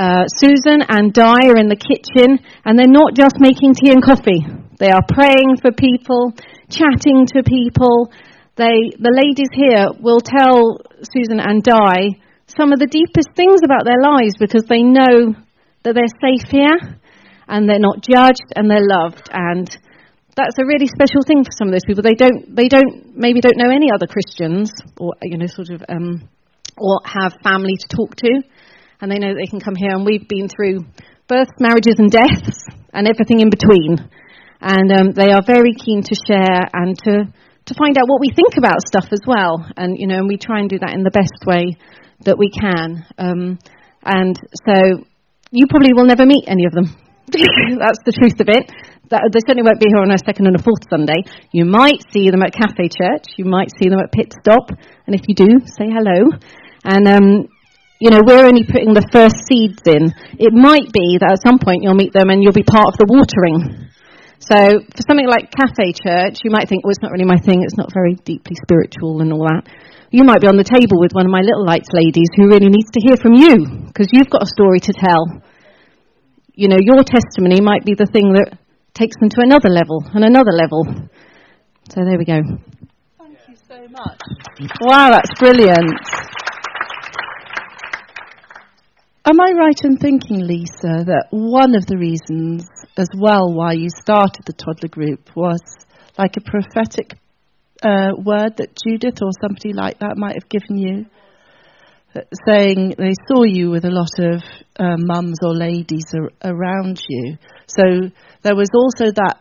uh, 0.00 0.24
Susan 0.40 0.80
and 0.88 1.12
Di 1.12 1.52
are 1.52 1.60
in 1.60 1.68
the 1.68 1.76
kitchen, 1.76 2.40
and 2.64 2.72
they're 2.72 2.88
not 2.88 3.12
just 3.12 3.36
making 3.36 3.76
tea 3.76 3.92
and 3.92 4.00
coffee. 4.00 4.40
They 4.80 4.88
are 4.88 5.04
praying 5.04 5.60
for 5.60 5.76
people, 5.76 6.32
chatting 6.72 7.28
to 7.36 7.44
people. 7.44 8.08
They, 8.56 8.96
the 8.96 9.12
ladies 9.12 9.52
here 9.52 9.92
will 10.00 10.24
tell 10.24 10.80
Susan 11.04 11.36
and 11.36 11.60
Di 11.60 12.16
some 12.48 12.72
of 12.72 12.80
the 12.80 12.88
deepest 12.88 13.28
things 13.36 13.60
about 13.60 13.84
their 13.84 14.00
lives 14.00 14.40
because 14.40 14.64
they 14.64 14.80
know 14.80 15.36
that 15.84 15.92
they're 15.92 16.16
safe 16.16 16.48
here 16.48 16.96
and 17.46 17.68
they're 17.68 17.78
not 17.78 18.00
judged 18.00 18.48
and 18.56 18.72
they're 18.72 18.88
loved 18.88 19.28
and 19.32 19.68
that's 20.36 20.56
a 20.58 20.64
really 20.64 20.88
special 20.88 21.20
thing 21.26 21.44
for 21.44 21.52
some 21.52 21.68
of 21.68 21.72
those 21.76 21.84
people. 21.84 22.02
They 22.02 22.16
don't, 22.16 22.56
they 22.56 22.68
don't, 22.68 23.16
maybe 23.16 23.40
don't 23.40 23.58
know 23.60 23.68
any 23.68 23.92
other 23.92 24.06
Christians 24.06 24.72
or, 24.96 25.12
you 25.22 25.36
know, 25.36 25.46
sort 25.46 25.68
of, 25.68 25.84
um, 25.88 26.28
or 26.78 27.00
have 27.04 27.36
family 27.42 27.76
to 27.76 27.88
talk 27.96 28.16
to. 28.16 28.40
And 29.00 29.10
they 29.10 29.18
know 29.18 29.34
they 29.34 29.48
can 29.48 29.60
come 29.60 29.74
here. 29.74 29.90
And 29.90 30.04
we've 30.04 30.28
been 30.28 30.48
through 30.48 30.84
births, 31.26 31.52
marriages, 31.58 31.96
and 31.98 32.10
deaths, 32.10 32.64
and 32.92 33.08
everything 33.08 33.40
in 33.40 33.50
between. 33.50 33.98
And 34.60 34.92
um, 34.92 35.10
they 35.12 35.32
are 35.32 35.42
very 35.44 35.72
keen 35.72 36.02
to 36.02 36.14
share 36.26 36.68
and 36.72 36.98
to, 37.04 37.24
to 37.66 37.74
find 37.74 37.96
out 37.96 38.08
what 38.08 38.20
we 38.20 38.30
think 38.34 38.56
about 38.58 38.86
stuff 38.86 39.08
as 39.12 39.20
well. 39.26 39.64
And, 39.76 39.96
you 39.98 40.06
know, 40.06 40.18
and 40.18 40.28
we 40.28 40.36
try 40.36 40.60
and 40.60 40.68
do 40.68 40.78
that 40.80 40.92
in 40.92 41.02
the 41.02 41.10
best 41.10 41.46
way 41.46 41.76
that 42.24 42.36
we 42.36 42.50
can. 42.50 43.06
Um, 43.16 43.58
and 44.04 44.36
so 44.66 45.04
you 45.50 45.66
probably 45.68 45.94
will 45.94 46.06
never 46.06 46.26
meet 46.26 46.44
any 46.46 46.66
of 46.66 46.72
them 46.72 46.94
That's 47.78 48.02
the 48.02 48.10
truth 48.10 48.42
of 48.42 48.50
it. 48.50 48.66
That, 49.10 49.30
they 49.30 49.38
certainly 49.46 49.62
won't 49.62 49.78
be 49.78 49.90
here 49.90 50.02
on 50.02 50.10
a 50.10 50.18
second 50.18 50.46
and 50.46 50.58
a 50.58 50.62
fourth 50.62 50.82
Sunday. 50.90 51.22
You 51.54 51.64
might 51.64 52.02
see 52.10 52.30
them 52.30 52.42
at 52.42 52.50
Cafe 52.50 52.90
Church. 52.90 53.38
You 53.38 53.46
might 53.46 53.70
see 53.78 53.86
them 53.86 54.02
at 54.02 54.10
Pit 54.10 54.34
Stop. 54.42 54.70
And 55.06 55.14
if 55.14 55.26
you 55.30 55.34
do, 55.34 55.62
say 55.66 55.86
hello. 55.86 56.30
And, 56.82 57.06
um, 57.06 57.26
you 58.00 58.08
know, 58.10 58.24
we're 58.24 58.48
only 58.48 58.64
putting 58.64 58.96
the 58.96 59.04
first 59.12 59.44
seeds 59.44 59.84
in. 59.84 60.08
It 60.40 60.56
might 60.56 60.88
be 60.90 61.20
that 61.20 61.36
at 61.36 61.44
some 61.44 61.60
point 61.60 61.84
you'll 61.84 61.98
meet 62.00 62.16
them 62.16 62.32
and 62.32 62.42
you'll 62.42 62.56
be 62.56 62.66
part 62.66 62.88
of 62.88 62.96
the 62.96 63.04
watering. 63.04 63.92
So 64.40 64.56
for 64.80 65.02
something 65.04 65.28
like 65.28 65.52
Cafe 65.52 65.92
Church, 66.00 66.40
you 66.40 66.50
might 66.50 66.64
think, 66.66 66.82
well, 66.82 66.96
it's 66.96 67.04
not 67.04 67.12
really 67.12 67.28
my 67.28 67.36
thing. 67.36 67.60
It's 67.60 67.76
not 67.76 67.92
very 67.92 68.16
deeply 68.24 68.56
spiritual 68.56 69.20
and 69.20 69.30
all 69.30 69.44
that. 69.44 69.68
You 70.10 70.24
might 70.24 70.40
be 70.40 70.48
on 70.48 70.56
the 70.56 70.66
table 70.66 70.98
with 70.98 71.12
one 71.12 71.28
of 71.28 71.30
my 71.30 71.44
little 71.44 71.62
lights 71.62 71.92
ladies 71.92 72.32
who 72.34 72.48
really 72.48 72.72
needs 72.72 72.90
to 72.96 73.04
hear 73.04 73.20
from 73.20 73.36
you 73.36 73.86
because 73.92 74.08
you've 74.10 74.32
got 74.32 74.42
a 74.42 74.50
story 74.50 74.80
to 74.88 74.96
tell 74.96 75.44
you 76.60 76.68
know, 76.68 76.76
your 76.78 77.02
testimony 77.04 77.60
might 77.60 77.84
be 77.84 77.94
the 77.94 78.04
thing 78.04 78.34
that 78.34 78.52
takes 78.92 79.16
them 79.16 79.30
to 79.30 79.40
another 79.40 79.70
level 79.70 80.04
and 80.12 80.24
another 80.24 80.52
level. 80.52 80.84
So 81.88 82.04
there 82.04 82.18
we 82.18 82.24
go. 82.28 82.36
Thank 83.16 83.38
you 83.48 83.56
so 83.66 83.80
much. 83.88 84.20
Wow, 84.84 85.08
that's 85.08 85.32
brilliant. 85.40 85.88
Am 89.24 89.40
I 89.40 89.52
right 89.52 89.78
in 89.84 89.96
thinking, 89.98 90.40
Lisa, 90.46 91.04
that 91.04 91.26
one 91.30 91.74
of 91.74 91.84
the 91.86 91.98
reasons 91.98 92.66
as 92.96 93.08
well 93.14 93.52
why 93.52 93.72
you 93.72 93.88
started 93.90 94.44
the 94.46 94.52
toddler 94.54 94.88
group 94.88 95.30
was 95.36 95.60
like 96.16 96.36
a 96.36 96.40
prophetic 96.40 97.14
uh, 97.82 98.12
word 98.16 98.56
that 98.56 98.78
Judith 98.82 99.20
or 99.22 99.30
somebody 99.40 99.72
like 99.72 99.98
that 99.98 100.16
might 100.16 100.34
have 100.34 100.48
given 100.48 100.78
you? 100.78 101.06
saying 102.48 102.94
they 102.98 103.14
saw 103.28 103.44
you 103.44 103.70
with 103.70 103.84
a 103.84 103.90
lot 103.90 104.18
of 104.18 104.42
uh, 104.78 104.96
mums 104.98 105.38
or 105.42 105.54
ladies 105.54 106.12
ar- 106.14 106.30
around 106.42 107.00
you. 107.08 107.36
So 107.66 108.10
there 108.42 108.56
was 108.56 108.68
also 108.74 109.12
that 109.12 109.38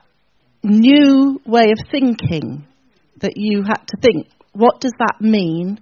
new 0.63 1.41
way 1.45 1.71
of 1.71 1.79
thinking 1.89 2.67
that 3.21 3.33
you 3.35 3.63
had 3.63 3.81
to 3.87 3.97
think, 4.01 4.27
what 4.53 4.79
does 4.81 4.93
that 4.99 5.15
mean? 5.19 5.79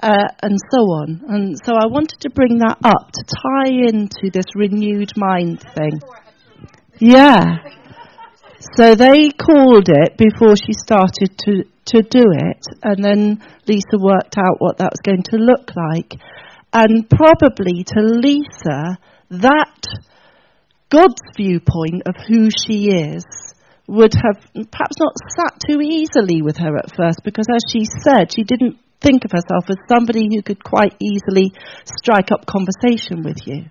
Uh, 0.00 0.28
and 0.42 0.56
so 0.70 0.78
on. 0.78 1.22
And 1.28 1.58
so 1.64 1.72
I 1.74 1.86
wanted 1.86 2.20
to 2.20 2.30
bring 2.30 2.58
that 2.58 2.78
up 2.84 3.10
to 3.10 3.24
tie 3.24 3.72
into 3.72 4.30
this 4.32 4.46
renewed 4.54 5.10
mind 5.16 5.60
thing. 5.74 6.00
Yeah. 6.98 7.58
So 8.76 8.94
they 8.94 9.30
called 9.30 9.88
it 9.88 10.16
before 10.16 10.56
she 10.56 10.72
started 10.72 11.36
to 11.46 11.64
to 11.88 12.02
do 12.02 12.22
it, 12.32 12.62
and 12.82 13.02
then 13.02 13.42
Lisa 13.66 13.96
worked 13.98 14.36
out 14.36 14.58
what 14.58 14.78
that 14.78 14.92
was 14.92 15.00
going 15.02 15.22
to 15.30 15.36
look 15.36 15.70
like. 15.74 16.20
And 16.72 17.08
probably 17.08 17.82
to 17.84 18.00
Lisa, 18.00 18.98
that 19.30 19.82
God's 20.90 21.22
viewpoint 21.36 22.02
of 22.06 22.14
who 22.28 22.48
she 22.50 22.90
is 22.90 23.24
would 23.86 24.12
have 24.14 24.44
perhaps 24.52 24.96
not 25.00 25.14
sat 25.34 25.58
too 25.66 25.80
easily 25.80 26.42
with 26.42 26.58
her 26.58 26.76
at 26.76 26.94
first 26.94 27.20
because, 27.24 27.46
as 27.50 27.62
she 27.72 27.86
said, 27.86 28.32
she 28.32 28.42
didn't 28.42 28.78
think 29.00 29.24
of 29.24 29.32
herself 29.32 29.64
as 29.68 29.76
somebody 29.88 30.28
who 30.30 30.42
could 30.42 30.62
quite 30.62 30.94
easily 31.00 31.52
strike 31.84 32.30
up 32.32 32.46
conversation 32.46 33.22
with 33.22 33.38
you. 33.46 33.66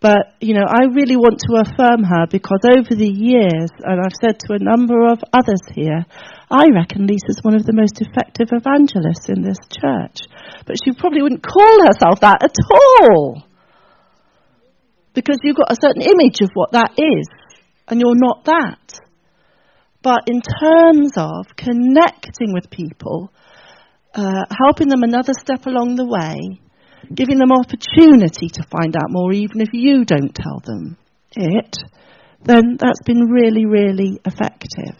But, 0.00 0.32
you 0.40 0.54
know, 0.54 0.64
I 0.64 0.88
really 0.96 1.16
want 1.16 1.44
to 1.44 1.60
affirm 1.60 2.04
her 2.04 2.26
because 2.26 2.64
over 2.64 2.96
the 2.96 3.12
years, 3.12 3.68
and 3.84 4.00
I've 4.00 4.16
said 4.16 4.40
to 4.40 4.54
a 4.54 4.58
number 4.58 5.06
of 5.06 5.20
others 5.30 5.60
here, 5.74 6.06
I 6.50 6.72
reckon 6.72 7.06
Lisa's 7.06 7.44
one 7.44 7.54
of 7.54 7.66
the 7.66 7.76
most 7.76 8.00
effective 8.00 8.48
evangelists 8.48 9.28
in 9.28 9.42
this 9.42 9.60
church. 9.68 10.24
But 10.64 10.76
she 10.82 10.96
probably 10.96 11.20
wouldn't 11.20 11.44
call 11.44 11.84
herself 11.84 12.20
that 12.20 12.42
at 12.42 12.56
all. 12.72 13.44
Because 15.12 15.36
you've 15.44 15.60
got 15.60 15.70
a 15.70 15.80
certain 15.80 16.02
image 16.02 16.40
of 16.40 16.48
what 16.54 16.72
that 16.72 16.96
is, 16.96 17.28
and 17.86 18.00
you're 18.00 18.16
not 18.16 18.46
that. 18.46 19.00
But 20.02 20.24
in 20.28 20.40
terms 20.40 21.12
of 21.18 21.44
connecting 21.56 22.54
with 22.54 22.70
people, 22.70 23.30
uh, 24.14 24.44
helping 24.50 24.88
them 24.88 25.02
another 25.02 25.32
step 25.32 25.66
along 25.66 25.96
the 25.96 26.06
way, 26.06 26.60
giving 27.14 27.38
them 27.38 27.52
opportunity 27.52 28.48
to 28.48 28.62
find 28.70 28.96
out 28.96 29.10
more, 29.10 29.32
even 29.32 29.60
if 29.60 29.68
you 29.72 30.04
don't 30.04 30.34
tell 30.34 30.60
them 30.64 30.96
it, 31.36 31.76
then 32.44 32.76
that's 32.78 33.02
been 33.04 33.30
really, 33.30 33.66
really 33.66 34.20
effective. 34.24 34.96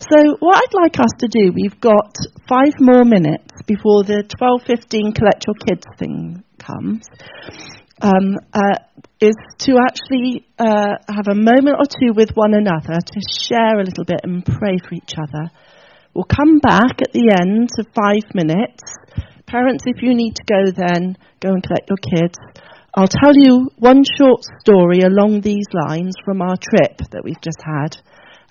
So, 0.00 0.36
what 0.40 0.56
I'd 0.56 0.82
like 0.82 0.98
us 0.98 1.12
to 1.20 1.28
do, 1.28 1.52
we've 1.54 1.80
got 1.80 2.14
five 2.48 2.74
more 2.80 3.04
minutes 3.04 3.52
before 3.66 4.04
the 4.04 4.24
12:15 4.24 5.14
collect 5.14 5.46
your 5.46 5.54
kids 5.66 5.86
thing 5.98 6.42
comes. 6.58 7.06
Um, 8.02 8.36
uh, 8.52 8.78
is 9.20 9.36
to 9.58 9.78
actually 9.78 10.46
uh, 10.58 10.98
have 11.08 11.28
a 11.30 11.34
moment 11.34 11.76
or 11.78 11.86
two 11.86 12.12
with 12.14 12.30
one 12.34 12.52
another 12.52 13.00
to 13.00 13.20
share 13.48 13.78
a 13.78 13.84
little 13.84 14.04
bit 14.04 14.20
and 14.22 14.44
pray 14.44 14.76
for 14.82 14.94
each 14.94 15.14
other. 15.16 15.50
We'll 16.14 16.24
come 16.24 16.58
back 16.60 17.02
at 17.02 17.12
the 17.12 17.34
end 17.36 17.68
of 17.78 17.86
five 17.94 18.34
minutes 18.34 18.82
Parents, 19.46 19.84
if 19.86 20.02
you 20.02 20.14
need 20.14 20.34
to 20.34 20.44
go 20.44 20.70
then, 20.74 21.16
go 21.40 21.50
and 21.50 21.62
collect 21.62 21.88
your 21.88 21.98
kids. 21.98 22.34
I'll 22.92 23.06
tell 23.06 23.36
you 23.36 23.70
one 23.78 24.02
short 24.18 24.42
story 24.60 25.00
along 25.00 25.42
these 25.42 25.66
lines 25.72 26.14
from 26.24 26.40
our 26.40 26.56
trip 26.56 26.98
that 27.12 27.22
we've 27.22 27.40
just 27.40 27.60
had, 27.64 27.96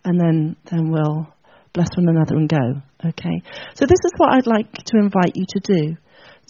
and 0.06 0.20
then, 0.20 0.56
then 0.72 0.92
we'll 0.92 1.28
bless 1.74 1.90
one 1.98 2.08
another 2.08 2.36
and 2.36 2.48
go. 2.48 2.82
Okay? 3.06 3.42
So, 3.74 3.86
this 3.86 4.00
is 4.06 4.12
what 4.16 4.34
I'd 4.34 4.48
like 4.48 4.72
to 4.72 4.98
invite 4.98 5.36
you 5.36 5.46
to 5.50 5.60
do. 5.60 5.98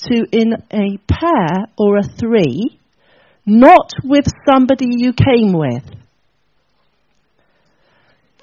To, 0.06 0.26
in 0.32 0.54
a 0.72 0.98
pair 1.08 1.68
or 1.78 1.98
a 1.98 2.04
three, 2.04 2.80
not 3.46 3.92
with 4.04 4.26
somebody 4.48 4.88
you 4.90 5.14
came 5.14 5.54
with. 5.54 5.84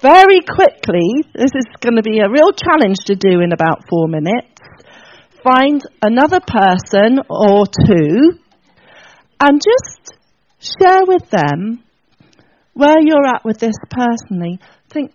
Very 0.01 0.41
quickly, 0.41 1.23
this 1.33 1.51
is 1.53 1.65
going 1.79 1.95
to 1.95 2.01
be 2.01 2.19
a 2.19 2.29
real 2.29 2.51
challenge 2.51 2.97
to 3.05 3.15
do 3.15 3.39
in 3.41 3.53
about 3.53 3.87
four 3.87 4.07
minutes 4.07 4.51
find 5.43 5.81
another 6.01 6.39
person 6.39 7.19
or 7.29 7.65
two 7.65 8.37
and 9.39 9.61
just 9.61 10.17
share 10.59 11.01
with 11.05 11.29
them 11.29 11.83
where 12.73 12.99
you're 13.01 13.27
at 13.27 13.43
with 13.43 13.59
this 13.59 13.75
personally. 13.89 14.59
Think, 14.89 15.11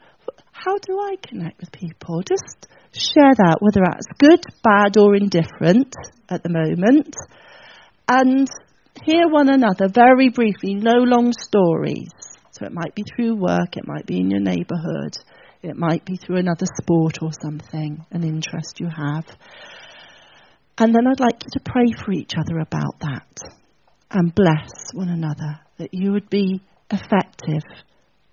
how 0.53 0.77
do 0.79 0.99
I 0.99 1.17
connect 1.23 1.61
with 1.61 1.73
people? 1.73 2.23
Just 2.23 2.67
share 2.93 3.35
that, 3.37 3.59
whether 3.61 3.83
that's 3.85 4.07
good, 4.19 4.43
bad, 4.65 4.97
or 4.97 5.15
indifferent 5.15 5.95
at 6.29 6.43
the 6.43 6.49
moment. 6.49 7.15
And 8.09 8.49
hear 9.05 9.29
one 9.29 9.49
another 9.49 9.89
very 9.89 10.31
briefly, 10.31 10.75
no 10.75 10.95
long 10.99 11.33
stories. 11.33 12.11
So 12.57 12.65
it 12.65 12.73
might 12.73 12.95
be 12.95 13.05
through 13.05 13.37
work, 13.37 13.77
it 13.77 13.87
might 13.87 14.07
be 14.07 14.19
in 14.19 14.31
your 14.31 14.41
neighbourhood, 14.41 15.17
it 15.63 15.77
might 15.77 16.05
be 16.07 16.17
through 16.17 16.37
another 16.37 16.65
sport 16.81 17.19
or 17.21 17.31
something, 17.43 18.05
an 18.11 18.25
interest 18.25 18.81
you 18.81 18.89
have. 18.89 19.27
And 20.79 20.95
then 20.95 21.07
I'd 21.07 21.21
like 21.21 21.43
you 21.45 21.51
to 21.53 21.61
pray 21.61 21.93
for 22.05 22.13
each 22.13 22.33
other 22.39 22.59
about 22.59 23.01
that 23.01 23.39
and 24.11 24.35
bless 24.35 24.71
one 24.95 25.09
another, 25.09 25.61
that 25.79 25.93
you 25.93 26.13
would 26.13 26.31
be 26.31 26.63
effective 26.91 27.63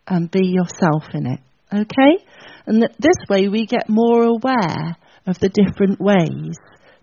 and 0.08 0.32
be 0.32 0.46
yourself 0.46 1.04
in 1.14 1.26
it. 1.26 1.40
Okay? 1.74 2.24
And 2.66 2.82
that 2.84 2.96
this 3.00 3.18
way 3.30 3.50
we 3.50 3.66
get 3.66 3.90
more 3.90 4.24
aware 4.24 4.96
of 5.26 5.40
the 5.40 5.50
different 5.50 6.00
ways 6.00 6.56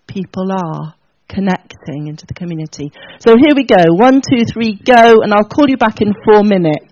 people 0.06 0.52
are 0.52 0.94
connecting 1.28 2.08
into 2.08 2.26
the 2.26 2.34
community. 2.34 2.90
So 3.20 3.36
here 3.36 3.54
we 3.54 3.64
go. 3.64 3.94
One, 3.94 4.20
two, 4.20 4.44
three, 4.52 4.78
go, 4.84 5.22
and 5.22 5.32
I'll 5.32 5.48
call 5.48 5.68
you 5.68 5.76
back 5.76 6.00
in 6.00 6.12
four 6.24 6.42
minutes. 6.42 6.89